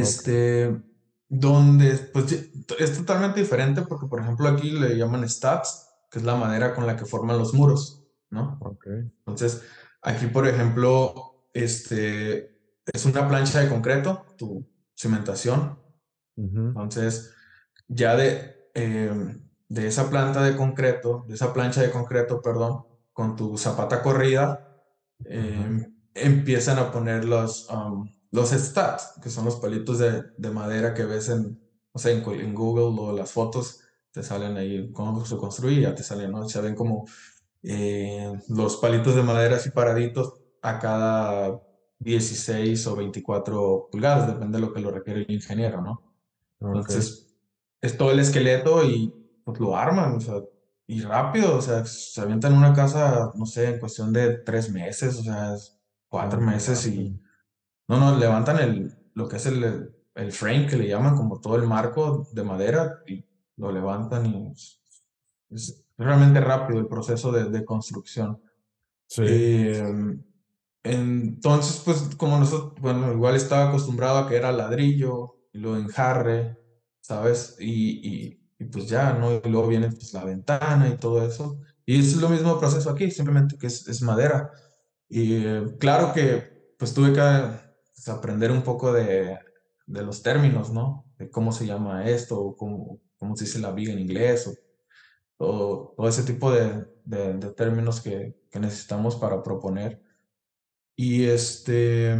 ok, 0.00 0.24
Este, 0.24 0.82
donde 1.28 1.94
pues 2.12 2.32
es 2.78 2.96
totalmente 2.98 3.40
diferente 3.40 3.82
porque 3.82 4.06
por 4.06 4.20
ejemplo 4.20 4.48
aquí 4.48 4.70
le 4.72 4.96
llaman 4.96 5.28
stats, 5.28 5.88
que 6.10 6.18
es 6.18 6.24
la 6.24 6.36
madera 6.36 6.74
con 6.74 6.86
la 6.86 6.96
que 6.96 7.06
forman 7.06 7.38
los 7.38 7.54
muros, 7.54 8.04
¿no? 8.30 8.60
ok, 8.60 8.86
Entonces, 9.26 9.62
aquí, 10.02 10.26
por 10.26 10.46
ejemplo, 10.48 11.46
este, 11.54 12.58
es 12.92 13.04
una 13.06 13.28
plancha 13.28 13.60
de 13.60 13.68
concreto, 13.68 14.26
tu 14.38 14.66
cimentación. 14.94 15.78
ujú, 16.36 16.74
Entonces, 16.74 17.34
ya 17.90 18.16
de, 18.16 18.70
eh, 18.74 19.36
de 19.68 19.86
esa 19.86 20.08
planta 20.08 20.42
de 20.42 20.56
concreto, 20.56 21.24
de 21.26 21.34
esa 21.34 21.52
plancha 21.52 21.82
de 21.82 21.90
concreto, 21.90 22.40
perdón, 22.40 22.84
con 23.12 23.36
tu 23.36 23.58
zapata 23.58 24.00
corrida, 24.02 24.80
eh, 25.24 25.86
empiezan 26.14 26.78
a 26.78 26.90
poner 26.92 27.24
los, 27.24 27.68
um, 27.68 28.08
los 28.30 28.50
stats, 28.50 29.14
que 29.22 29.28
son 29.28 29.44
los 29.44 29.56
palitos 29.56 29.98
de, 29.98 30.22
de 30.38 30.50
madera 30.50 30.94
que 30.94 31.04
ves 31.04 31.28
en, 31.28 31.60
o 31.92 31.98
sea, 31.98 32.12
en, 32.12 32.24
en 32.24 32.54
Google 32.54 32.96
o 33.00 33.12
las 33.12 33.32
fotos, 33.32 33.80
te 34.12 34.22
salen 34.22 34.56
ahí 34.56 34.90
cómo 34.92 35.24
se 35.24 35.36
construye, 35.36 35.82
ya 35.82 35.94
te 35.94 36.02
salen, 36.02 36.30
¿no? 36.30 36.48
Se 36.48 36.60
ven 36.60 36.74
como 36.74 37.06
eh, 37.62 38.32
los 38.48 38.76
palitos 38.76 39.14
de 39.16 39.22
madera 39.22 39.56
así 39.56 39.70
paraditos 39.70 40.34
a 40.62 40.78
cada 40.78 41.60
16 41.98 42.86
o 42.86 42.96
24 42.96 43.88
pulgadas, 43.90 44.28
depende 44.28 44.58
de 44.58 44.66
lo 44.66 44.72
que 44.72 44.80
lo 44.80 44.90
requiere 44.90 45.22
el 45.22 45.30
ingeniero, 45.30 45.82
¿no? 45.82 46.02
Entonces, 46.60 47.29
es 47.80 47.96
todo 47.96 48.12
el 48.12 48.20
esqueleto 48.20 48.84
y 48.84 49.14
pues 49.44 49.58
lo 49.60 49.76
arman, 49.76 50.16
o 50.16 50.20
sea, 50.20 50.34
y 50.86 51.02
rápido, 51.02 51.56
o 51.56 51.62
sea, 51.62 51.84
se 51.84 52.20
avientan 52.20 52.52
una 52.54 52.74
casa, 52.74 53.30
no 53.36 53.46
sé, 53.46 53.70
en 53.70 53.80
cuestión 53.80 54.12
de 54.12 54.38
tres 54.38 54.70
meses, 54.72 55.18
o 55.18 55.22
sea, 55.22 55.54
cuatro 56.08 56.40
meses 56.40 56.86
y, 56.86 57.20
no, 57.88 57.98
no, 57.98 58.16
levantan 58.18 58.58
el, 58.60 58.96
lo 59.14 59.28
que 59.28 59.36
es 59.36 59.46
el, 59.46 59.94
el 60.14 60.32
frame 60.32 60.66
que 60.66 60.76
le 60.76 60.88
llaman 60.88 61.16
como 61.16 61.40
todo 61.40 61.56
el 61.56 61.66
marco 61.66 62.28
de 62.32 62.44
madera 62.44 63.02
y 63.06 63.24
lo 63.56 63.72
levantan 63.72 64.26
y 64.26 64.52
es, 64.52 64.82
es 65.50 65.84
realmente 65.96 66.40
rápido 66.40 66.80
el 66.80 66.88
proceso 66.88 67.32
de, 67.32 67.44
de 67.50 67.64
construcción. 67.64 68.42
Sí, 69.06 69.22
Eh, 69.26 69.82
entonces, 70.82 71.82
pues 71.84 72.14
como 72.16 72.38
nosotros, 72.38 72.80
bueno, 72.80 73.12
igual 73.12 73.36
estaba 73.36 73.68
acostumbrado 73.68 74.18
a 74.18 74.28
que 74.28 74.36
era 74.36 74.52
ladrillo 74.52 75.36
y 75.52 75.58
lo 75.58 75.76
enjarre, 75.76 76.58
¿sabes? 77.00 77.56
Y, 77.58 78.00
y, 78.08 78.40
y 78.58 78.64
pues 78.66 78.86
ya, 78.88 79.14
¿no? 79.14 79.32
Y 79.34 79.48
luego 79.48 79.68
viene 79.68 79.88
pues 79.88 80.12
la 80.12 80.24
ventana 80.24 80.88
y 80.88 80.96
todo 80.96 81.24
eso. 81.26 81.60
Y 81.86 81.98
es 81.98 82.16
lo 82.16 82.28
mismo 82.28 82.58
proceso 82.58 82.90
aquí, 82.90 83.10
simplemente 83.10 83.56
que 83.58 83.66
es, 83.66 83.88
es 83.88 84.02
madera. 84.02 84.50
Y 85.08 85.44
eh, 85.44 85.76
claro 85.78 86.12
que 86.12 86.74
pues 86.78 86.94
tuve 86.94 87.12
que 87.12 87.20
pues, 87.94 88.08
aprender 88.08 88.50
un 88.52 88.62
poco 88.62 88.92
de, 88.92 89.38
de, 89.86 90.02
los 90.02 90.22
términos, 90.22 90.70
¿no? 90.70 91.04
De 91.18 91.30
cómo 91.30 91.52
se 91.52 91.66
llama 91.66 92.08
esto, 92.08 92.40
o 92.40 92.56
cómo, 92.56 93.00
cómo 93.18 93.36
se 93.36 93.44
dice 93.44 93.58
la 93.58 93.72
viga 93.72 93.92
en 93.92 93.98
inglés, 93.98 94.50
o, 95.38 95.94
o 95.96 96.08
ese 96.08 96.22
tipo 96.22 96.52
de, 96.52 96.86
de, 97.04 97.34
de 97.34 97.50
términos 97.52 98.00
que, 98.00 98.36
que, 98.50 98.60
necesitamos 98.60 99.16
para 99.16 99.42
proponer. 99.42 100.00
Y 100.96 101.24
este... 101.24 102.16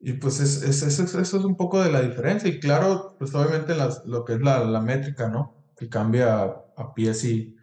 Y 0.00 0.14
pues 0.14 0.40
es, 0.40 0.62
es, 0.62 0.82
es, 0.82 0.98
eso 1.00 1.38
es 1.38 1.44
un 1.44 1.56
poco 1.56 1.82
de 1.82 1.90
la 1.90 2.00
diferencia. 2.00 2.48
Y 2.48 2.60
claro, 2.60 3.16
pues 3.18 3.34
obviamente 3.34 3.74
las, 3.74 4.04
lo 4.06 4.24
que 4.24 4.34
es 4.34 4.40
la, 4.40 4.64
la 4.64 4.80
métrica, 4.80 5.28
¿no? 5.28 5.72
Que 5.76 5.88
cambia 5.88 6.42
a, 6.42 6.64
a 6.76 6.94
pies 6.94 7.24
y, 7.24 7.56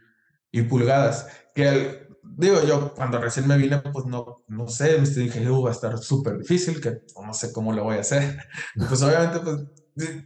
y 0.51 0.63
pulgadas. 0.63 1.27
Que 1.53 2.05
digo 2.38 2.61
yo, 2.63 2.93
cuando 2.93 3.19
recién 3.19 3.47
me 3.47 3.57
vine, 3.57 3.79
pues 3.79 4.05
no, 4.05 4.43
no 4.47 4.67
sé, 4.67 4.99
me 4.99 5.07
dije, 5.07 5.49
uh, 5.49 5.63
va 5.63 5.69
a 5.69 5.73
estar 5.73 5.97
súper 5.97 6.38
difícil, 6.38 6.81
que 6.81 7.01
no 7.23 7.33
sé 7.33 7.51
cómo 7.51 7.73
lo 7.73 7.83
voy 7.83 7.97
a 7.97 8.01
hacer. 8.01 8.38
pues 8.89 9.01
obviamente, 9.01 9.39
pues 9.39 10.25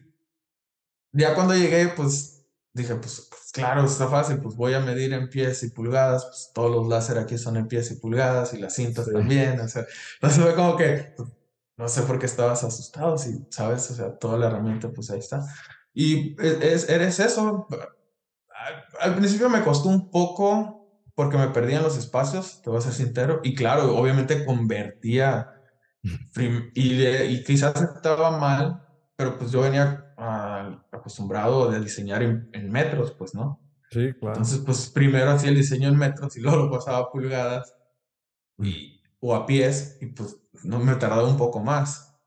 ya 1.11 1.35
cuando 1.35 1.55
llegué, 1.55 1.89
pues 1.89 2.45
dije, 2.73 2.95
pues, 2.95 3.27
pues, 3.29 3.51
claro, 3.51 3.85
está 3.85 4.07
fácil, 4.07 4.39
pues 4.39 4.55
voy 4.55 4.73
a 4.73 4.79
medir 4.79 5.13
en 5.13 5.29
pies 5.29 5.63
y 5.63 5.71
pulgadas, 5.71 6.25
pues 6.25 6.51
todos 6.53 6.71
los 6.71 6.87
láser 6.87 7.17
aquí 7.17 7.37
son 7.37 7.57
en 7.57 7.67
pies 7.67 7.91
y 7.91 7.95
pulgadas 7.95 8.53
y 8.53 8.59
las 8.59 8.75
cintas 8.75 9.05
sí. 9.05 9.13
también, 9.13 9.59
o 9.59 9.67
sea, 9.67 9.85
entonces 10.21 10.43
fue 10.43 10.55
como 10.55 10.75
que, 10.77 11.13
pues, 11.15 11.29
no 11.79 11.87
sé 11.87 12.01
por 12.01 12.19
qué 12.19 12.25
estabas 12.25 12.61
asustado, 12.65 13.17
si 13.17 13.47
sabes, 13.49 13.89
o 13.89 13.95
sea, 13.95 14.17
toda 14.17 14.37
la 14.37 14.47
herramienta, 14.47 14.91
pues 14.91 15.09
ahí 15.11 15.19
está. 15.19 15.45
Y 15.93 16.35
es, 16.41 16.89
eres 16.89 17.21
eso. 17.21 17.67
Al, 18.49 18.83
al 18.99 19.15
principio 19.15 19.49
me 19.49 19.63
costó 19.63 19.87
un 19.87 20.11
poco 20.11 20.75
porque 21.15 21.37
me 21.37 21.47
perdían 21.47 21.81
los 21.81 21.97
espacios, 21.97 22.61
te 22.61 22.69
voy 22.69 22.79
a 22.79 22.81
ser 22.81 22.91
sincero, 22.91 23.39
y 23.43 23.55
claro, 23.55 23.95
obviamente 23.95 24.43
convertía, 24.43 25.53
y, 26.03 27.01
y 27.05 27.43
quizás 27.45 27.81
estaba 27.81 28.37
mal, 28.37 28.85
pero 29.15 29.37
pues 29.37 29.49
yo 29.49 29.61
venía 29.61 30.13
uh, 30.17 30.81
acostumbrado 30.91 31.69
a 31.69 31.79
diseñar 31.79 32.23
en, 32.23 32.49
en, 32.51 32.69
metros, 32.69 33.11
pues, 33.11 33.33
¿no? 33.33 33.61
Sí, 33.89 34.11
claro. 34.19 34.35
Entonces, 34.35 34.59
pues 34.65 34.89
primero 34.89 35.31
hacía 35.31 35.49
el 35.49 35.55
diseño 35.55 35.87
en 35.87 35.97
metros 35.97 36.35
y 36.35 36.41
luego 36.41 36.57
lo 36.57 36.71
pasaba 36.71 36.97
a 36.97 37.09
pulgadas 37.09 37.73
y, 38.57 39.01
o 39.21 39.33
a 39.33 39.45
pies, 39.45 39.97
y 40.01 40.07
pues 40.07 40.38
no 40.63 40.79
me 40.79 40.95
tardaba 40.95 41.27
un 41.27 41.37
poco 41.37 41.59
más. 41.59 42.17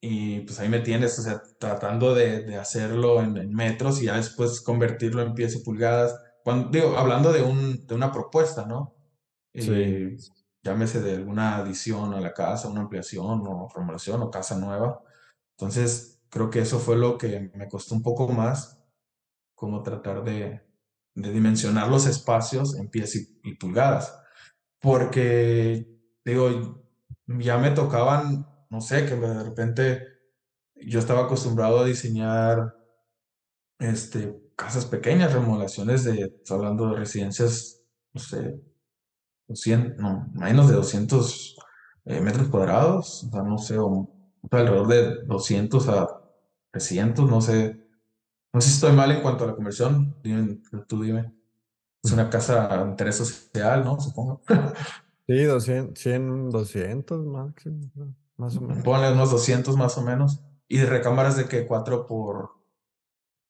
Y 0.00 0.40
pues 0.40 0.60
ahí 0.60 0.68
me 0.68 0.80
tienes, 0.80 1.18
o 1.18 1.22
sea, 1.22 1.42
tratando 1.58 2.14
de, 2.14 2.42
de 2.42 2.56
hacerlo 2.56 3.22
en, 3.22 3.36
en, 3.36 3.52
metros 3.52 4.00
y 4.00 4.06
ya 4.06 4.16
después 4.16 4.60
convertirlo 4.60 5.22
en 5.22 5.34
pies 5.34 5.56
y 5.56 5.64
pulgadas. 5.64 6.14
Cuando, 6.44 6.68
digo, 6.70 6.96
hablando 6.96 7.32
de, 7.32 7.42
un, 7.42 7.86
de 7.86 7.94
una 7.94 8.12
propuesta, 8.12 8.66
¿no? 8.66 8.94
Sí. 9.54 9.70
Eh, 9.72 10.16
llámese 10.62 11.00
de 11.00 11.14
alguna 11.14 11.56
adición 11.56 12.12
a 12.14 12.20
la 12.20 12.34
casa, 12.34 12.68
una 12.68 12.82
ampliación 12.82 13.42
o 13.46 13.68
formulación 13.68 14.22
o 14.22 14.30
casa 14.30 14.58
nueva. 14.58 15.00
Entonces, 15.58 16.20
creo 16.28 16.50
que 16.50 16.60
eso 16.60 16.78
fue 16.78 16.96
lo 16.96 17.16
que 17.16 17.50
me 17.54 17.68
costó 17.68 17.94
un 17.94 18.02
poco 18.02 18.28
más, 18.28 18.78
como 19.54 19.82
tratar 19.82 20.22
de, 20.24 20.60
de 21.14 21.32
dimensionar 21.32 21.88
los 21.88 22.06
espacios 22.06 22.76
en 22.76 22.90
pies 22.90 23.16
y, 23.16 23.40
y 23.42 23.54
pulgadas. 23.54 24.18
Porque, 24.80 25.88
digo, 26.24 26.85
ya 27.26 27.58
me 27.58 27.70
tocaban, 27.70 28.46
no 28.70 28.80
sé, 28.80 29.06
que 29.06 29.16
de 29.16 29.44
repente 29.44 30.02
yo 30.74 30.98
estaba 30.98 31.22
acostumbrado 31.24 31.80
a 31.80 31.84
diseñar 31.84 32.74
este, 33.78 34.38
casas 34.56 34.86
pequeñas, 34.86 35.32
remodelaciones 35.32 36.04
de, 36.04 36.40
hablando 36.50 36.90
de 36.90 36.96
residencias, 36.96 37.82
no 38.12 38.20
sé, 38.20 38.60
200, 39.48 39.98
no, 39.98 40.28
menos 40.34 40.68
de 40.68 40.74
200 40.74 41.56
eh, 42.06 42.20
metros 42.20 42.48
cuadrados, 42.48 43.24
o 43.24 43.30
sea, 43.30 43.42
no 43.42 43.58
sé, 43.58 43.78
o, 43.78 44.10
alrededor 44.50 44.86
de 44.86 45.24
200 45.24 45.88
a 45.88 46.08
300, 46.70 47.28
no 47.28 47.40
sé, 47.40 47.80
no 48.52 48.60
sé 48.60 48.68
si 48.68 48.74
estoy 48.74 48.92
mal 48.92 49.10
en 49.10 49.22
cuanto 49.22 49.44
a 49.44 49.48
la 49.48 49.54
conversión, 49.54 50.16
dime, 50.22 50.60
tú 50.86 51.02
dime. 51.02 51.32
Es 52.02 52.12
una 52.12 52.30
casa 52.30 52.68
de 52.68 52.90
interés 52.90 53.16
social, 53.16 53.84
¿no? 53.84 54.00
Supongo. 54.00 54.40
Sí, 55.26 55.42
200, 55.42 55.98
100, 55.98 56.50
200 56.50 57.26
máximo, 57.26 57.90
más 58.36 58.56
o 58.56 58.60
menos. 58.60 58.84
Ponle 58.84 59.12
unos 59.12 59.30
200 59.30 59.76
más 59.76 59.98
o 59.98 60.02
menos. 60.02 60.40
Y 60.68 60.78
de 60.78 60.86
recámaras 60.86 61.36
de 61.36 61.46
que 61.46 61.66
4 61.66 62.06
por 62.06 62.50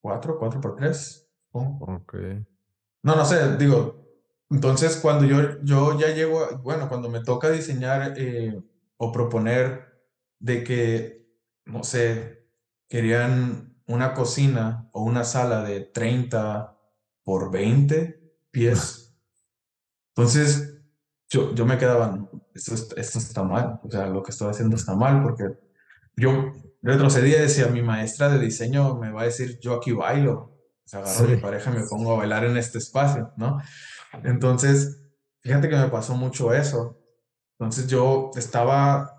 4, 0.00 0.38
4 0.38 0.60
por 0.60 0.76
3. 0.76 1.28
Oh. 1.52 1.78
Ok. 1.80 2.14
No, 3.02 3.14
no 3.14 3.24
sé, 3.24 3.56
digo, 3.56 4.06
entonces 4.50 4.96
cuando 4.96 5.24
yo, 5.26 5.62
yo 5.62 5.98
ya 5.98 6.08
llego, 6.14 6.58
bueno, 6.62 6.88
cuando 6.88 7.08
me 7.08 7.20
toca 7.22 7.50
diseñar 7.50 8.14
eh, 8.16 8.58
o 8.96 9.12
proponer 9.12 9.86
de 10.38 10.64
que, 10.64 11.28
no 11.64 11.84
sé, 11.84 12.46
querían 12.88 13.76
una 13.86 14.14
cocina 14.14 14.88
o 14.92 15.02
una 15.02 15.24
sala 15.24 15.62
de 15.62 15.80
30 15.80 16.76
por 17.22 17.50
20 17.50 18.20
pies. 18.50 19.16
Entonces, 20.16 20.75
yo, 21.28 21.54
yo 21.54 21.66
me 21.66 21.78
quedaba, 21.78 22.28
esto, 22.54 22.74
esto 22.96 23.18
está 23.18 23.42
mal, 23.42 23.80
o 23.82 23.90
sea, 23.90 24.06
lo 24.06 24.22
que 24.22 24.30
estoy 24.30 24.50
haciendo 24.50 24.76
está 24.76 24.94
mal, 24.94 25.22
porque 25.22 25.44
yo 26.16 26.52
retrocedía 26.82 27.38
y 27.38 27.42
decía, 27.42 27.66
mi 27.66 27.82
maestra 27.82 28.28
de 28.28 28.38
diseño 28.38 28.96
me 28.96 29.10
va 29.10 29.22
a 29.22 29.26
decir, 29.26 29.58
yo 29.60 29.74
aquí 29.74 29.92
bailo, 29.92 30.32
o 30.32 30.88
sea, 30.88 31.00
agarro 31.00 31.26
sí. 31.26 31.32
a 31.32 31.34
mi 31.34 31.40
pareja 31.40 31.70
y 31.70 31.74
me 31.74 31.86
pongo 31.86 32.12
a 32.12 32.18
bailar 32.18 32.44
en 32.44 32.56
este 32.56 32.78
espacio, 32.78 33.32
¿no? 33.36 33.60
Entonces, 34.22 35.02
fíjate 35.42 35.68
que 35.68 35.76
me 35.76 35.88
pasó 35.88 36.14
mucho 36.14 36.52
eso. 36.54 36.98
Entonces 37.58 37.88
yo 37.88 38.30
estaba, 38.36 39.10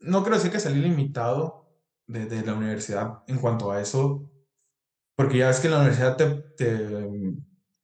no 0.00 0.22
quiero 0.22 0.36
decir 0.36 0.50
que 0.50 0.58
salí 0.58 0.80
limitado 0.80 1.68
de, 2.06 2.26
de 2.26 2.44
la 2.44 2.54
universidad 2.54 3.22
en 3.28 3.38
cuanto 3.38 3.70
a 3.70 3.80
eso, 3.80 4.28
porque 5.14 5.38
ya 5.38 5.48
ves 5.48 5.60
que 5.60 5.68
en 5.68 5.74
la 5.74 5.80
universidad 5.80 6.16
te, 6.16 6.26
te 6.56 7.12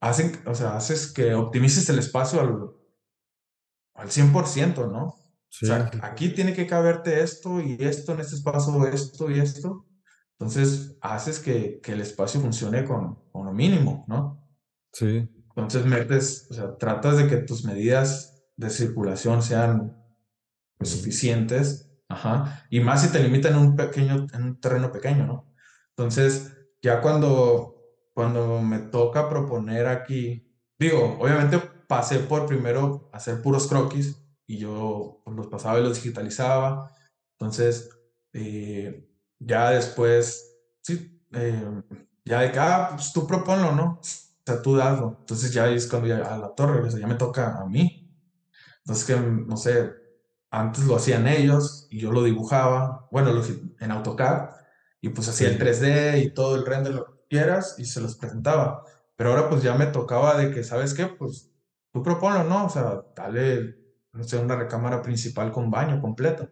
hacen, 0.00 0.32
o 0.46 0.54
sea, 0.54 0.76
haces 0.76 1.12
que 1.12 1.34
optimices 1.34 1.88
el 1.88 1.98
espacio 1.98 2.40
al, 2.40 2.70
al 3.94 4.08
100%, 4.08 4.90
¿no? 4.90 5.14
Sí. 5.50 5.64
O 5.64 5.68
sea, 5.68 5.90
aquí 6.02 6.30
tiene 6.30 6.52
que 6.52 6.66
caberte 6.66 7.22
esto 7.22 7.60
y 7.60 7.76
esto, 7.80 8.12
en 8.12 8.20
este 8.20 8.36
espacio 8.36 8.86
esto 8.86 9.30
y 9.30 9.40
esto. 9.40 9.86
Entonces, 10.38 10.96
haces 11.00 11.40
que, 11.40 11.80
que 11.82 11.92
el 11.92 12.00
espacio 12.00 12.40
funcione 12.40 12.84
con, 12.84 13.18
con, 13.32 13.46
lo 13.46 13.52
mínimo, 13.52 14.04
¿no? 14.06 14.46
Sí. 14.92 15.28
Entonces, 15.48 15.84
metes, 15.84 16.46
o 16.50 16.54
sea, 16.54 16.76
tratas 16.76 17.16
de 17.16 17.26
que 17.26 17.38
tus 17.38 17.64
medidas 17.64 18.44
de 18.56 18.70
circulación 18.70 19.42
sean 19.42 19.96
pues, 20.76 20.90
suficientes, 20.90 21.90
ajá, 22.08 22.66
y 22.70 22.80
más 22.80 23.02
si 23.02 23.08
te 23.08 23.20
limitan 23.20 23.54
en 23.54 23.58
un 23.58 23.76
pequeño, 23.76 24.26
en 24.32 24.42
un 24.44 24.60
terreno 24.60 24.92
pequeño, 24.92 25.26
¿no? 25.26 25.52
Entonces, 25.96 26.56
ya 26.80 27.00
cuando 27.00 27.77
cuando 28.18 28.60
me 28.60 28.80
toca 28.80 29.28
proponer 29.28 29.86
aquí, 29.86 30.44
digo, 30.76 31.18
obviamente 31.20 31.60
pasé 31.86 32.18
por 32.18 32.46
primero 32.46 33.08
hacer 33.12 33.40
puros 33.40 33.68
croquis 33.68 34.20
y 34.44 34.58
yo 34.58 35.22
pues, 35.24 35.36
los 35.36 35.46
pasaba 35.46 35.78
y 35.78 35.84
los 35.84 36.02
digitalizaba. 36.02 36.90
Entonces, 37.38 37.88
eh, 38.32 39.08
ya 39.38 39.70
después, 39.70 40.52
sí, 40.82 41.22
eh, 41.30 41.62
ya 42.24 42.40
de 42.40 42.50
que, 42.50 42.58
ah, 42.58 42.90
pues 42.96 43.12
tú 43.12 43.24
proponlo, 43.24 43.70
¿no? 43.70 44.00
O 44.00 44.02
sea, 44.02 44.62
tú 44.62 44.74
daslo. 44.74 45.18
Entonces 45.20 45.52
ya 45.52 45.68
es 45.68 45.86
cuando 45.86 46.08
ya 46.08 46.16
a 46.16 46.38
la 46.38 46.52
torre, 46.56 46.88
o 46.88 46.90
sea, 46.90 46.98
ya 46.98 47.06
me 47.06 47.14
toca 47.14 47.56
a 47.60 47.66
mí. 47.66 48.12
Entonces, 48.78 49.04
que, 49.04 49.14
no 49.14 49.56
sé, 49.56 49.92
antes 50.50 50.82
lo 50.86 50.96
hacían 50.96 51.28
ellos 51.28 51.86
y 51.88 52.00
yo 52.00 52.10
lo 52.10 52.24
dibujaba, 52.24 53.06
bueno, 53.12 53.32
lo, 53.32 53.44
en 53.78 53.90
AutoCAD, 53.92 54.56
y 55.00 55.10
pues 55.10 55.28
hacía 55.28 55.50
el 55.50 55.60
3D 55.60 56.24
y 56.24 56.34
todo 56.34 56.56
el 56.56 56.66
render, 56.66 57.00
quieras 57.28 57.76
y 57.78 57.84
se 57.84 58.00
los 58.00 58.16
presentaba. 58.16 58.82
Pero 59.16 59.30
ahora 59.30 59.48
pues 59.48 59.62
ya 59.62 59.74
me 59.74 59.86
tocaba 59.86 60.36
de 60.36 60.52
que, 60.52 60.64
¿sabes 60.64 60.94
qué? 60.94 61.06
Pues 61.06 61.50
tú 61.92 62.02
proponlo, 62.02 62.44
¿no? 62.44 62.66
O 62.66 62.68
sea, 62.68 63.02
dale, 63.16 63.76
no 64.12 64.24
sé, 64.24 64.38
una 64.38 64.56
recámara 64.56 65.02
principal 65.02 65.52
con 65.52 65.70
baño 65.70 66.00
completo. 66.00 66.48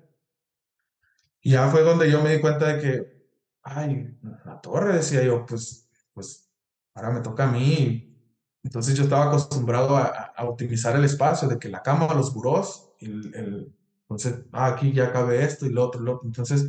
Y 1.40 1.52
ya 1.52 1.68
fue 1.68 1.82
donde 1.82 2.10
yo 2.10 2.22
me 2.22 2.34
di 2.34 2.40
cuenta 2.40 2.66
de 2.66 2.80
que, 2.80 3.26
ay, 3.62 4.18
la 4.44 4.60
torre, 4.60 4.94
decía 4.94 5.22
yo, 5.22 5.46
pues, 5.46 5.88
pues 6.12 6.50
ahora 6.94 7.10
me 7.10 7.20
toca 7.20 7.44
a 7.48 7.52
mí. 7.52 8.16
Entonces 8.64 8.96
yo 8.96 9.04
estaba 9.04 9.26
acostumbrado 9.26 9.96
a, 9.96 10.06
a 10.36 10.44
optimizar 10.44 10.96
el 10.96 11.04
espacio, 11.04 11.46
de 11.48 11.58
que 11.58 11.68
la 11.68 11.82
cama, 11.82 12.12
los 12.14 12.34
burós, 12.34 12.92
el, 12.98 13.32
el, 13.34 13.76
entonces, 14.08 14.44
ah, 14.52 14.66
aquí 14.66 14.92
ya 14.92 15.12
cabe 15.12 15.42
esto 15.42 15.66
y 15.66 15.70
lo 15.70 15.84
otro, 15.84 16.00
lo 16.00 16.14
otro. 16.16 16.26
Entonces, 16.26 16.68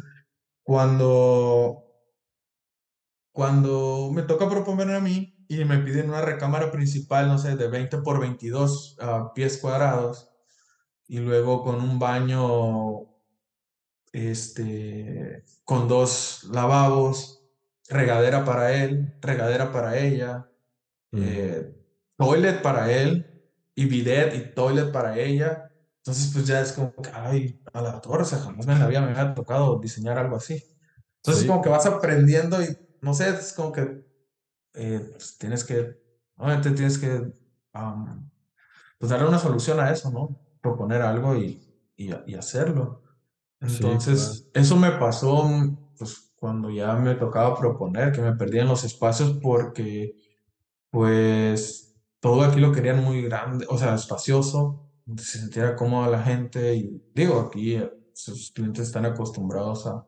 cuando 0.63 1.86
cuando 3.38 4.09
me 4.11 4.23
toca 4.23 4.49
proponer 4.49 4.95
a 4.95 4.99
mí 4.99 5.45
y 5.47 5.63
me 5.63 5.77
piden 5.77 6.09
una 6.09 6.21
recámara 6.21 6.71
principal, 6.71 7.27
no 7.27 7.38
sé, 7.38 7.55
de 7.55 7.67
20 7.67 7.99
por 7.99 8.19
22 8.19 8.97
uh, 8.99 9.31
pies 9.35 9.59
cuadrados, 9.59 10.31
y 11.07 11.19
luego 11.19 11.61
con 11.61 11.75
un 11.75 11.99
baño 11.99 13.01
este, 14.11 15.45
con 15.63 15.88
dos 15.88 16.45
lavabos, 16.51 17.43
regadera 17.88 18.43
para 18.43 18.73
él, 18.73 19.13
regadera 19.21 19.71
para 19.71 19.99
ella, 19.99 20.49
mm. 21.11 21.21
eh, 21.21 21.75
toilet 22.17 22.63
para 22.63 22.91
él 22.91 23.23
y 23.75 23.85
bidet 23.85 24.33
y 24.33 24.55
toilet 24.55 24.91
para 24.91 25.19
ella. 25.19 25.71
Entonces, 25.97 26.31
pues 26.33 26.47
ya 26.47 26.59
es 26.59 26.71
como 26.71 26.91
que, 26.95 27.11
ay, 27.13 27.61
a 27.71 27.83
la 27.83 28.01
torre, 28.01 28.25
jamás 28.25 28.65
la 28.65 28.88
vida 28.88 29.01
me 29.01 29.11
había 29.11 29.35
tocado 29.35 29.77
diseñar 29.77 30.17
algo 30.17 30.38
así. 30.38 30.65
Entonces, 31.17 31.43
Sí, 31.43 31.47
como 31.47 31.61
que 31.61 31.69
vas 31.69 31.85
aprendiendo 31.85 32.63
y, 32.63 32.86
no 33.01 33.13
sé, 33.13 33.29
es 33.29 33.53
como 33.53 33.71
que 33.71 34.05
eh, 34.73 35.09
pues, 35.11 35.37
tienes 35.37 35.63
que, 35.63 35.99
obviamente 36.37 36.71
tienes 36.71 36.97
que, 36.97 37.31
pues 38.97 39.11
darle 39.11 39.27
una 39.27 39.39
solución 39.39 39.79
a 39.79 39.91
eso, 39.91 40.11
¿no? 40.11 40.39
Proponer 40.61 41.01
algo 41.01 41.35
y, 41.35 41.61
y, 41.95 42.11
y 42.25 42.35
hacerlo. 42.35 43.03
sí, 43.65 43.79
claro. 43.79 43.93
Entonces, 43.93 44.49
eso 44.53 44.75
me 44.75 44.91
pasó, 44.91 45.49
pues, 45.97 46.33
cuando 46.35 46.69
ya 46.69 46.93
me 46.93 47.15
tocaba 47.15 47.57
proponer, 47.57 48.11
que 48.11 48.21
me 48.21 48.35
perdía 48.35 48.61
en 48.61 48.67
los 48.67 48.83
espacios 48.83 49.39
porque, 49.41 50.15
pues, 50.91 51.95
todo 52.19 52.43
aquí 52.43 52.59
lo 52.59 52.71
querían 52.71 53.03
muy 53.03 53.23
grande, 53.23 53.65
o 53.69 53.77
sea, 53.77 53.95
espacioso, 53.95 54.87
se 55.17 55.39
sintiera 55.39 55.75
cómoda 55.75 56.09
la 56.09 56.21
gente. 56.23 56.75
Y 56.75 57.01
digo, 57.13 57.39
aquí 57.39 57.75
eh, 57.75 57.91
sus 58.13 58.51
clientes 58.51 58.87
están 58.87 59.05
acostumbrados 59.05 59.87
a, 59.87 60.05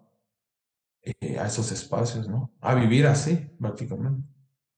eh, 1.04 1.38
a 1.40 1.48
esos 1.48 1.72
espacios, 1.72 2.28
¿no? 2.28 2.52
A 2.62 2.76
vivir 2.76 3.08
así, 3.08 3.36
prácticamente. 3.60 4.28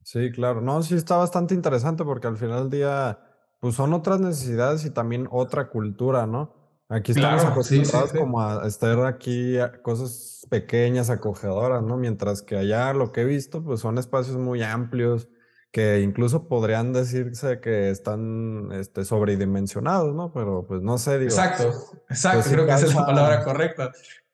Sí, 0.03 0.31
claro. 0.31 0.61
No, 0.61 0.81
sí 0.83 0.95
está 0.95 1.17
bastante 1.17 1.53
interesante 1.53 2.03
porque 2.03 2.27
al 2.27 2.37
final 2.37 2.69
del 2.69 2.79
día, 2.79 3.19
pues 3.59 3.75
son 3.75 3.93
otras 3.93 4.19
necesidades 4.19 4.85
y 4.85 4.89
también 4.89 5.27
otra 5.31 5.69
cultura, 5.69 6.25
¿no? 6.25 6.55
Aquí 6.89 7.13
estamos 7.13 7.41
Claro, 7.41 7.63
sí, 7.63 7.75
sí, 7.75 7.81
acostumbrados 7.81 8.11
sí. 8.11 8.17
como 8.17 8.41
a 8.41 8.67
estar 8.67 9.05
aquí 9.05 9.57
a 9.57 9.81
cosas 9.81 10.45
pequeñas, 10.49 11.09
acogedoras, 11.09 11.81
¿no? 11.81 11.97
Mientras 11.97 12.41
que 12.41 12.57
allá 12.57 12.93
lo 12.93 13.11
que 13.11 13.21
he 13.21 13.25
visto, 13.25 13.63
pues 13.63 13.79
son 13.79 13.97
espacios 13.97 14.37
muy 14.37 14.61
amplios 14.61 15.29
que 15.71 16.01
incluso 16.01 16.49
podrían 16.49 16.91
decirse 16.91 17.61
que 17.61 17.89
están, 17.91 18.73
este, 18.73 19.05
sobredimensionados, 19.05 20.13
¿no? 20.13 20.33
Pero 20.33 20.65
pues 20.67 20.81
no 20.81 20.97
sé, 20.97 21.17
digo, 21.17 21.29
Exacto, 21.29 21.69
pues 21.69 22.01
exacto, 22.09 22.49
creo 22.51 22.65
que 22.65 22.73
esa 22.73 22.85
es 22.87 22.95
la 22.95 23.05
palabra 23.05 23.43
correcta. 23.45 23.91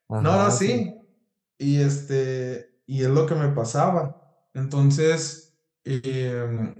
No, 0.10 0.22
no, 0.22 0.50
sí. 0.50 0.97
Y 1.58 1.78
este, 1.82 2.82
y 2.86 3.04
es 3.04 3.10
lo 3.10 3.26
que 3.26 3.36
me 3.36 3.50
pasaba. 3.50 4.50
Entonces, 4.54 5.58
em, 5.84 6.76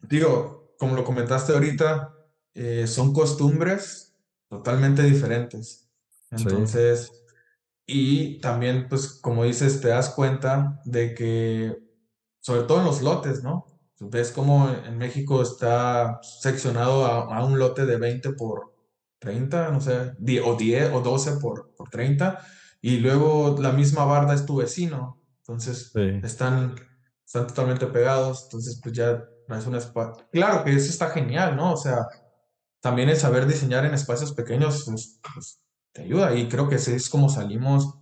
digo, 0.00 0.74
como 0.78 0.96
lo 0.96 1.04
comentaste 1.04 1.52
ahorita, 1.52 2.14
eh, 2.54 2.86
son 2.86 3.12
costumbres 3.12 4.16
totalmente 4.48 5.02
diferentes. 5.04 5.90
Sí, 6.34 6.50
Entonces, 6.50 7.10
y 7.86 8.40
también, 8.40 8.88
pues, 8.88 9.08
como 9.20 9.44
dices, 9.44 9.80
te 9.80 9.88
das 9.88 10.10
cuenta 10.10 10.80
de 10.84 11.14
que, 11.14 11.76
sobre 12.40 12.62
todo 12.64 12.78
en 12.80 12.86
los 12.86 13.02
lotes, 13.02 13.42
¿no? 13.42 13.66
Ves 14.00 14.32
cómo 14.32 14.70
en 14.70 14.96
México 14.98 15.42
está 15.42 16.20
seccionado 16.22 17.04
a, 17.06 17.36
a 17.36 17.44
un 17.44 17.58
lote 17.58 17.84
de 17.86 17.98
20 17.98 18.32
por 18.32 18.72
30, 19.18 19.70
no 19.70 19.80
sé, 19.80 20.12
die- 20.18 20.40
o 20.40 20.56
10 20.56 20.90
o 20.92 21.00
12 21.00 21.32
por, 21.38 21.74
por 21.76 21.90
30, 21.90 22.44
y 22.80 22.98
luego 22.98 23.56
la 23.60 23.72
misma 23.72 24.04
barda 24.04 24.34
es 24.34 24.46
tu 24.46 24.56
vecino, 24.56 25.20
entonces 25.38 25.90
sí. 25.92 26.20
están, 26.22 26.74
están 27.24 27.46
totalmente 27.46 27.86
pegados, 27.86 28.44
entonces 28.44 28.80
pues 28.82 28.94
ya 28.94 29.22
no 29.48 29.56
es 29.56 29.66
un 29.66 29.74
espacio. 29.74 30.26
Claro 30.32 30.64
que 30.64 30.72
eso 30.72 30.90
está 30.90 31.10
genial, 31.10 31.56
¿no? 31.56 31.72
O 31.72 31.76
sea, 31.76 32.06
también 32.80 33.08
el 33.08 33.16
saber 33.16 33.46
diseñar 33.46 33.84
en 33.84 33.94
espacios 33.94 34.32
pequeños 34.32 34.84
pues, 34.86 35.20
pues, 35.34 35.60
te 35.92 36.02
ayuda, 36.02 36.34
y 36.34 36.48
creo 36.48 36.68
que 36.68 36.76
así 36.76 36.92
es 36.92 37.10
como 37.10 37.28
salimos 37.28 37.98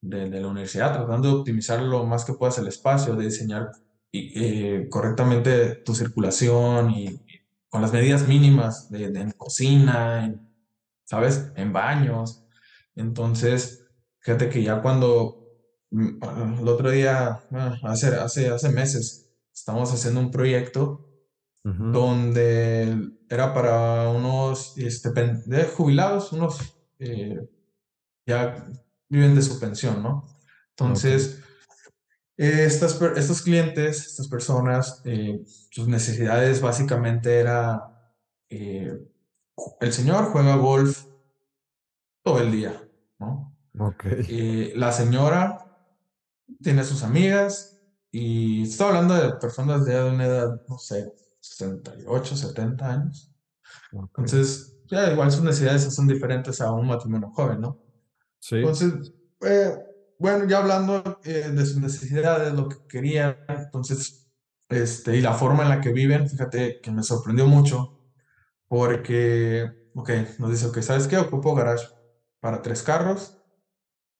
de, 0.00 0.30
de 0.30 0.40
la 0.40 0.48
universidad, 0.48 0.92
tratando 0.92 1.28
de 1.28 1.34
optimizar 1.34 1.82
lo 1.82 2.04
más 2.04 2.24
que 2.24 2.34
puedas 2.34 2.58
el 2.58 2.68
espacio, 2.68 3.16
de 3.16 3.24
diseñar 3.24 3.70
y, 4.12 4.32
eh, 4.40 4.88
correctamente 4.88 5.74
tu 5.76 5.94
circulación 5.94 6.90
y, 6.90 7.06
y 7.06 7.20
con 7.68 7.82
las 7.82 7.92
medidas 7.92 8.28
mínimas 8.28 8.88
de, 8.90 9.10
de 9.10 9.20
en 9.22 9.30
cocina, 9.32 10.24
en, 10.24 10.48
¿sabes? 11.04 11.50
En 11.56 11.72
baños. 11.72 12.43
Entonces, 12.96 13.86
fíjate 14.20 14.48
que 14.48 14.62
ya 14.62 14.82
cuando 14.82 15.48
mm, 15.90 16.18
ah, 16.22 16.56
el 16.60 16.68
otro 16.68 16.90
día, 16.90 17.40
ah, 17.52 17.74
hace, 17.84 18.08
hace, 18.16 18.48
hace 18.48 18.68
meses, 18.70 19.30
estamos 19.52 19.92
haciendo 19.92 20.20
un 20.20 20.30
proyecto 20.30 21.10
donde 21.92 23.10
era 23.30 23.54
para 23.54 24.10
unos 24.10 24.76
este, 24.76 25.10
jubilados, 25.74 26.32
unos 26.32 26.58
eh, 26.98 27.40
ya 28.26 28.66
viven 29.08 29.34
de 29.34 29.42
su 29.42 29.58
pensión, 29.58 30.02
¿no? 30.02 30.26
Entonces, 30.70 31.40
eh, 32.36 32.64
estas, 32.66 32.94
per- 32.94 33.16
estos 33.16 33.42
clientes, 33.42 34.06
estas 34.06 34.28
personas, 34.28 35.00
eh, 35.04 35.42
sus 35.70 35.88
necesidades 35.88 36.60
básicamente 36.60 37.38
era, 37.38 38.12
eh, 38.50 38.98
el 39.80 39.92
señor 39.92 40.26
juega 40.32 40.56
golf 40.56 41.06
todo 42.24 42.40
el 42.40 42.52
día, 42.52 42.83
¿no? 43.24 43.56
ok, 43.78 44.04
Eh, 44.28 44.72
la 44.76 44.92
señora 44.92 45.58
tiene 46.62 46.84
sus 46.84 47.02
amigas 47.02 47.80
y 48.10 48.62
estoy 48.62 48.88
hablando 48.88 49.14
de 49.14 49.32
personas 49.34 49.84
de 49.84 50.02
una 50.04 50.24
edad, 50.26 50.62
no 50.68 50.78
sé, 50.78 51.12
68, 51.40 52.36
70 52.36 52.90
años. 52.90 53.32
ok. 53.92 54.18
Entonces, 54.18 54.76
ya 54.86 55.12
igual 55.12 55.30
sus 55.32 55.42
necesidades 55.42 55.94
son 55.94 56.06
diferentes 56.06 56.60
a 56.60 56.72
un 56.72 56.86
matrimonio 56.86 57.30
joven, 57.30 57.60
¿no? 57.60 57.80
Sí, 58.38 58.56
Entonces, 58.56 59.12
eh, 59.40 59.76
bueno, 60.18 60.46
ya 60.46 60.58
hablando 60.58 61.20
eh, 61.24 61.50
de 61.50 61.66
sus 61.66 61.78
necesidades, 61.78 62.52
lo 62.52 62.68
que 62.68 62.76
querían, 62.88 63.36
entonces, 63.48 64.30
este, 64.68 65.16
y 65.16 65.20
la 65.20 65.34
forma 65.34 65.62
en 65.64 65.70
la 65.70 65.80
que 65.80 65.92
viven, 65.92 66.28
fíjate 66.28 66.80
que 66.80 66.90
me 66.90 67.02
sorprendió 67.02 67.46
mucho, 67.46 67.98
porque, 68.68 69.70
ok, 69.94 70.10
nos 70.38 70.50
dice, 70.50 70.66
ok, 70.66 70.80
¿sabes 70.80 71.06
qué? 71.08 71.16
Ocupo 71.18 71.54
garage 71.54 71.86
para 72.44 72.60
tres 72.60 72.82
carros, 72.82 73.38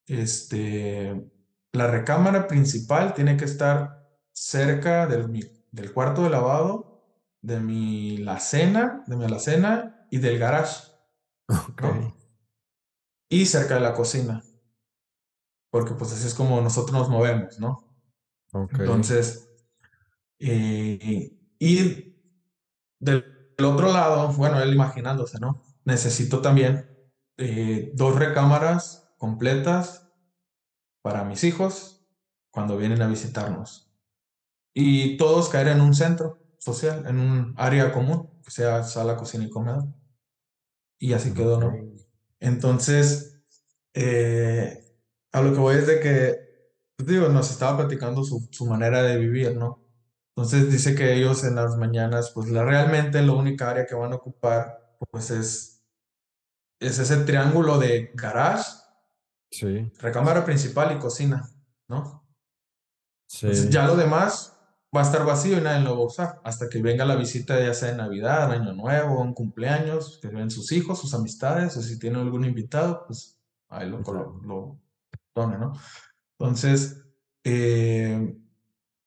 este, 0.06 1.30
la 1.72 1.88
recámara 1.88 2.48
principal 2.48 3.12
tiene 3.12 3.36
que 3.36 3.44
estar 3.44 4.08
cerca 4.32 5.06
del, 5.06 5.30
del 5.70 5.92
cuarto 5.92 6.22
de 6.22 6.30
lavado, 6.30 7.04
de 7.42 7.60
mi 7.60 8.16
la 8.16 8.40
cena, 8.40 9.04
de 9.06 9.16
mi 9.18 9.26
alacena 9.26 10.06
y 10.10 10.20
del 10.20 10.38
garage, 10.38 10.90
ok, 11.68 11.82
¿no? 11.82 12.08
Y 13.28 13.44
cerca 13.44 13.74
de 13.74 13.80
la 13.80 13.92
cocina. 13.92 14.42
porque 15.70 15.94
pues 15.94 16.12
así 16.12 16.26
es 16.26 16.34
como 16.34 16.60
nosotros 16.62 16.92
nos 16.96 17.08
movemos, 17.10 17.58
¿no? 17.58 17.84
ok. 18.52 18.78
Entonces, 18.78 19.50
eh, 20.38 21.38
y 21.58 21.76
del, 23.00 23.24
del 23.56 23.66
otro 23.66 23.92
lado, 23.92 24.32
bueno, 24.34 24.60
él 24.62 24.72
imaginándose, 24.74 25.38
¿no? 25.40 25.62
Necesito 25.84 26.40
también 26.40 26.93
eh, 27.36 27.90
dos 27.94 28.18
recámaras 28.18 29.08
completas 29.18 30.08
para 31.02 31.24
mis 31.24 31.44
hijos 31.44 32.06
cuando 32.50 32.76
vienen 32.76 33.02
a 33.02 33.08
visitarnos. 33.08 33.90
Y 34.72 35.16
todos 35.16 35.48
caer 35.48 35.68
en 35.68 35.80
un 35.80 35.94
centro 35.94 36.38
social, 36.58 37.04
en 37.06 37.18
un 37.20 37.54
área 37.56 37.92
común, 37.92 38.30
que 38.42 38.50
sea 38.50 38.82
sala, 38.84 39.16
cocina 39.16 39.44
y 39.44 39.50
comedor. 39.50 39.84
Y 40.98 41.12
así 41.12 41.32
quedó. 41.34 41.60
¿no? 41.60 41.72
Entonces, 42.40 43.40
eh, 43.94 44.84
a 45.32 45.40
lo 45.40 45.52
que 45.52 45.58
voy 45.58 45.76
es 45.76 45.86
de 45.86 46.00
que, 46.00 46.38
pues 46.96 47.08
digo, 47.08 47.28
nos 47.28 47.50
estaba 47.50 47.78
platicando 47.78 48.24
su, 48.24 48.48
su 48.50 48.66
manera 48.66 49.02
de 49.02 49.18
vivir, 49.18 49.56
¿no? 49.56 49.84
Entonces 50.36 50.70
dice 50.70 50.94
que 50.94 51.14
ellos 51.14 51.44
en 51.44 51.54
las 51.54 51.76
mañanas, 51.76 52.32
pues 52.34 52.50
la, 52.50 52.64
realmente 52.64 53.22
la 53.22 53.32
única 53.32 53.70
área 53.70 53.86
que 53.86 53.94
van 53.94 54.12
a 54.12 54.16
ocupar, 54.16 54.96
pues 55.10 55.30
es, 55.30 55.73
es 56.86 56.98
ese 56.98 57.16
triángulo 57.24 57.78
de 57.78 58.10
garage, 58.14 58.64
Sí, 59.54 59.92
recámara 60.00 60.44
principal 60.44 60.96
y 60.96 60.98
cocina, 60.98 61.48
¿no? 61.88 62.26
Entonces 63.32 63.66
sí, 63.66 63.70
ya 63.70 63.86
lo 63.86 63.94
demás 63.94 64.58
va 64.94 65.00
a 65.00 65.04
estar 65.04 65.24
vacío 65.24 65.58
y 65.58 65.60
nadie 65.60 65.84
lo 65.84 65.96
va 65.96 66.02
a 66.02 66.06
usar 66.06 66.40
hasta 66.42 66.68
que 66.68 66.82
venga 66.82 67.04
la 67.04 67.14
visita 67.14 67.60
ya 67.60 67.72
sea 67.72 67.92
de 67.92 67.96
Navidad, 67.96 68.50
Año 68.50 68.72
Nuevo, 68.72 69.20
un 69.20 69.32
cumpleaños, 69.32 70.18
que 70.20 70.26
ven 70.26 70.50
sus 70.50 70.72
hijos, 70.72 71.00
sus 71.00 71.14
amistades, 71.14 71.76
o 71.76 71.82
si 71.82 72.00
tienen 72.00 72.20
algún 72.20 72.44
invitado, 72.44 73.04
pues 73.06 73.38
ahí 73.68 73.88
lo, 73.88 74.00
exacto. 74.00 74.40
lo 74.44 74.80
pone, 75.32 75.56
¿no? 75.56 75.72
Entonces, 76.36 77.04
eh, 77.44 78.36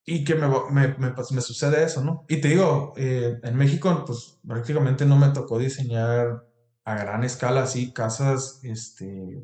y 0.06 0.24
que 0.24 0.36
me, 0.36 0.48
me, 0.72 0.98
me, 0.98 1.12
pues, 1.12 1.34
me 1.34 1.42
sucede 1.42 1.84
eso, 1.84 2.02
¿no? 2.02 2.26
Y 2.30 2.40
te 2.40 2.48
digo, 2.48 2.94
eh, 2.96 3.38
en 3.44 3.56
México, 3.58 4.06
pues 4.06 4.40
prácticamente 4.48 5.06
no 5.06 5.18
me 5.18 5.30
tocó 5.30 5.60
diseñar 5.60 6.47
a 6.88 6.96
gran 6.96 7.26
escala 7.26 7.64
así 7.64 7.92
casas, 7.92 8.62
este, 8.64 9.44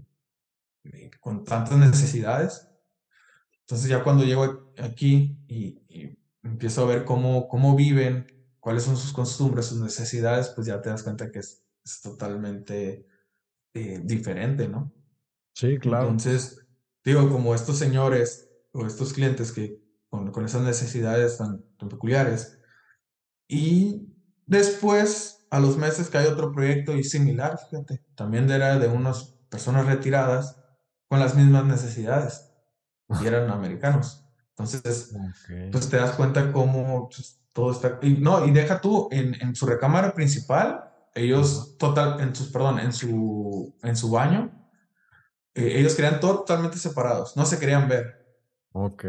con 1.20 1.44
tantas 1.44 1.78
necesidades. 1.78 2.70
Entonces 3.60 3.90
ya 3.90 4.02
cuando 4.02 4.24
llego 4.24 4.74
aquí 4.82 5.38
y, 5.50 5.84
y 5.90 6.18
empiezo 6.42 6.84
a 6.84 6.88
ver 6.88 7.04
cómo, 7.04 7.50
cómo 7.50 7.76
viven, 7.76 8.28
cuáles 8.62 8.84
son 8.84 8.96
sus 8.96 9.12
costumbres, 9.12 9.66
sus 9.66 9.82
necesidades, 9.82 10.54
pues 10.56 10.68
ya 10.68 10.82
te 10.82 10.88
das 10.90 11.04
cuenta 11.04 11.32
que 11.32 11.40
es, 11.40 11.66
es 11.84 12.00
totalmente 12.02 13.06
eh, 13.74 14.00
diferente, 14.02 14.70
¿no? 14.70 14.94
Sí, 15.54 15.78
claro. 15.80 16.06
Entonces, 16.06 16.66
digo, 17.04 17.30
como 17.30 17.54
estos 17.54 17.78
señores 17.78 18.50
o 18.72 18.86
estos 18.86 19.12
clientes 19.12 19.52
que 19.52 19.82
con, 20.08 20.32
con 20.32 20.46
esas 20.46 20.62
necesidades 20.62 21.38
tan, 21.38 21.62
tan 21.78 21.90
peculiares, 21.90 22.58
Y 23.50 24.08
después, 24.46 25.43
a 25.54 25.60
los 25.60 25.78
meses, 25.78 26.10
que 26.10 26.18
hay 26.18 26.26
otro 26.26 26.52
proyecto 26.52 26.98
y 26.98 27.04
similar, 27.04 27.60
fíjate, 27.70 28.02
también 28.16 28.50
era 28.50 28.80
de 28.80 28.88
unas 28.88 29.36
personas 29.50 29.86
retiradas 29.86 30.58
con 31.08 31.20
las 31.20 31.36
mismas 31.36 31.64
necesidades 31.66 32.52
y 33.22 33.28
eran 33.28 33.52
americanos. 33.52 34.26
Entonces, 34.50 35.16
pues 35.72 35.90
te 35.90 35.98
das 35.98 36.14
cuenta 36.14 36.52
cómo 36.52 37.08
pues, 37.08 37.40
todo 37.54 37.72
está... 37.72 38.00
Y, 38.02 38.14
no, 38.14 38.48
y 38.48 38.52
deja 38.52 38.82
tú, 38.82 39.10
en, 39.12 39.40
en 39.40 39.56
su 39.56 39.68
recámara 39.68 40.16
principal, 40.16 40.92
ellos, 41.14 41.78
total, 41.78 42.20
en 42.20 42.36
sus, 42.36 42.48
perdón, 42.52 42.80
en 42.80 42.92
su, 42.92 43.76
en 43.84 43.96
su 43.96 44.10
baño, 44.10 44.50
eh, 45.54 45.74
ellos 45.78 45.94
querían 45.94 46.20
totalmente 46.20 46.80
separados, 46.80 47.38
no 47.38 47.46
se 47.46 47.60
querían 47.60 47.88
ver. 47.88 48.26
Ok. 48.72 49.06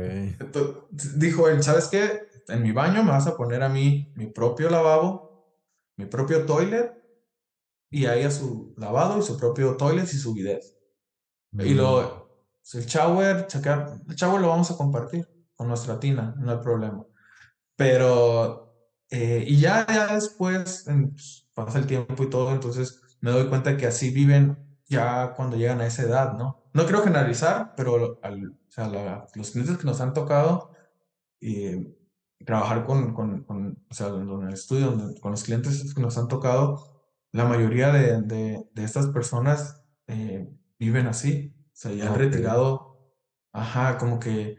dijo 0.90 1.48
él, 1.48 1.62
¿sabes 1.62 1.88
qué? 1.88 2.28
En 2.48 2.62
mi 2.62 2.72
baño 2.72 3.02
me 3.02 3.12
vas 3.12 3.26
a 3.26 3.34
poner 3.34 3.62
a 3.62 3.70
mí 3.70 4.12
mi 4.14 4.26
propio 4.26 4.68
lavabo, 4.68 5.23
mi 5.96 6.06
propio 6.06 6.44
toilet, 6.46 6.92
y 7.90 8.06
ahí 8.06 8.24
a 8.24 8.30
su 8.30 8.74
lavado 8.76 9.18
y 9.18 9.22
su 9.22 9.38
propio 9.38 9.76
toilet 9.76 10.04
y 10.12 10.16
su 10.16 10.34
bidet. 10.34 10.64
Y 11.52 11.74
lo, 11.74 12.28
mm. 12.72 12.76
el 12.78 12.86
shower, 12.86 13.46
el 14.08 14.14
shower 14.16 14.40
lo 14.40 14.48
vamos 14.48 14.70
a 14.70 14.76
compartir 14.76 15.28
con 15.54 15.68
nuestra 15.68 16.00
tina, 16.00 16.34
no 16.38 16.50
hay 16.50 16.58
problema. 16.58 17.04
Pero, 17.76 18.74
eh, 19.10 19.44
y 19.46 19.60
ya, 19.60 19.86
ya 19.86 20.14
después 20.14 20.84
pues, 20.86 21.48
pasa 21.54 21.78
el 21.78 21.86
tiempo 21.86 22.22
y 22.22 22.30
todo, 22.30 22.52
entonces 22.52 23.00
me 23.20 23.30
doy 23.30 23.48
cuenta 23.48 23.76
que 23.76 23.86
así 23.86 24.10
viven 24.10 24.58
ya 24.86 25.32
cuando 25.34 25.56
llegan 25.56 25.80
a 25.80 25.86
esa 25.86 26.02
edad, 26.02 26.34
¿no? 26.34 26.64
No 26.72 26.82
quiero 26.84 27.02
generalizar, 27.02 27.74
pero 27.76 28.18
al, 28.22 28.48
o 28.48 28.70
sea, 28.70 29.28
los 29.34 29.50
clientes 29.52 29.78
que 29.78 29.84
nos 29.84 30.00
han 30.00 30.12
tocado 30.12 30.72
y 31.40 31.94
trabajar 32.44 32.84
con, 32.84 33.14
con, 33.14 33.44
con, 33.44 33.84
o 33.90 33.94
sea, 33.94 34.08
en 34.08 34.46
el 34.46 34.54
estudio, 34.54 34.96
con 35.20 35.30
los 35.30 35.44
clientes 35.44 35.94
que 35.94 36.00
nos 36.00 36.18
han 36.18 36.28
tocado, 36.28 36.94
la 37.32 37.44
mayoría 37.44 37.92
de, 37.92 38.22
de, 38.22 38.64
de 38.72 38.84
estas 38.84 39.08
personas 39.08 39.82
eh, 40.06 40.48
viven 40.78 41.06
así, 41.06 41.54
o 41.66 41.70
sea, 41.72 41.92
ya 41.92 42.08
han 42.08 42.18
retirado, 42.18 42.98
ajá, 43.52 43.98
como 43.98 44.20
que 44.20 44.56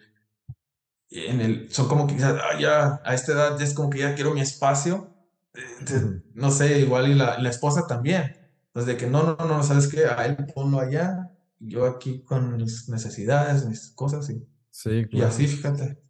en 1.10 1.42
el, 1.42 1.72
son 1.72 1.88
como 1.88 2.08
que 2.08 2.16
ah, 2.24 2.60
ya 2.60 3.02
a 3.06 3.14
esta 3.14 3.32
edad 3.32 3.58
ya 3.58 3.64
es 3.64 3.74
como 3.74 3.90
que 3.90 4.00
ya 4.00 4.16
quiero 4.16 4.34
mi 4.34 4.42
espacio, 4.42 5.16
eh, 5.54 6.22
no 6.34 6.52
sé, 6.52 6.80
igual 6.80 7.10
y 7.10 7.16
la, 7.16 7.40
la 7.40 7.50
esposa 7.50 7.88
también, 7.88 8.36
entonces 8.68 8.94
de 8.94 8.98
que 8.98 9.08
no, 9.08 9.38
no, 9.38 9.46
no, 9.46 9.64
sabes 9.64 9.88
qué, 9.88 10.06
a 10.06 10.26
él 10.26 10.36
ponlo 10.54 10.80
allá, 10.80 11.32
yo 11.60 11.86
aquí 11.86 12.24
con 12.24 12.58
mis 12.58 12.90
necesidades, 12.90 13.66
mis 13.66 13.92
cosas 13.92 14.30
y, 14.30 14.46
sí, 14.70 15.06
y 15.12 15.22
así, 15.22 15.48
fíjate. 15.48 16.05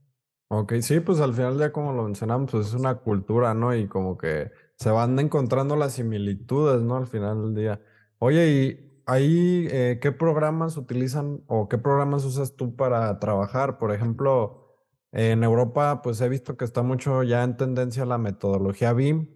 Ok, 0.57 0.73
sí, 0.81 1.01
pues 1.01 1.19
al 1.19 1.33
final 1.33 1.57
ya 1.57 1.71
como 1.73 1.91
lo 1.91 2.03
mencionamos, 2.03 2.49
pues 2.51 2.67
es 2.67 2.73
una 2.73 2.95
cultura, 2.95 3.53
¿no? 3.53 3.75
Y 3.75 3.87
como 3.87 4.17
que 4.17 4.51
se 4.77 4.89
van 4.89 5.19
encontrando 5.19 5.75
las 5.75 5.93
similitudes, 5.93 6.81
¿no? 6.81 6.95
Al 6.95 7.07
final 7.07 7.41
del 7.43 7.55
día. 7.55 7.81
Oye, 8.19 8.49
¿y 8.49 9.01
ahí 9.05 9.67
eh, 9.69 9.99
qué 10.01 10.13
programas 10.13 10.77
utilizan 10.77 11.43
o 11.47 11.67
qué 11.67 11.77
programas 11.77 12.23
usas 12.23 12.55
tú 12.55 12.75
para 12.75 13.19
trabajar? 13.19 13.77
Por 13.77 13.91
ejemplo, 13.93 14.77
en 15.11 15.43
Europa, 15.43 16.01
pues 16.01 16.21
he 16.21 16.29
visto 16.29 16.55
que 16.55 16.63
está 16.63 16.83
mucho 16.83 17.23
ya 17.23 17.43
en 17.43 17.57
tendencia 17.57 18.05
la 18.05 18.17
metodología 18.17 18.93
BIM, 18.93 19.27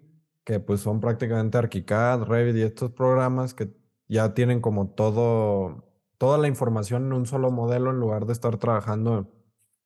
que 0.45 0.59
pues 0.61 0.79
son 0.79 1.01
prácticamente 1.01 1.57
ArchiCAD, 1.57 2.23
Revit 2.23 2.55
y 2.55 2.61
estos 2.61 2.91
programas 2.91 3.53
que 3.53 3.73
ya 4.07 4.33
tienen 4.33 4.61
como 4.61 4.91
todo, 4.91 5.83
toda 6.17 6.37
la 6.37 6.47
información 6.47 7.07
en 7.07 7.13
un 7.13 7.25
solo 7.25 7.51
modelo 7.51 7.89
en 7.91 7.99
lugar 7.99 8.25
de 8.25 8.33
estar 8.33 8.57
trabajando 8.57 9.38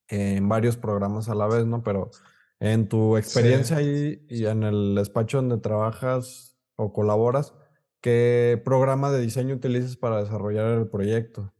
en 0.07 0.47
varios 0.47 0.77
programas 0.77 1.29
a 1.29 1.35
la 1.35 1.47
vez, 1.47 1.65
¿no? 1.65 1.83
Pero 1.83 2.11
en 2.59 2.87
tu 2.87 3.17
experiencia 3.17 3.77
ahí 3.77 4.25
y 4.29 4.45
en 4.45 4.63
el 4.63 4.95
despacho 4.95 5.37
donde 5.37 5.57
trabajas 5.57 6.57
o 6.75 6.93
colaboras, 6.93 7.53
¿qué 8.01 8.61
programa 8.63 9.11
de 9.11 9.21
diseño 9.21 9.55
utilizas 9.55 9.97
para 9.97 10.23
desarrollar 10.23 10.67
el 10.67 10.87
proyecto? 10.87 11.53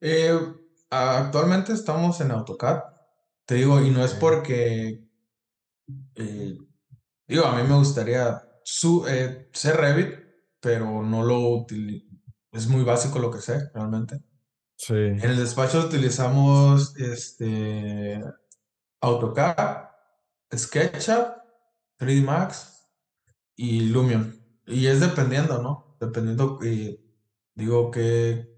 Eh, 0.00 0.38
actualmente 0.90 1.72
estamos 1.72 2.20
en 2.20 2.30
AutoCAD, 2.30 2.82
te 3.44 3.54
digo, 3.56 3.80
y 3.80 3.90
no 3.90 4.04
es 4.04 4.14
porque, 4.14 5.04
eh, 6.14 6.58
digo, 7.26 7.44
a 7.44 7.56
mí 7.56 7.68
me 7.68 7.76
gustaría 7.76 8.42
su, 8.62 9.06
eh, 9.08 9.48
ser 9.52 9.76
Revit, 9.76 10.14
pero 10.60 11.02
no 11.02 11.24
lo 11.24 11.40
utilizo, 11.48 12.06
es 12.52 12.68
muy 12.68 12.84
básico 12.84 13.18
lo 13.18 13.30
que 13.30 13.40
sé, 13.40 13.70
realmente. 13.72 14.20
En 14.86 15.20
el 15.22 15.36
despacho 15.36 15.80
utilizamos 15.80 16.96
este, 16.96 18.22
AutoCAD, 19.00 19.88
SketchUp, 20.54 21.36
3D 21.98 22.24
Max 22.24 22.88
y 23.56 23.80
Lumion. 23.88 24.40
Y 24.66 24.86
es 24.86 25.00
dependiendo, 25.00 25.60
¿no? 25.62 25.96
Dependiendo, 26.00 26.58
eh, 26.62 27.00
digo, 27.54 27.90
que 27.90 28.48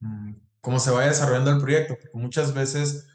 mm, 0.00 0.32
cómo 0.60 0.78
se 0.78 0.90
vaya 0.90 1.08
desarrollando 1.08 1.52
el 1.52 1.60
proyecto. 1.60 1.94
Porque 1.94 2.18
muchas 2.18 2.52
veces 2.52 3.08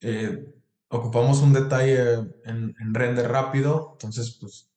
eh, 0.00 0.54
ocupamos 0.88 1.40
un 1.40 1.54
detalle 1.54 2.30
en, 2.44 2.74
render 2.94 3.30
rápido, 3.30 3.92
entonces, 3.92 4.36
pues, 4.38 4.70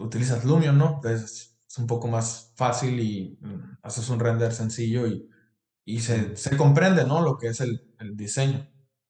utilizas 0.00 0.44
Lumion, 0.44 0.76
¿no? 0.76 1.00
es 1.04 1.56
un 1.78 1.86
poco 1.86 2.08
más 2.08 2.52
fácil 2.56 2.98
y 2.98 3.38
mm, 3.40 3.78
haces 3.82 4.08
un 4.08 4.18
render 4.18 4.52
sencillo 4.52 5.06
y 5.06 5.29
y 5.94 6.00
se, 6.00 6.36
se, 6.36 6.56
comprende, 6.56 7.04
¿no? 7.04 7.22
Lo 7.22 7.36
que 7.36 7.48
es 7.48 7.60
el, 7.60 7.94
el 7.98 8.16
diseño. 8.16 8.68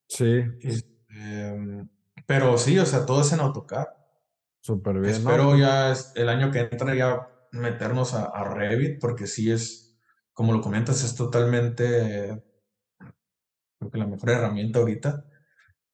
Sí. 0.08 0.42
Este, 0.60 1.86
pero 2.26 2.58
sí, 2.58 2.78
o 2.78 2.86
sea, 2.86 3.06
todo 3.06 3.22
es 3.22 3.32
en 3.32 3.40
AutoCAD. 3.40 3.86
Súper 4.62 5.00
bien. 5.00 5.14
Espero 5.14 5.56
ya 5.56 5.94
el 6.14 6.28
año 6.28 6.50
que 6.50 6.60
entra 6.60 6.94
ya 6.94 7.28
meternos 7.52 8.14
a, 8.14 8.24
a, 8.24 8.44
Revit, 8.44 9.00
porque 9.00 9.26
sí 9.26 9.50
es, 9.50 9.96
como 10.32 10.52
lo 10.52 10.60
comentas, 10.60 11.02
es 11.02 11.14
totalmente, 11.14 12.42
creo 13.78 13.90
que 13.90 13.98
la 13.98 14.06
mejor 14.06 14.30
herramienta 14.30 14.78
ahorita. 14.78 15.24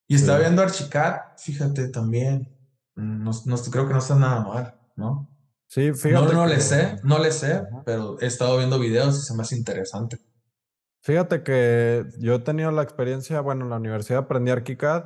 Y 0.08 0.16
está 0.16 0.38
viendo 0.38 0.62
Archicad, 0.62 1.16
fíjate 1.38 1.88
también, 1.88 2.56
no, 2.94 3.30
no, 3.44 3.56
creo 3.70 3.86
que 3.86 3.92
no 3.92 3.98
está 3.98 4.14
nada 4.14 4.42
mal, 4.42 4.80
¿no? 4.96 5.30
Sí, 5.68 5.92
fíjate. 5.92 6.26
No, 6.26 6.32
no 6.32 6.46
le 6.46 6.60
sé, 6.60 6.96
no 7.02 7.18
le 7.18 7.32
sé, 7.32 7.62
pero 7.84 8.20
he 8.20 8.26
estado 8.26 8.58
viendo 8.58 8.78
videos 8.78 9.18
y 9.18 9.22
se 9.22 9.34
me 9.34 9.42
hace 9.42 9.56
interesante. 9.56 10.18
Fíjate 11.06 11.44
que 11.44 12.04
yo 12.18 12.34
he 12.34 12.38
tenido 12.40 12.72
la 12.72 12.82
experiencia, 12.82 13.40
bueno, 13.40 13.62
en 13.62 13.70
la 13.70 13.76
universidad 13.76 14.24
aprendí 14.24 14.50
ArchiCAD 14.50 15.04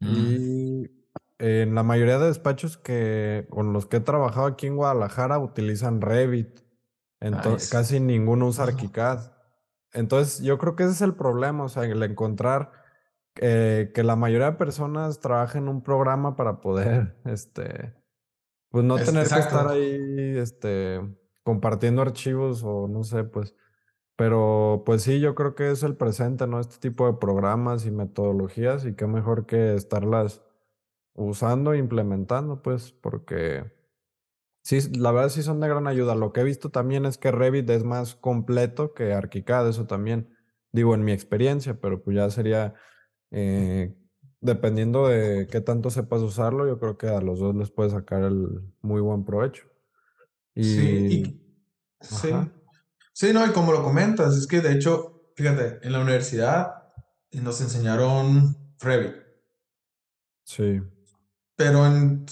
mm. 0.00 0.06
y 0.14 0.90
en 1.38 1.74
la 1.74 1.82
mayoría 1.82 2.18
de 2.18 2.26
despachos 2.26 2.76
que 2.76 3.46
con 3.48 3.72
los 3.72 3.86
que 3.86 3.96
he 3.96 4.00
trabajado 4.00 4.46
aquí 4.46 4.66
en 4.66 4.76
Guadalajara 4.76 5.38
utilizan 5.38 6.02
Revit. 6.02 6.60
Entonces, 7.18 7.70
casi 7.70 7.98
ninguno 7.98 8.46
usa 8.46 8.64
ArchiCAD. 8.64 9.32
Entonces, 9.94 10.42
yo 10.42 10.58
creo 10.58 10.76
que 10.76 10.82
ese 10.82 10.92
es 10.92 11.00
el 11.00 11.14
problema, 11.14 11.64
o 11.64 11.70
sea, 11.70 11.84
el 11.84 12.02
encontrar 12.02 12.72
que 13.32 14.02
la 14.04 14.16
mayoría 14.16 14.50
de 14.50 14.58
personas 14.58 15.20
trabajen 15.20 15.62
en 15.62 15.68
un 15.70 15.82
programa 15.82 16.36
para 16.36 16.60
poder, 16.60 17.16
este, 17.24 17.94
pues 18.68 18.84
no 18.84 18.96
tener 18.96 19.26
que 19.26 19.38
estar 19.38 19.66
ahí, 19.66 20.36
este, 20.36 21.00
compartiendo 21.42 22.02
archivos 22.02 22.62
o 22.62 22.86
no 22.86 23.02
sé, 23.02 23.24
pues 23.24 23.54
pero 24.16 24.82
pues 24.86 25.02
sí, 25.02 25.20
yo 25.20 25.34
creo 25.34 25.54
que 25.54 25.70
es 25.70 25.82
el 25.82 25.94
presente, 25.96 26.46
¿no? 26.46 26.58
Este 26.58 26.78
tipo 26.78 27.06
de 27.06 27.18
programas 27.18 27.84
y 27.84 27.90
metodologías 27.90 28.86
y 28.86 28.94
qué 28.94 29.06
mejor 29.06 29.44
que 29.46 29.74
estarlas 29.74 30.42
usando 31.14 31.74
e 31.74 31.78
implementando, 31.78 32.62
pues, 32.62 32.92
porque 32.92 33.72
sí, 34.62 34.80
la 34.98 35.12
verdad 35.12 35.28
sí 35.28 35.42
son 35.42 35.60
de 35.60 35.68
gran 35.68 35.86
ayuda. 35.86 36.14
Lo 36.14 36.32
que 36.32 36.40
he 36.40 36.44
visto 36.44 36.70
también 36.70 37.04
es 37.04 37.18
que 37.18 37.30
Revit 37.30 37.68
es 37.70 37.84
más 37.84 38.14
completo 38.14 38.94
que 38.94 39.12
ArchiCAD, 39.12 39.68
eso 39.68 39.86
también 39.86 40.34
digo 40.72 40.94
en 40.94 41.04
mi 41.04 41.12
experiencia, 41.12 41.78
pero 41.80 42.02
pues 42.02 42.16
ya 42.16 42.30
sería, 42.30 42.74
eh, 43.30 43.94
dependiendo 44.40 45.08
de 45.08 45.46
qué 45.46 45.60
tanto 45.60 45.90
sepas 45.90 46.22
usarlo, 46.22 46.66
yo 46.66 46.78
creo 46.78 46.96
que 46.96 47.08
a 47.08 47.20
los 47.20 47.38
dos 47.38 47.54
les 47.54 47.70
puedes 47.70 47.92
sacar 47.92 48.22
el 48.22 48.62
muy 48.80 49.02
buen 49.02 49.24
provecho. 49.24 49.66
Y, 50.54 50.62
sí, 50.62 51.40
sí. 52.00 52.34
Sí, 53.16 53.32
no, 53.32 53.46
y 53.46 53.50
como 53.52 53.72
lo 53.72 53.82
comentas, 53.82 54.36
es 54.36 54.46
que 54.46 54.60
de 54.60 54.74
hecho, 54.74 55.30
fíjate, 55.36 55.78
en 55.80 55.92
la 55.92 56.00
universidad 56.00 56.82
nos 57.32 57.62
enseñaron 57.62 58.54
Revit. 58.78 59.14
Sí. 60.44 60.82
Pero 61.56 61.86
en, 61.86 62.26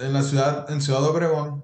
en 0.00 0.12
la 0.14 0.22
ciudad, 0.22 0.70
en 0.70 0.80
Ciudad 0.80 1.04
Obregón, 1.04 1.62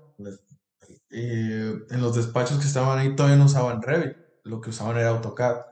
en 1.09 2.03
los 2.03 2.15
despachos 2.15 2.59
que 2.59 2.67
estaban 2.67 2.99
ahí 2.99 3.17
todavía 3.17 3.39
no 3.39 3.47
usaban 3.47 3.81
Revit, 3.81 4.19
lo 4.45 4.61
que 4.61 4.69
usaban 4.69 4.99
era 4.99 5.09
AutoCAD. 5.09 5.63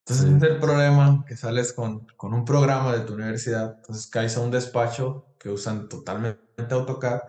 Entonces 0.00 0.26
ese 0.26 0.36
es 0.36 0.42
el 0.42 0.60
problema, 0.60 1.24
que 1.26 1.34
sales 1.34 1.72
con, 1.72 2.06
con 2.18 2.34
un 2.34 2.44
programa 2.44 2.92
de 2.92 3.06
tu 3.06 3.14
universidad, 3.14 3.76
entonces 3.78 4.06
caes 4.06 4.36
a 4.36 4.40
un 4.40 4.50
despacho 4.50 5.34
que 5.38 5.48
usan 5.48 5.88
totalmente 5.88 6.74
AutoCAD. 6.74 7.22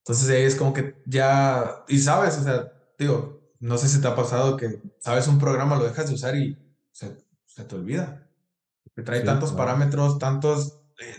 Entonces 0.00 0.28
ahí 0.28 0.42
es 0.42 0.54
como 0.54 0.74
que 0.74 1.02
ya, 1.06 1.82
y 1.88 1.98
sabes, 1.98 2.36
o 2.36 2.42
sea, 2.42 2.70
digo, 2.98 3.43
no 3.64 3.78
sé 3.78 3.88
si 3.88 3.98
te 3.98 4.08
ha 4.08 4.14
pasado 4.14 4.58
que 4.58 4.82
sabes 4.98 5.26
un 5.26 5.38
programa, 5.38 5.76
lo 5.76 5.84
dejas 5.84 6.08
de 6.08 6.14
usar 6.14 6.36
y 6.36 6.54
se, 6.92 7.16
se 7.46 7.64
te 7.64 7.74
olvida. 7.74 8.28
Que 8.94 9.00
trae 9.00 9.22
tantos 9.22 9.52
parámetros, 9.52 10.18
tantos, 10.18 10.82
eh, 11.00 11.16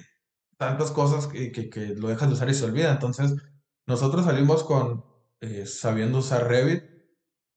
tantas 0.55 0.91
cosas 0.91 1.25
que, 1.25 1.51
que, 1.51 1.71
que 1.71 1.95
lo 1.95 2.07
dejas 2.07 2.29
de 2.29 2.35
usar 2.35 2.47
y 2.47 2.53
se 2.53 2.65
olvida. 2.65 2.91
Entonces, 2.91 3.33
nosotros 3.87 4.25
salimos 4.25 4.63
con 4.63 5.03
eh, 5.41 5.65
sabiendo 5.65 6.19
usar 6.19 6.47
Revit 6.47 6.83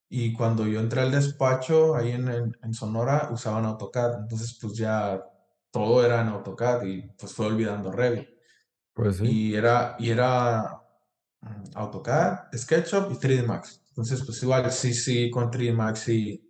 y 0.08 0.32
cuando 0.32 0.66
yo 0.66 0.80
entré 0.80 1.02
al 1.02 1.12
despacho 1.12 1.94
ahí 1.94 2.12
en, 2.12 2.28
en, 2.28 2.56
en, 2.62 2.72
Sonora 2.72 3.28
usaban 3.30 3.66
AutoCAD. 3.66 4.22
Entonces, 4.22 4.58
pues 4.58 4.72
ya 4.72 5.22
todo 5.70 6.02
era 6.02 6.22
en 6.22 6.28
AutoCAD 6.28 6.84
y 6.84 7.02
pues 7.18 7.34
fue 7.34 7.44
olvidando 7.44 7.92
Revit. 7.92 8.26
Pues 8.94 9.18
sí. 9.18 9.26
Y 9.26 9.54
era, 9.54 9.96
y 9.98 10.08
era 10.08 10.80
mm, 11.42 11.76
AutoCAD, 11.76 12.56
SketchUp 12.56 13.12
y 13.12 13.16
3D 13.16 13.46
Max. 13.46 13.82
Entonces, 13.98 14.24
pues 14.24 14.40
igual 14.44 14.70
sí, 14.70 14.94
sí, 14.94 15.28
3D 15.28 15.74
Max 15.74 16.08
y, 16.08 16.40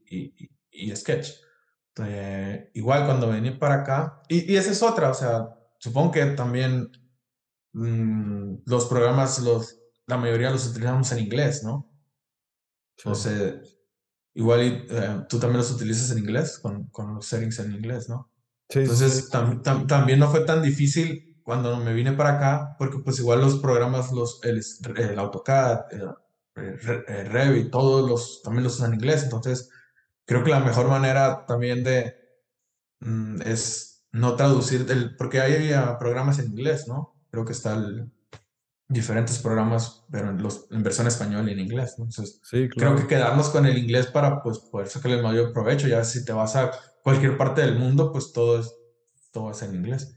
y, 0.70 0.94
Sketch. 0.94 1.30
Eh, 2.04 2.70
igual 2.74 3.06
cuando 3.06 3.30
vení 3.30 3.52
para 3.52 3.76
acá, 3.76 4.20
y, 4.28 4.52
y, 4.52 4.56
esa 4.58 4.70
es 4.70 4.82
otra, 4.82 5.10
o 5.10 5.14
sea, 5.14 5.48
supongo 5.78 6.10
que 6.12 6.26
también 6.26 6.90
mmm, 7.72 8.56
los 8.66 8.84
programas, 8.84 9.38
los, 9.40 9.80
la 10.06 10.18
mayoría 10.18 10.50
los 10.50 10.66
utilizamos 10.66 11.10
en 11.12 11.20
inglés, 11.20 11.64
¿no? 11.64 11.90
Sí. 12.98 13.14
Sea, 13.14 13.62
igual 14.34 14.60
eh, 14.90 15.24
tú 15.30 15.38
también 15.38 15.60
los 15.60 15.70
utilizas 15.70 16.10
en 16.10 16.18
inglés, 16.18 16.58
con, 16.58 16.88
con 16.88 17.14
los 17.14 17.24
settings 17.24 17.60
en 17.60 17.72
inglés, 17.72 18.10
¿no? 18.10 18.30
Sí, 18.68 18.80
Entonces, 18.80 19.24
sí. 19.24 19.30
tam, 19.30 19.62
tam, 19.62 19.86
también 19.86 20.18
no 20.18 20.30
fue 20.30 20.44
tan 20.44 20.60
difícil 20.60 21.40
cuando 21.42 21.78
me 21.78 21.94
vine 21.94 22.12
para 22.12 22.36
acá, 22.36 22.76
porque 22.78 22.98
pues 22.98 23.18
igual 23.20 23.40
los 23.40 23.58
programas, 23.58 24.12
los, 24.12 24.38
el, 24.44 24.62
el 24.98 25.18
AutoCAD, 25.18 25.92
el 25.92 26.08
Revit, 27.30 27.70
todos 27.70 28.08
los, 28.08 28.42
también 28.42 28.64
los 28.64 28.76
usan 28.76 28.92
en 28.92 29.00
inglés, 29.00 29.24
entonces 29.24 29.70
creo 30.24 30.44
que 30.44 30.50
la 30.50 30.60
mejor 30.60 30.88
manera 30.88 31.44
también 31.46 31.84
de 31.84 32.14
mm, 33.00 33.42
es 33.42 34.04
no 34.12 34.36
traducir 34.36 34.86
el, 34.90 35.16
porque 35.16 35.40
hay 35.40 35.72
programas 35.98 36.38
en 36.38 36.46
inglés, 36.46 36.88
¿no? 36.88 37.14
Creo 37.30 37.44
que 37.44 37.52
están 37.52 38.12
diferentes 38.88 39.38
programas, 39.38 40.04
pero 40.10 40.30
en, 40.30 40.42
los, 40.42 40.66
en 40.70 40.82
versión 40.82 41.06
español 41.06 41.48
y 41.48 41.52
en 41.52 41.60
inglés, 41.60 41.94
¿no? 41.98 42.04
Entonces, 42.04 42.40
sí, 42.42 42.68
claro. 42.68 42.94
creo 42.94 42.96
que 42.96 43.14
quedarnos 43.14 43.50
con 43.50 43.66
el 43.66 43.76
inglés 43.76 44.06
para 44.06 44.42
pues 44.42 44.58
poder 44.58 44.88
sacarle 44.88 45.18
el 45.18 45.22
mayor 45.22 45.52
provecho, 45.52 45.88
ya 45.88 46.04
si 46.04 46.24
te 46.24 46.32
vas 46.32 46.56
a 46.56 46.70
cualquier 47.02 47.36
parte 47.36 47.60
del 47.60 47.78
mundo, 47.78 48.12
pues 48.12 48.32
todo 48.32 48.60
es 48.60 48.74
todo 49.32 49.50
es 49.50 49.62
en 49.62 49.74
inglés. 49.74 50.14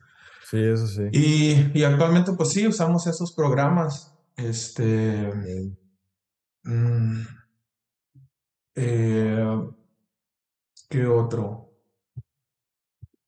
Sí, 0.49 0.57
eso 0.57 0.87
sí. 0.87 1.03
Y, 1.11 1.79
y 1.79 1.83
actualmente 1.83 2.33
pues 2.33 2.49
sí 2.49 2.67
usamos 2.67 3.07
esos 3.07 3.33
programas, 3.33 4.13
este. 4.35 5.31
Mm, 6.63 7.21
eh, 8.75 9.69
¿Qué 10.89 11.07
otro? 11.07 11.71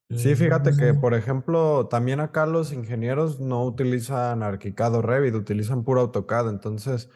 Sí, 0.10 0.36
fíjate 0.36 0.76
que, 0.78 0.94
por 0.94 1.14
ejemplo, 1.14 1.88
también 1.88 2.20
acá 2.20 2.46
los 2.46 2.72
ingenieros 2.72 3.40
no 3.40 3.64
utilizan 3.66 4.44
ArchiCAD 4.44 4.96
o 4.96 5.02
Revit, 5.02 5.34
utilizan 5.34 5.84
puro 5.84 6.02
AutoCAD. 6.02 6.50
Entonces, 6.50 7.10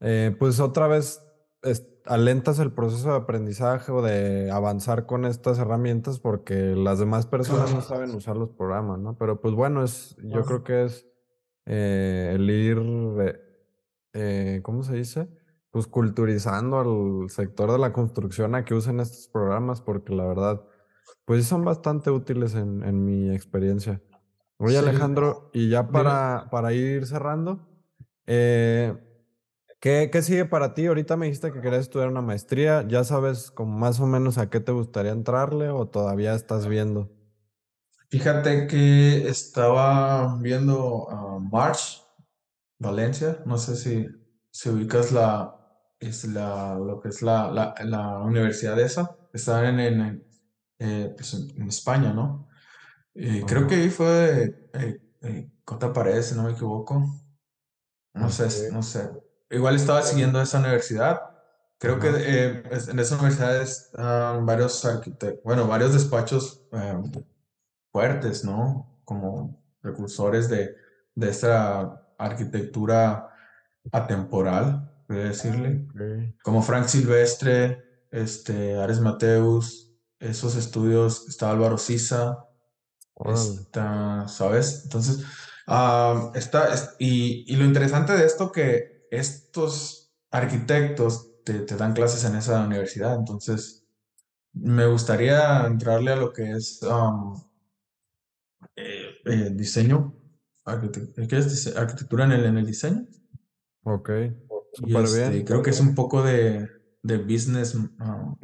eh, 0.00 0.36
pues 0.38 0.60
otra 0.60 0.86
vez 0.86 1.22
es, 1.62 1.88
alentas 2.04 2.58
el 2.58 2.72
proceso 2.72 3.10
de 3.10 3.16
aprendizaje 3.16 3.90
o 3.92 4.02
de 4.02 4.50
avanzar 4.50 5.06
con 5.06 5.24
estas 5.24 5.58
herramientas 5.58 6.20
porque 6.20 6.76
las 6.76 6.98
demás 6.98 7.26
personas 7.26 7.72
no 7.72 7.80
saben 7.80 8.14
usar 8.14 8.36
los 8.36 8.50
programas, 8.50 8.98
¿no? 8.98 9.16
Pero 9.16 9.40
pues 9.40 9.54
bueno, 9.54 9.82
es, 9.82 10.16
yo 10.22 10.44
creo 10.44 10.64
que 10.64 10.84
es 10.84 11.06
eh, 11.66 12.32
el 12.34 12.48
ir, 12.48 12.78
eh, 14.12 14.60
¿cómo 14.62 14.82
se 14.82 14.94
dice? 14.94 15.28
Pues 15.70 15.86
culturizando 15.86 16.78
al 16.80 17.30
sector 17.30 17.70
de 17.72 17.78
la 17.78 17.92
construcción 17.92 18.54
a 18.54 18.64
que 18.64 18.74
usen 18.74 19.00
estos 19.00 19.28
programas 19.28 19.80
porque 19.82 20.14
la 20.14 20.24
verdad 20.26 20.64
pues 21.24 21.46
son 21.46 21.64
bastante 21.64 22.10
útiles 22.10 22.54
en, 22.54 22.82
en 22.82 23.04
mi 23.04 23.30
experiencia. 23.34 24.02
Oye, 24.58 24.78
Sí. 24.78 24.78
Alejandro, 24.78 25.50
y 25.52 25.68
ya 25.68 25.88
para, 25.90 26.48
para 26.50 26.72
ir 26.72 27.06
cerrando, 27.06 27.68
eh, 28.26 28.94
¿qué, 29.80 30.10
qué 30.12 30.22
sigue 30.22 30.46
para 30.46 30.74
ti? 30.74 30.86
Ahorita 30.86 31.16
me 31.16 31.26
dijiste 31.26 31.52
que 31.52 31.60
querías 31.60 31.82
estudiar 31.82 32.08
una 32.08 32.22
maestría. 32.22 32.86
¿Ya 32.88 33.04
sabes 33.04 33.50
como 33.50 33.78
más 33.78 34.00
o 34.00 34.06
menos 34.06 34.38
a 34.38 34.50
qué 34.50 34.60
te 34.60 34.72
gustaría 34.72 35.12
entrarle 35.12 35.68
o 35.70 35.86
todavía 35.88 36.34
estás 36.34 36.66
viendo? 36.66 37.10
Fíjate 38.10 38.66
que 38.66 39.28
estaba 39.28 40.36
viendo 40.40 41.10
a 41.10 41.38
March, 41.38 42.02
Valencia, 42.78 43.42
no 43.46 43.58
sé 43.58 43.76
si, 43.76 44.06
si 44.50 44.70
ubicas 44.70 45.12
la, 45.12 45.57
es 46.00 46.24
la, 46.24 46.74
lo 46.76 47.00
que 47.00 47.08
es 47.08 47.22
la, 47.22 47.50
la, 47.50 47.74
la 47.84 48.18
universidad 48.18 48.78
esa, 48.80 49.16
está 49.32 49.68
en, 49.68 49.80
en, 49.80 50.24
eh, 50.78 51.12
pues 51.16 51.34
en, 51.34 51.68
España, 51.68 52.12
¿no? 52.12 52.48
Eh, 53.14 53.42
creo 53.46 53.66
que 53.66 53.76
ahí 53.76 53.90
fue 53.90 54.70
eh, 54.74 55.50
Cota 55.64 55.92
Paredes, 55.92 56.26
si 56.26 56.34
no 56.36 56.44
me 56.44 56.52
equivoco. 56.52 57.04
No 58.14 58.30
sé, 58.30 58.46
Ok. 58.46 58.72
no 58.72 58.82
sé. 58.82 59.10
Igual 59.50 59.76
estaba 59.76 60.02
siguiendo 60.02 60.40
esa 60.40 60.58
universidad. 60.58 61.20
Creo 61.78 61.98
que 62.00 62.08
en 62.08 62.98
esa 62.98 63.14
universidad 63.16 63.62
están 63.62 64.44
varios 64.46 64.84
arquitectos, 64.84 65.42
bueno, 65.44 65.68
varios 65.68 65.92
despachos 65.92 66.66
eh, 66.72 67.00
fuertes, 67.92 68.44
¿no? 68.44 69.00
Como 69.04 69.62
precursores 69.80 70.48
de, 70.48 70.74
de 71.14 71.28
esta 71.28 72.02
arquitectura 72.18 73.30
atemporal, 73.92 74.87
voy 75.08 75.22
a 75.22 75.24
decirle. 75.28 75.86
Como 76.42 76.62
Frank 76.62 76.86
Silvestre, 76.86 77.82
este, 78.10 78.76
Ares 78.76 79.00
Mateus, 79.00 79.92
esos 80.18 80.56
estudios, 80.56 81.28
está 81.28 81.50
Álvaro 81.50 81.78
Sisa, 81.78 82.38
Órale. 83.14 83.40
está, 83.40 84.28
¿sabes? 84.28 84.82
Entonces, 84.84 85.24
ah, 85.66 86.32
está, 86.34 86.72
es- 86.74 86.90
y, 86.98 87.44
y 87.52 87.56
lo 87.56 87.64
interesante 87.64 88.12
de 88.14 88.24
esto 88.26 88.52
que 88.52 89.06
estos 89.10 90.12
arquitectos 90.30 91.42
te, 91.44 91.60
te 91.60 91.76
dan 91.76 91.94
clases 91.94 92.24
en 92.24 92.36
esa 92.36 92.64
universidad, 92.64 93.14
entonces 93.16 93.86
me 94.54 94.86
gustaría 94.86 95.66
entrarle 95.66 96.12
a 96.12 96.16
lo 96.16 96.32
que 96.32 96.52
es 96.52 96.80
um, 96.82 97.34
eh, 98.76 99.10
eh, 99.24 99.50
diseño, 99.52 100.14
¿qué 101.28 101.38
es? 101.38 101.76
Arquitectura 101.76 102.24
en 102.24 102.32
el, 102.32 102.44
en 102.46 102.58
el 102.58 102.66
diseño. 102.66 103.06
Ok. 103.84 104.10
Y 104.84 104.94
este, 104.96 105.44
creo 105.44 105.62
que 105.62 105.70
es 105.70 105.80
un 105.80 105.94
poco 105.94 106.22
de, 106.22 106.68
de 107.02 107.18
business, 107.18 107.76
ah, 107.98 108.34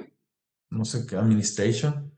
no 0.71 0.85
sé 0.85 1.07
qué, 1.07 1.17
administration. 1.17 2.13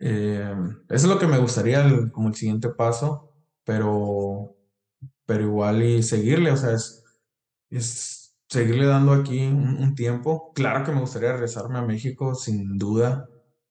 Eh, 0.00 0.52
eso 0.88 1.06
es 1.06 1.12
lo 1.12 1.18
que 1.18 1.26
me 1.26 1.38
gustaría 1.38 1.84
el- 1.84 2.10
como 2.12 2.28
el 2.28 2.34
siguiente 2.34 2.70
paso, 2.70 3.32
pero, 3.64 4.56
pero 5.26 5.44
igual 5.44 5.82
y 5.82 6.02
seguirle, 6.02 6.52
o 6.52 6.56
sea, 6.56 6.72
es, 6.74 7.04
es 7.70 8.36
seguirle 8.48 8.86
dando 8.86 9.12
aquí 9.12 9.46
un, 9.46 9.76
un 9.82 9.94
tiempo. 9.94 10.52
Claro 10.54 10.84
que 10.84 10.92
me 10.92 11.00
gustaría 11.00 11.32
regresarme 11.32 11.78
a 11.78 11.82
México, 11.82 12.34
sin 12.34 12.78
duda. 12.78 13.28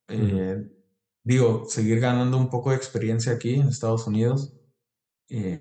Ujú. 0.08 0.38
Eh, 0.38 0.62
digo, 1.24 1.64
seguir 1.68 2.00
ganando 2.00 2.38
un 2.38 2.50
poco 2.50 2.70
de 2.70 2.76
experiencia 2.76 3.32
aquí 3.34 3.56
en 3.56 3.68
Estados 3.68 4.06
Unidos. 4.06 4.54
eh, 5.30 5.60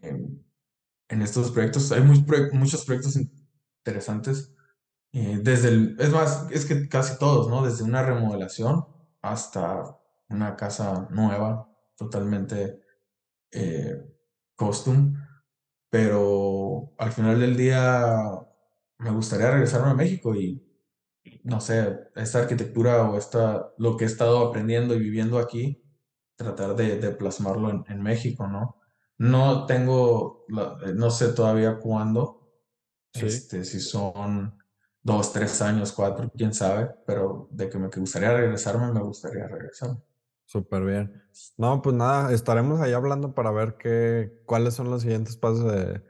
en 1.10 1.22
estos 1.22 1.52
proyectos, 1.52 1.92
hay 1.92 2.02
muy 2.02 2.26
muchos 2.54 2.86
proyectos 2.86 3.18
interesantes. 3.88 4.56
eh, 5.14 5.40
desde 5.44 5.70
el, 5.70 5.98
es 6.00 6.12
más, 6.12 6.48
es 6.52 6.66
que 6.66 6.90
casi 6.90 7.18
todos, 7.20 7.50
¿no? 7.50 7.64
Desde 7.66 7.84
una 7.84 8.04
remodelación 8.04 8.86
hasta 9.22 9.98
una 10.30 10.56
casa 10.58 11.08
nueva, 11.12 11.70
totalmente 11.98 12.82
eh, 13.52 13.96
custom, 14.58 15.16
pero 15.90 16.94
al 17.00 17.12
final 17.14 17.40
del 17.42 17.58
día 17.58 18.16
me 19.00 19.12
gustaría 19.12 19.52
regresarme 19.52 19.92
a 19.92 19.94
México 19.96 20.36
y 20.36 20.64
no 21.44 21.60
sé, 21.62 22.00
esta 22.16 22.40
arquitectura 22.40 23.10
o 23.10 23.18
esta, 23.18 23.74
lo 23.78 23.98
que 23.98 24.06
he 24.06 24.08
estado 24.08 24.48
aprendiendo 24.48 24.96
y 24.96 25.00
viviendo 25.00 25.38
aquí, 25.40 25.84
tratar 26.36 26.76
de, 26.76 26.98
de 27.00 27.12
plasmarlo 27.12 27.70
en, 27.70 27.84
en 27.88 28.02
México, 28.04 28.48
¿no? 28.48 28.78
No 29.18 29.66
tengo, 29.66 30.46
no 30.96 31.10
sé 31.12 31.30
todavía 31.34 31.80
cuándo, 31.80 32.37
Sí. 33.20 33.26
este, 33.28 33.66
si 33.66 33.80
son 33.80 34.54
dos, 35.02 35.32
tres 35.32 35.62
años, 35.62 35.92
cuatro, 35.94 36.32
quién 36.36 36.54
sabe, 36.54 36.90
pero 37.06 37.48
de 37.52 37.70
que 37.70 37.78
me 37.78 37.88
gustaría 37.88 38.34
regresarme, 38.36 38.92
me 38.92 39.02
gustaría 39.02 39.48
regresarme. 39.48 39.98
Súper 40.46 40.84
bien. 40.86 41.24
No, 41.58 41.82
pues 41.82 41.96
nada, 41.96 42.32
estaremos 42.34 42.80
ahí 42.82 42.94
hablando 42.94 43.34
para 43.34 43.52
ver 43.52 43.76
qué, 43.78 44.42
cuáles 44.46 44.74
son 44.74 44.90
los 44.90 45.02
siguientes 45.02 45.36
pasos 45.36 45.72
de, 45.72 46.02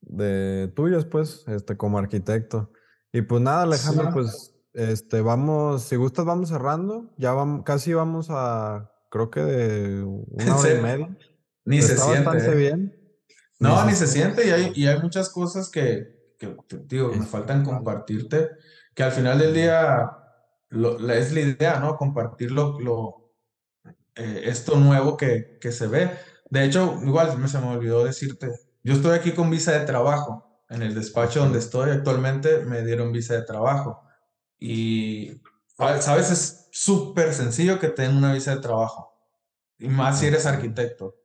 de 0.00 0.72
tuyos, 0.74 1.04
pues, 1.04 1.44
este, 1.46 1.76
como 1.76 1.98
arquitecto. 1.98 2.72
Y 3.12 3.22
pues 3.22 3.40
nada, 3.40 3.62
Sí. 3.62 3.68
Alejandro, 3.68 4.10
pues, 4.12 4.54
este, 4.74 5.20
vamos, 5.20 5.82
si 5.82 5.96
gustas, 5.96 6.24
vamos 6.24 6.48
cerrando. 6.48 7.14
Ya 7.18 7.32
vamos, 7.32 7.62
casi 7.64 7.94
vamos 7.94 8.28
a, 8.30 8.92
creo 9.10 9.30
que 9.30 9.40
de 9.40 10.02
una 10.02 10.56
hora 10.56 10.74
y 10.74 10.82
media. 10.82 11.16
ni 11.64 11.82
se 11.82 11.96
siente, 11.96 12.24
bastante 12.24 12.52
¿eh? 12.52 12.56
bien. 12.56 12.94
No, 13.60 13.84
ni 13.84 13.92
se 13.94 14.06
siente 14.06 14.46
y 14.46 14.50
hay, 14.50 14.72
y 14.74 14.86
hay 14.86 15.00
muchas 15.00 15.30
cosas 15.30 15.70
que, 15.70 16.17
que 16.38 16.48
me 17.10 17.24
Es- 17.24 17.28
faltan 17.30 17.64
compartirte, 17.64 18.50
que 18.94 19.02
al 19.02 19.12
final 19.12 19.38
del 19.38 19.54
día 19.54 20.10
lo- 20.70 20.98
la- 20.98 21.16
es 21.16 21.32
la 21.32 21.40
idea, 21.40 21.80
¿no? 21.80 21.96
Compartir 21.96 22.50
lo, 22.52 22.78
lo, 22.80 23.32
eh, 24.16 24.42
esto 24.44 24.76
nuevo 24.76 25.16
que, 25.16 25.58
que 25.60 25.72
se 25.72 25.86
ve. 25.86 26.10
De 26.50 26.64
hecho, 26.64 26.98
igual 27.04 27.38
me 27.38 27.48
se 27.48 27.58
me 27.60 27.68
olvidó 27.68 28.04
decirte, 28.04 28.50
yo 28.82 28.94
estoy 28.94 29.16
aquí 29.18 29.32
con 29.32 29.50
visa 29.50 29.72
de 29.78 29.86
trabajo. 29.86 30.44
En 30.70 30.82
el 30.82 30.94
despacho 30.94 31.40
donde 31.40 31.58
estoy 31.60 31.90
actualmente 31.90 32.60
me 32.64 32.82
dieron 32.84 33.12
visa 33.12 33.34
de 33.34 33.42
trabajo. 33.42 34.02
Y, 34.58 35.40
ah, 35.78 36.00
sabes, 36.00 36.30
es 36.30 36.68
súper 36.72 37.32
sencillo 37.34 37.78
que 37.78 37.88
te 37.88 38.02
den 38.02 38.16
una 38.16 38.32
visa 38.34 38.54
de 38.54 38.60
trabajo. 38.62 39.14
Y 39.78 39.88
más 39.88 40.20
si 40.20 40.26
eres 40.26 40.46
arquitecto. 40.46 41.16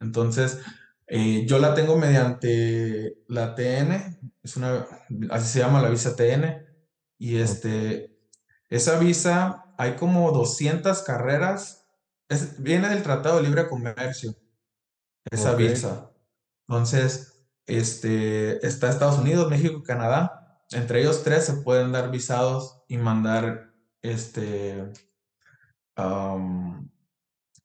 Entonces, 0.00 0.60
eh, 1.06 1.44
yo 1.46 1.58
la 1.58 1.74
tengo 1.74 1.96
mediante 1.96 3.18
la 3.28 3.54
TN, 3.54 4.18
es 4.42 4.56
una, 4.56 4.86
así 5.30 5.48
se 5.48 5.58
llama 5.60 5.82
la 5.82 5.88
visa 5.88 6.16
TN. 6.16 6.64
Y 7.18 7.38
este, 7.38 8.18
esa 8.68 8.98
visa, 8.98 9.74
hay 9.78 9.94
como 9.96 10.32
200 10.32 11.02
carreras. 11.02 11.86
Es, 12.28 12.62
viene 12.62 12.88
del 12.88 13.02
Tratado 13.02 13.36
de 13.36 13.42
Libre 13.42 13.68
Comercio 13.68 14.34
esa 15.30 15.54
visa. 15.54 16.10
Entonces, 16.68 17.46
este, 17.66 18.66
está 18.66 18.88
Estados 18.88 19.18
Unidos, 19.18 19.50
México 19.50 19.78
y 19.78 19.82
Canadá. 19.82 20.60
Entre 20.70 21.00
ellos 21.00 21.22
tres 21.22 21.44
se 21.44 21.54
pueden 21.54 21.92
dar 21.92 22.10
visados 22.10 22.82
y 22.88 22.96
mandar 22.98 23.72
este, 24.02 24.92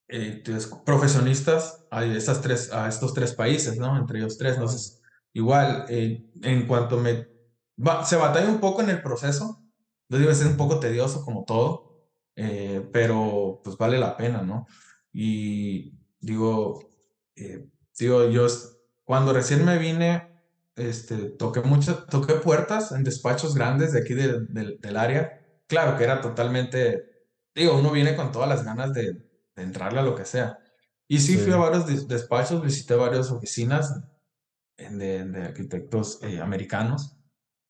eh, 0.10 0.44
profesionistas 0.86 1.86
a, 1.92 2.04
esas 2.06 2.42
tres, 2.42 2.72
a 2.74 2.88
estos 2.90 3.14
tres 3.14 3.34
países, 3.34 3.78
¿no? 3.78 3.98
Entre 3.98 4.20
ellos 4.20 4.38
tres. 4.38 4.54
Entonces, 4.56 5.02
igual, 5.34 5.86
eh, 5.90 6.26
en 6.44 6.68
cuanto 6.68 6.98
me... 6.98 7.28
va- 7.78 8.06
se 8.06 8.16
batalla 8.18 8.50
un 8.50 8.60
poco 8.60 8.82
en 8.82 8.90
el 8.90 9.02
proceso, 9.02 9.64
digo, 10.10 10.30
es 10.32 10.44
un 10.46 10.58
poco 10.58 10.80
tedioso 10.80 11.24
como 11.24 11.46
todo, 11.46 12.08
eh, 12.36 12.88
pero 12.94 13.62
pues 13.64 13.78
vale 13.78 13.98
la 14.00 14.18
pena, 14.18 14.42
¿no? 14.42 14.66
Y 15.14 15.94
digo, 16.20 16.90
digo, 17.98 18.30
yo 18.30 18.48
cuando 19.04 19.34
recién 19.34 19.66
me 19.66 19.78
vine, 19.78 20.28
este, 20.76 21.32
toqué 21.32 21.62
muchas, 21.62 22.06
toqué 22.08 22.36
puertas 22.36 22.92
en 22.92 23.04
despachos 23.04 23.56
grandes 23.56 23.94
de 23.94 24.00
aquí 24.00 24.14
de- 24.14 24.46
del 24.80 24.98
área. 24.98 25.40
Claro 25.68 25.98
que 25.98 26.04
era 26.04 26.22
totalmente, 26.22 27.28
digo, 27.56 27.78
uno 27.78 27.92
viene 27.92 28.16
con 28.16 28.32
todas 28.32 28.50
las 28.50 28.64
ganas 28.64 28.94
de 28.94 29.29
de 29.60 29.66
entrarle 29.66 30.00
a 30.00 30.04
lo 30.04 30.16
que 30.16 30.26
sea. 30.26 30.60
Y 31.08 31.20
sí 31.20 31.38
fui 31.38 31.54
a 31.54 31.58
sí, 31.58 31.58
varios 31.58 31.88
des- 31.88 32.08
despachos, 32.08 32.62
visité 32.64 32.96
varias 32.96 33.32
oficinas 33.32 33.94
de, 34.78 35.26
de 35.26 35.44
arquitectos 35.44 36.20
eh, 36.24 36.40
americanos, 36.42 37.18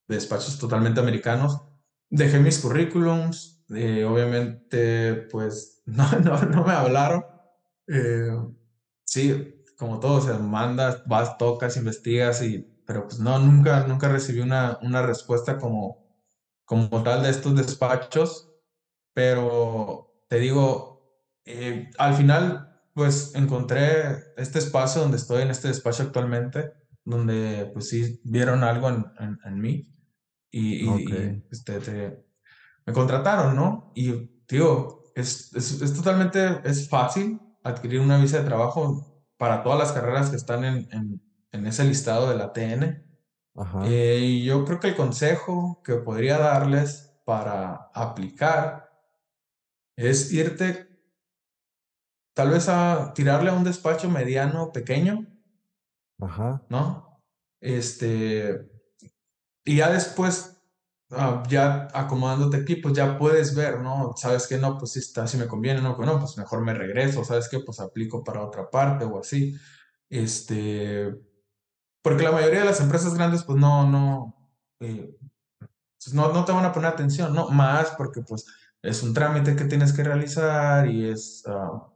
de 0.07 0.15
despachos 0.15 0.59
totalmente 0.59 0.99
americanos. 0.99 1.61
Dejé 2.09 2.39
mis 2.39 2.59
currículums, 2.59 3.63
eh, 3.69 4.05
obviamente 4.05 5.13
pues 5.31 5.83
no, 5.87 6.09
no, 6.19 6.41
no 6.43 6.63
me 6.65 6.73
hablaron. 6.73 7.23
Eh, 7.87 8.31
sí, 9.05 9.63
como 9.77 9.99
todo, 9.99 10.21
se 10.21 10.33
mandas, 10.35 11.03
vas, 11.05 11.37
tocas, 11.37 11.77
investigas, 11.77 12.41
y, 12.43 12.59
pero 12.85 13.03
pues 13.07 13.19
no, 13.19 13.39
nunca, 13.39 13.85
nunca 13.87 14.09
recibí 14.09 14.41
una, 14.41 14.77
una 14.81 15.01
respuesta 15.01 15.57
como, 15.57 16.05
como 16.65 17.03
tal 17.03 17.23
de 17.23 17.29
estos 17.31 17.55
despachos 17.55 18.47
pero 19.13 20.13
te 20.27 20.39
digo, 20.39 20.98
eh, 21.49 21.89
al 21.97 22.15
final, 22.15 22.81
pues 22.93 23.33
encontré 23.35 24.33
este 24.37 24.59
espacio 24.59 25.01
donde 25.01 25.17
estoy, 25.17 25.43
en 25.43 25.51
este 25.51 25.67
despacho 25.69 26.03
actualmente, 26.03 26.73
donde 27.05 27.69
pues 27.73 27.89
sí 27.89 28.21
vieron 28.23 28.63
algo 28.63 28.89
en, 28.89 29.05
en- 29.19 29.39
en 29.45 29.59
mí 29.61 29.93
y, 30.51 30.75
y, 30.75 31.25
y, 31.37 31.41
pues, 31.49 31.63
te- 31.63 32.25
me 32.85 32.93
contrataron, 32.93 33.55
¿no? 33.55 33.91
Y 33.95 34.29
digo, 34.47 35.11
es, 35.15 35.53
es, 35.55 35.81
es 35.81 35.93
totalmente, 35.93 36.61
es 36.63 36.89
fácil 36.89 37.39
adquirir 37.63 37.99
una 38.01 38.17
visa 38.19 38.39
de 38.39 38.45
trabajo 38.45 39.23
para 39.37 39.63
todas 39.63 39.79
las 39.79 39.91
carreras 39.91 40.29
que 40.29 40.35
están 40.37 40.63
en, 40.65 41.21
en, 41.51 41.65
ese 41.65 41.83
listado 41.85 42.29
de 42.29 42.37
la 42.37 42.53
TN. 42.53 43.03
ajá, 43.55 43.83
Eh, 43.83 44.19
y 44.21 44.45
yo 44.45 44.65
creo 44.65 44.79
que 44.79 44.89
el 44.89 44.95
consejo 44.95 45.81
que 45.83 45.95
podría 45.95 46.37
darles 46.37 47.13
para 47.25 47.89
aplicar 47.93 48.89
es 49.95 50.31
irte 50.33 50.88
tal 52.33 52.49
vez 52.51 52.69
a 52.69 53.13
tirarle 53.13 53.49
a 53.49 53.53
un 53.53 53.63
despacho 53.63 54.09
mediano, 54.09 54.71
pequeño, 54.71 55.27
ajá, 56.19 56.65
¿no? 56.69 57.21
Este, 57.61 58.69
y 59.65 59.77
ya 59.77 59.91
después, 59.91 60.61
ah, 61.11 61.43
ya 61.49 61.87
acomodándote 61.93 62.57
aquí, 62.57 62.77
pues 62.77 62.95
ya 62.95 63.17
puedes 63.17 63.55
ver, 63.55 63.81
¿no? 63.81 64.13
Sabes 64.17 64.47
que 64.47 64.57
no, 64.57 64.77
pues 64.77 64.93
si 64.93 64.99
está, 64.99 65.27
si 65.27 65.37
me 65.37 65.47
conviene, 65.47 65.81
no, 65.81 65.97
no, 65.97 66.19
pues 66.19 66.37
mejor 66.37 66.61
me 66.61 66.73
regreso, 66.73 67.23
¿sabes 67.23 67.49
qué? 67.49 67.59
Pues 67.59 67.79
aplico 67.79 68.23
para 68.23 68.43
otra 68.43 68.69
parte 68.69 69.05
o 69.05 69.19
así. 69.19 69.55
Este, 70.09 71.13
porque 72.01 72.23
la 72.23 72.31
mayoría 72.31 72.59
de 72.61 72.65
las 72.65 72.81
empresas 72.81 73.13
grandes, 73.13 73.43
pues 73.43 73.59
no, 73.59 73.87
no, 73.89 74.49
eh, 74.79 75.15
pues 75.59 76.13
no, 76.13 76.31
no 76.33 76.45
te 76.45 76.51
van 76.51 76.65
a 76.65 76.71
poner 76.71 76.91
atención, 76.91 77.33
¿no? 77.33 77.49
Más 77.49 77.91
porque 77.91 78.21
pues 78.21 78.45
es 78.81 79.03
un 79.03 79.13
trámite 79.13 79.55
que 79.55 79.65
tienes 79.65 79.93
que 79.93 80.03
realizar 80.03 80.87
y 80.89 81.09
es, 81.09 81.43
ah, 81.47 81.91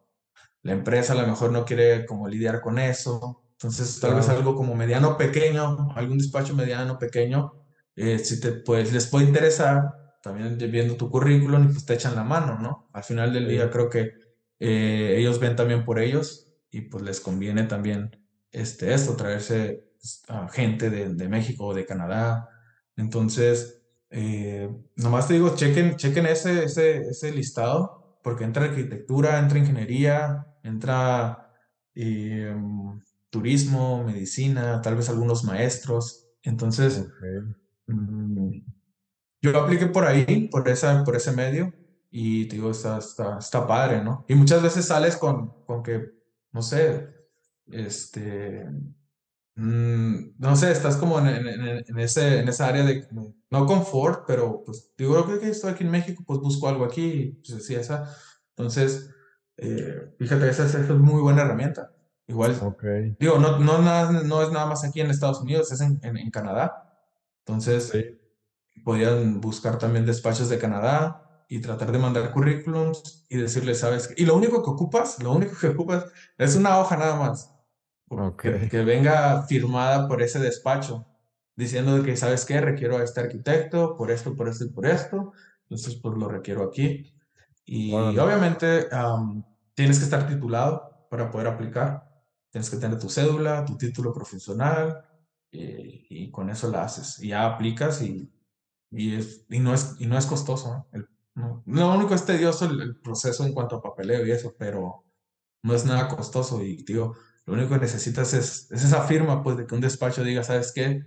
la 0.63 0.73
empresa 0.73 1.13
a 1.13 1.15
lo 1.15 1.27
mejor 1.27 1.51
no 1.51 1.65
quiere 1.65 2.05
como 2.05 2.27
lidiar 2.27 2.61
con 2.61 2.79
eso. 2.79 3.43
Entonces, 3.53 3.99
tal 3.99 4.15
vez 4.15 4.27
algo 4.29 4.55
como 4.55 4.75
mediano 4.75 5.17
pequeño, 5.17 5.91
algún 5.95 6.17
despacho 6.17 6.55
mediano 6.55 6.97
pequeño, 6.97 7.53
eh, 7.95 8.19
si 8.19 8.39
te, 8.39 8.51
pues, 8.53 8.91
les 8.91 9.07
puede 9.07 9.25
interesar, 9.25 9.83
también 10.21 10.57
viendo 10.57 10.95
tu 10.95 11.09
currículum 11.09 11.65
y 11.65 11.73
pues 11.73 11.85
te 11.85 11.93
echan 11.93 12.15
la 12.15 12.23
mano, 12.23 12.57
¿no? 12.59 12.89
Al 12.93 13.03
final 13.03 13.33
del 13.33 13.47
día 13.47 13.69
creo 13.69 13.89
que 13.89 14.13
eh, 14.59 15.15
ellos 15.17 15.39
ven 15.39 15.55
también 15.55 15.83
por 15.83 15.99
ellos 15.99 16.49
y 16.71 16.81
pues 16.81 17.03
les 17.03 17.19
conviene 17.19 17.63
también 17.63 18.25
este, 18.51 18.93
esto, 18.93 19.15
traerse 19.17 19.91
pues, 19.99 20.23
a 20.29 20.47
gente 20.47 20.89
de, 20.89 21.13
de 21.13 21.27
México 21.27 21.67
o 21.67 21.73
de 21.73 21.85
Canadá. 21.85 22.47
Entonces, 22.95 23.81
eh, 24.09 24.69
nomás 24.95 25.27
te 25.27 25.33
digo, 25.33 25.55
chequen, 25.55 25.97
chequen 25.97 26.25
ese, 26.27 26.65
ese, 26.65 27.01
ese 27.09 27.31
listado, 27.31 28.19
porque 28.23 28.45
entra 28.45 28.65
arquitectura, 28.65 29.39
entra 29.39 29.59
ingeniería, 29.59 30.45
entra 30.63 31.53
eh, 31.95 32.55
turismo, 33.29 34.03
medicina, 34.03 34.81
tal 34.81 34.95
vez 34.95 35.09
algunos 35.09 35.43
maestros. 35.43 36.27
Entonces, 36.43 36.99
ok, 36.99 37.55
mm, 37.87 38.49
yo 39.41 39.59
apliqué 39.59 39.87
por 39.87 40.05
ahí, 40.05 40.47
por 40.49 40.67
esa, 40.69 41.03
por 41.03 41.15
ese 41.15 41.31
medio, 41.31 41.73
y 42.11 42.45
te 42.47 42.55
digo, 42.55 42.71
está, 42.71 42.97
está, 42.99 43.37
está 43.39 43.67
padre, 43.67 44.03
¿no? 44.03 44.25
Y 44.27 44.35
muchas 44.35 44.61
veces 44.63 44.85
sales 44.87 45.17
con, 45.17 45.49
con 45.65 45.83
que, 45.83 46.11
no 46.51 46.61
sé, 46.61 47.09
este, 47.67 48.67
Mm, 49.55 50.35
no 50.39 50.55
sé, 50.55 50.71
estás 50.71 50.97
como 50.97 51.19
en, 51.19 51.27
en- 51.27 51.59
en- 51.87 51.99
ese, 51.99 52.39
en 52.39 52.49
esa 52.49 52.67
área 52.67 52.83
de, 52.83 53.07
no 53.51 53.65
confort, 53.67 54.23
pero 54.27 54.63
pues 54.65 54.91
digo, 54.97 55.23
creo 55.25 55.39
que 55.39 55.49
estoy 55.49 55.71
aquí 55.71 55.83
en 55.83 55.91
México, 55.91 56.23
pues 56.25 56.39
busco 56.39 56.67
algo 56.69 56.85
aquí, 56.85 57.39
pues 57.45 57.59
así 57.63 57.75
esa. 57.75 58.15
Entonces, 58.49 59.11
eh, 59.57 60.13
fíjate, 60.17 60.49
esa, 60.49 60.65
es 60.65 60.75
esa 60.75 60.93
es 60.93 60.99
muy 60.99 61.21
buena 61.21 61.43
herramienta. 61.43 61.91
Igual, 62.27 62.57
ok, 62.61 62.83
digo, 63.19 63.37
no, 63.37 63.59
no, 63.59 63.79
nada, 63.79 64.23
no 64.23 64.41
es 64.41 64.51
nada 64.51 64.65
más 64.65 64.83
aquí 64.85 65.01
en 65.01 65.09
Estados 65.09 65.41
Unidos, 65.41 65.71
es 65.71 65.81
en, 65.81 65.99
en, 66.03 66.17
en 66.17 66.31
Canadá. 66.31 66.89
Entonces, 67.45 67.89
sí, 67.89 68.19
podrían 68.83 69.41
buscar 69.41 69.77
también 69.77 70.05
despachos 70.05 70.49
de 70.49 70.59
Canadá 70.59 71.45
y 71.49 71.61
tratar 71.61 71.91
de 71.91 71.99
mandar 71.99 72.31
currículums 72.31 73.25
y 73.29 73.37
decirles, 73.37 73.79
¿sabes? 73.79 74.07
qué? 74.07 74.15
Y 74.21 74.25
lo 74.25 74.35
único 74.35 74.63
que 74.63 74.69
ocupas, 74.69 75.21
lo 75.21 75.33
único 75.33 75.57
que 75.59 75.67
ocupas 75.67 76.05
es 76.37 76.55
una 76.55 76.79
hoja 76.79 76.97
nada 76.97 77.15
más 77.15 77.53
ok, 78.09 78.41
que, 78.41 78.69
que 78.69 78.83
venga 78.83 79.43
firmada 79.43 80.07
por 80.07 80.21
ese 80.21 80.39
despacho, 80.39 81.07
diciendo 81.55 82.03
que, 82.03 82.17
¿sabes 82.17 82.45
qué? 82.45 82.59
Requiero 82.61 82.97
a 82.97 83.03
este 83.03 83.21
arquitecto 83.21 83.95
por 83.95 84.11
esto, 84.11 84.35
por 84.35 84.49
esto 84.49 84.65
y 84.65 84.69
por 84.69 84.85
esto. 84.85 85.33
Entonces, 85.63 85.95
pues 85.95 86.17
lo 86.17 86.27
requiero 86.27 86.63
aquí. 86.63 87.12
Y 87.65 87.93
obviamente 87.93 88.87
am, 88.91 89.43
tienes 89.73 89.97
que 89.99 90.05
estar 90.05 90.27
titulado 90.27 91.07
para 91.09 91.29
poder 91.31 91.47
aplicar. 91.47 92.09
Tienes 92.51 92.69
que 92.69 92.77
tener 92.77 92.99
tu 92.99 93.09
cédula, 93.09 93.65
tu 93.65 93.77
título 93.77 94.13
profesional 94.13 95.03
eh, 95.51 96.05
y 96.09 96.31
con 96.31 96.49
eso 96.49 96.69
la 96.69 96.83
haces. 96.83 97.19
Y 97.23 97.29
ya 97.29 97.45
aplicas 97.45 98.01
y, 98.01 98.31
y, 98.91 99.15
es, 99.15 99.45
y, 99.49 99.59
no, 99.59 99.73
es, 99.73 99.95
y 99.99 100.05
no 100.07 100.17
es 100.17 100.25
costoso. 100.25 100.87
¿eh? 100.93 100.97
El- 100.99 101.09
no, 101.35 101.63
lo 101.65 101.95
único 101.95 102.13
es 102.13 102.25
tedioso 102.25 102.65
el, 102.65 102.79
el 102.81 102.95
proceso 103.01 103.45
en 103.45 103.53
cuanto 103.53 103.77
a 103.77 103.81
papeleo 103.81 104.25
y 104.25 104.31
eso, 104.31 104.55
pero 104.57 105.03
no 105.63 105.73
es 105.75 105.85
nada 105.85 106.07
costoso 106.07 106.63
y 106.63 106.77
digo, 106.83 107.15
lo 107.45 107.53
único 107.53 107.69
que 107.75 107.79
necesitas 107.81 108.33
es, 108.33 108.71
es 108.71 108.83
esa 108.85 109.03
firma, 109.03 109.43
pues, 109.43 109.57
de 109.57 109.65
que 109.67 109.75
un 109.75 109.81
despacho 109.81 110.23
diga, 110.23 110.43
¿sabes 110.43 110.71
qué? 110.73 111.03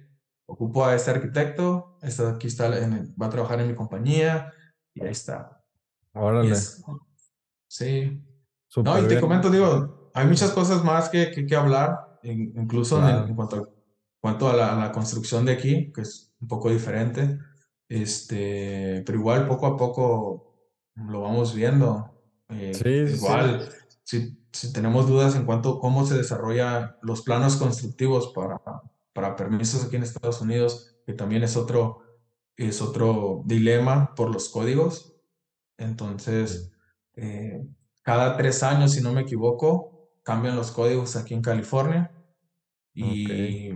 Ocupo 0.46 0.84
a 0.84 0.94
este 0.94 1.10
arquitecto, 1.12 1.98
este 2.02 2.26
aquí 2.26 2.48
está, 2.48 2.66
en 2.78 2.92
el- 2.92 3.22
va 3.22 3.26
a 3.26 3.30
trabajar 3.30 3.60
en 3.60 3.68
mi 3.68 3.74
compañía 3.74 4.52
y 4.94 5.02
ahí 5.02 5.10
está. 5.12 5.55
Órale, 6.16 6.52
es, 6.52 6.82
sí. 7.68 8.10
No, 8.10 8.22
súper 8.68 8.94
y 8.98 9.02
te 9.02 9.08
bien, 9.08 9.20
comento, 9.20 9.50
digo, 9.50 10.10
hay 10.14 10.26
muchas 10.26 10.50
cosas 10.52 10.84
más 10.84 11.08
que, 11.08 11.30
que, 11.30 11.46
que 11.46 11.56
hablar, 11.56 12.18
in- 12.22 12.52
incluso 12.56 12.98
en, 12.98 13.04
el- 13.04 13.10
en 13.28 13.34
claro, 13.34 13.36
cuanto, 13.36 13.56
a, 13.56 13.68
cuanto 14.20 14.48
a 14.48 14.56
la, 14.56 14.72
a 14.76 14.86
la 14.86 14.92
construcción 14.92 15.44
de 15.44 15.52
aquí, 15.52 15.92
que 15.92 16.02
es 16.02 16.34
un 16.40 16.48
poco 16.48 16.70
diferente, 16.70 17.38
este, 17.88 19.02
pero 19.06 19.18
igual 19.18 19.46
poco 19.46 19.66
a 19.66 19.76
poco 19.76 20.56
lo 20.96 21.22
vamos 21.22 21.54
viendo. 21.54 22.12
Eh, 22.48 22.74
sí, 22.74 22.82
sí, 22.82 23.08
sí, 23.08 23.14
igual, 23.16 23.68
si, 24.04 24.38
si 24.52 24.72
tenemos 24.72 25.06
dudas 25.08 25.34
en 25.36 25.44
cuanto 25.44 25.76
a 25.76 25.80
cómo 25.80 26.06
se 26.06 26.16
desarrollan 26.16 26.96
los 27.02 27.22
planos 27.22 27.56
constructivos 27.56 28.32
para, 28.34 28.60
para 29.12 29.36
permisos 29.36 29.84
aquí 29.84 29.96
en 29.96 30.02
Estados 30.04 30.40
Unidos, 30.40 30.96
que 31.06 31.12
también 31.12 31.42
es 31.42 31.56
otro, 31.56 32.02
es 32.56 32.80
otro 32.82 33.42
dilema 33.46 34.14
por 34.14 34.30
los 34.32 34.48
códigos. 34.48 35.15
Entonces, 35.78 36.72
eh, 37.14 37.66
cada 38.02 38.36
tres 38.36 38.62
años, 38.62 38.92
si 38.92 39.02
no 39.02 39.12
me 39.12 39.22
equivoco, 39.22 40.10
cambian 40.22 40.56
los 40.56 40.70
códigos 40.70 41.16
aquí 41.16 41.34
en 41.34 41.42
California 41.42 42.12
y 42.94 43.70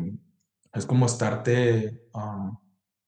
es 0.72 0.86
como 0.86 1.07
estarte, 1.07 2.09
um, 2.14 2.57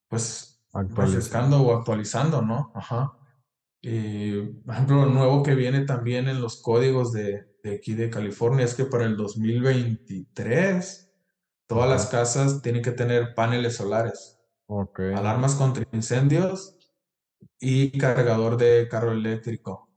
pues, 0.09 0.63
refrescando 0.73 1.63
o 1.63 1.77
actualizando, 1.77 2.43
¿no? 2.43 2.71
Ajá. 2.75 3.13
Por 3.83 4.75
ejemplo, 4.75 4.97
lo 4.97 5.07
nuevo 5.07 5.43
que 5.43 5.55
viene 5.55 5.85
también 5.85 6.29
en 6.29 6.41
los 6.41 6.61
códigos 6.63 7.13
de, 7.13 7.53
de 7.63 7.77
aquí 7.77 7.95
de 7.95 8.11
California 8.11 8.65
es 8.65 8.75
que 8.75 8.85
para 8.85 9.05
el 9.05 9.17
2023 9.17 11.11
todas 11.67 11.89
las 11.89 12.07
casas 12.07 12.63
tienen 12.63 12.83
que 12.83 12.93
tener 12.93 13.35
paneles 13.35 13.77
solares, 13.77 14.41
alarmas 15.15 15.55
contra 15.55 15.87
incendios 15.93 16.77
y 17.61 17.97
cargador 17.99 18.57
de 18.57 18.89
carro 18.89 19.13
eléctrico. 19.13 19.89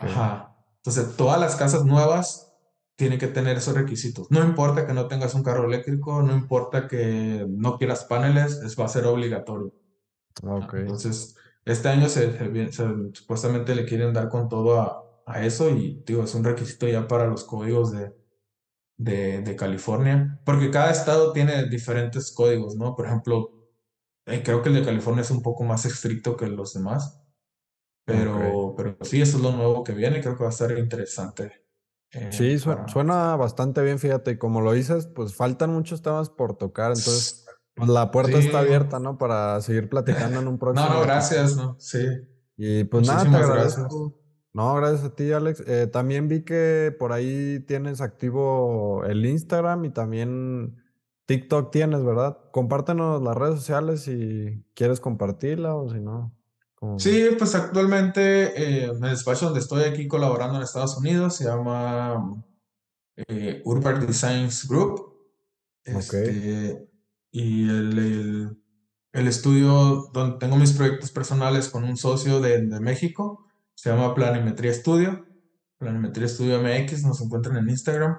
Ajá. 0.00 0.56
Entonces, 0.76 1.16
todas 1.16 1.40
las 1.40 1.56
casas 1.56 1.84
nuevas 1.84 2.52
tienen 2.96 3.18
que 3.18 3.28
tener 3.28 3.56
esos 3.56 3.74
requisitos. 3.74 4.30
No 4.30 4.44
importa 4.44 4.86
que 4.86 4.92
no 4.92 5.08
tengas 5.08 5.34
un 5.34 5.42
carro 5.42 5.66
eléctrico, 5.66 6.22
no 6.22 6.32
importa 6.32 6.88
que 6.88 7.46
no 7.48 7.78
quieras 7.78 8.04
paneles, 8.04 8.60
es, 8.64 8.78
va 8.78 8.84
a 8.84 8.88
ser 8.88 9.06
obligatorio. 9.06 9.72
Entonces, 10.72 11.36
este 11.64 11.88
año 11.88 12.08
se, 12.08 12.38
supuestamente 13.12 13.74
le 13.74 13.84
quieren 13.84 14.12
dar 14.12 14.28
con 14.28 14.48
todo 14.48 14.80
a, 14.80 15.04
a 15.26 15.44
eso 15.44 15.70
y 15.70 16.02
digo, 16.06 16.24
es 16.24 16.34
un 16.34 16.44
requisito 16.44 16.88
ya 16.88 17.06
para 17.06 17.26
los 17.26 17.44
códigos 17.44 17.92
de, 17.92 18.12
de, 18.96 19.42
de, 19.42 19.56
California, 19.56 20.40
porque 20.44 20.70
cada 20.70 20.90
estado 20.90 21.32
tiene 21.32 21.68
diferentes 21.68 22.32
códigos, 22.32 22.76
¿no? 22.76 22.94
Por 22.96 23.06
ejemplo, 23.06 23.61
eh, 24.26 24.42
creo 24.44 24.62
que 24.62 24.68
el 24.68 24.76
de 24.76 24.84
California 24.84 25.22
es 25.22 25.30
un 25.30 25.42
poco 25.42 25.64
más 25.64 25.84
estricto 25.84 26.36
que 26.36 26.46
los 26.46 26.74
demás, 26.74 27.22
pero, 28.04 28.74
pero 28.76 28.96
sí, 29.02 29.20
eso 29.20 29.36
es 29.36 29.42
lo 29.42 29.52
nuevo 29.52 29.84
que 29.84 29.92
viene, 29.92 30.20
creo 30.20 30.36
que 30.36 30.42
va 30.42 30.50
a 30.50 30.52
estar 30.52 30.76
interesante. 30.76 31.52
Eh, 32.12 32.28
sí, 32.30 32.58
suena 32.58 33.36
bastante 33.36 33.82
bien, 33.82 33.98
fíjate, 33.98 34.32
y 34.32 34.38
como 34.38 34.60
lo 34.60 34.72
dices, 34.72 35.06
pues 35.06 35.34
faltan 35.34 35.70
muchos 35.70 36.02
temas 36.02 36.28
por 36.30 36.56
tocar, 36.56 36.88
entonces 36.88 37.46
pues 37.74 37.88
la 37.88 38.10
puerta 38.10 38.38
está 38.38 38.58
abierta, 38.58 38.98
¿no? 38.98 39.16
Para 39.16 39.60
seguir 39.60 39.88
platicando 39.88 40.40
en 40.40 40.48
un 40.48 40.58
próximo. 40.58 40.88
No, 40.88 40.94
no, 40.96 41.02
gracias, 41.02 41.56
¿no? 41.56 41.76
Sí. 41.78 42.06
Y 42.56 42.84
pues 42.84 43.06
nada, 43.06 43.22
te 43.28 43.36
agradezco. 43.36 44.18
No, 44.52 44.74
gracias 44.74 45.04
a 45.04 45.14
ti, 45.14 45.32
Alex. 45.32 45.64
Eh, 45.66 45.86
también 45.86 46.28
vi 46.28 46.44
que 46.44 46.94
por 46.98 47.12
ahí 47.12 47.64
tienes 47.66 48.02
activo 48.02 49.02
el 49.06 49.24
Instagram 49.24 49.86
y 49.86 49.90
también 49.90 50.81
TikTok 51.32 51.70
tienes, 51.70 52.04
¿verdad? 52.04 52.36
Compártenos 52.50 53.22
las 53.22 53.34
redes 53.34 53.60
sociales 53.60 54.02
si 54.02 54.62
quieres 54.74 55.00
compartirla 55.00 55.74
o 55.74 55.88
si 55.88 55.98
no. 55.98 56.30
Sí, 56.98 57.28
pues 57.38 57.54
actualmente 57.54 58.20
eh, 58.54 58.84
el 58.90 59.00
despacho 59.00 59.46
donde 59.46 59.60
estoy 59.60 59.84
aquí 59.84 60.06
colaborando 60.08 60.56
en 60.56 60.62
Estados 60.62 60.98
Unidos 60.98 61.36
se 61.36 61.44
llama 61.44 62.44
eh, 63.16 63.62
Urban 63.64 64.06
Designs 64.06 64.68
Group. 64.68 65.00
Este, 65.84 66.86
y 67.30 67.66
el, 67.66 68.54
el, 69.12 69.26
estudio 69.26 70.10
donde 70.12 70.36
tengo 70.36 70.56
mis 70.56 70.74
proyectos 70.74 71.12
personales 71.12 71.70
con 71.70 71.84
un 71.84 71.96
socio 71.96 72.42
de, 72.42 72.60
de 72.66 72.80
México 72.80 73.46
se 73.74 73.88
llama 73.88 74.14
Planimetría 74.14 74.74
Studio. 74.74 75.24
Planimetría 75.78 76.28
Studio 76.28 76.60
MX, 76.62 77.04
nos 77.04 77.22
encuentran 77.22 77.56
en 77.56 77.70
Instagram. 77.70 78.18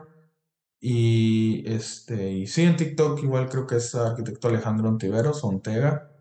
Y, 0.85 1.63
este, 1.65 2.33
y 2.33 2.45
sí, 2.45 2.63
en 2.63 2.75
TikTok 2.75 3.23
igual 3.23 3.47
creo 3.47 3.65
que 3.65 3.77
es 3.77 3.95
arquitecto 3.95 4.49
Alejandro 4.49 4.89
Ontiveros, 4.89 5.41
Ontega. 5.45 6.11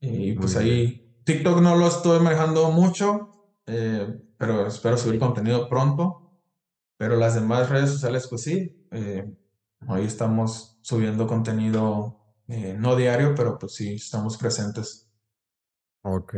Y 0.00 0.32
pues 0.32 0.56
ahí, 0.56 1.14
TikTok 1.24 1.60
no 1.60 1.76
lo 1.76 1.88
estoy 1.88 2.18
manejando 2.20 2.70
mucho, 2.70 3.28
eh, 3.66 4.18
pero 4.38 4.66
espero 4.66 4.96
subir 4.96 5.20
contenido 5.20 5.68
pronto. 5.68 6.40
Pero 6.96 7.16
las 7.16 7.34
demás 7.34 7.68
redes 7.68 7.90
sociales, 7.90 8.28
pues 8.28 8.40
sí, 8.44 8.88
eh, 8.92 9.30
ahí 9.80 10.06
estamos 10.06 10.78
subiendo 10.80 11.26
contenido 11.26 12.18
eh, 12.48 12.74
no 12.78 12.96
diario, 12.96 13.34
pero 13.34 13.58
pues 13.58 13.74
sí, 13.74 13.96
estamos 13.96 14.38
presentes. 14.38 15.12
Ok. 16.00 16.34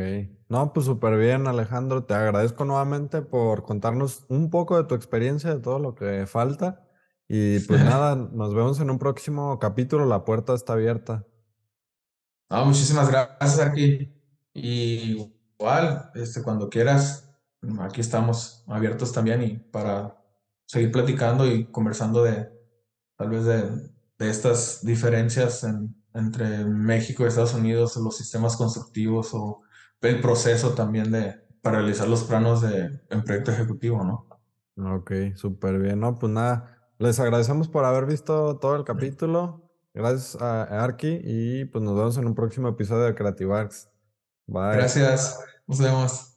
No, 0.49 0.73
pues 0.73 0.87
súper 0.87 1.17
bien, 1.19 1.47
Alejandro. 1.47 2.05
Te 2.05 2.15
agradezco 2.15 2.65
nuevamente 2.65 3.23
por 3.23 3.63
contarnos 3.63 4.27
un 4.29 4.51
poco 4.51 4.77
de 4.77 4.89
tu 4.89 4.97
experiencia, 4.97 5.55
de 5.55 5.61
todo 5.61 5.79
lo 5.79 5.95
que 5.95 6.27
falta. 6.27 6.84
Y 7.29 7.61
pues 7.61 7.81
nada, 7.85 8.17
nos 8.17 8.55
vemos 8.55 8.81
en 8.81 8.91
un 8.91 8.99
próximo 8.99 9.59
capítulo. 9.59 10.07
La 10.07 10.25
puerta 10.25 10.55
está 10.55 10.75
abierta. 10.75 11.27
Ah, 12.49 12.65
muchísimas 12.65 13.09
gracias, 13.09 13.59
aquí. 13.61 14.13
Y 14.53 15.35
igual, 15.59 16.11
este, 16.15 16.43
cuando 16.43 16.69
quieras, 16.69 17.35
aquí 17.81 18.01
estamos 18.01 18.65
abiertos 18.69 19.13
también 19.13 19.43
y 19.43 19.57
para 19.57 20.23
seguir 20.67 20.93
platicando 20.93 21.47
y 21.47 21.67
conversando 21.67 22.23
de 22.23 22.49
tal 23.17 23.31
vez 23.31 23.45
de, 23.45 23.63
de 24.19 24.31
estas 24.31 24.85
diferencias 24.85 25.65
en, 25.65 25.95
entre 26.15 26.65
México 26.65 27.25
y 27.25 27.27
Estados 27.27 27.55
Unidos, 27.55 27.97
los 27.97 28.17
sistemas 28.17 28.57
constructivos 28.57 29.31
o 29.35 29.63
el 30.01 30.21
proceso 30.21 30.75
también 30.75 31.11
de 31.11 31.43
para 31.63 31.79
realizar 31.79 32.07
los 32.09 32.25
planos 32.25 32.61
de 32.61 33.01
en 33.09 33.25
proyecto 33.25 33.51
ejecutivo, 33.51 34.05
¿no? 34.05 34.29
Ok, 34.97 35.13
súper 35.35 35.79
bien. 35.79 36.01
No, 36.01 36.15
pues 36.19 36.31
nada, 36.31 36.84
les 36.99 37.19
agradecemos 37.21 37.69
por 37.69 37.85
haber 37.85 38.07
visto 38.07 38.59
todo 38.59 38.77
el 38.77 38.85
capítulo. 38.85 39.63
Gracias 39.93 40.41
a 40.41 40.85
Arki 40.85 41.21
y 41.23 41.65
pues 41.67 41.83
nos 41.83 41.95
vemos 41.95 42.17
en 42.17 42.27
un 42.27 42.35
próximo 42.35 42.69
episodio 42.69 43.05
de 43.05 43.15
Creative 43.15 43.55
Arts. 43.55 43.89
Bye. 44.47 44.77
Gracias. 44.77 45.39
Nos 45.67 45.79
vemos. 45.79 46.34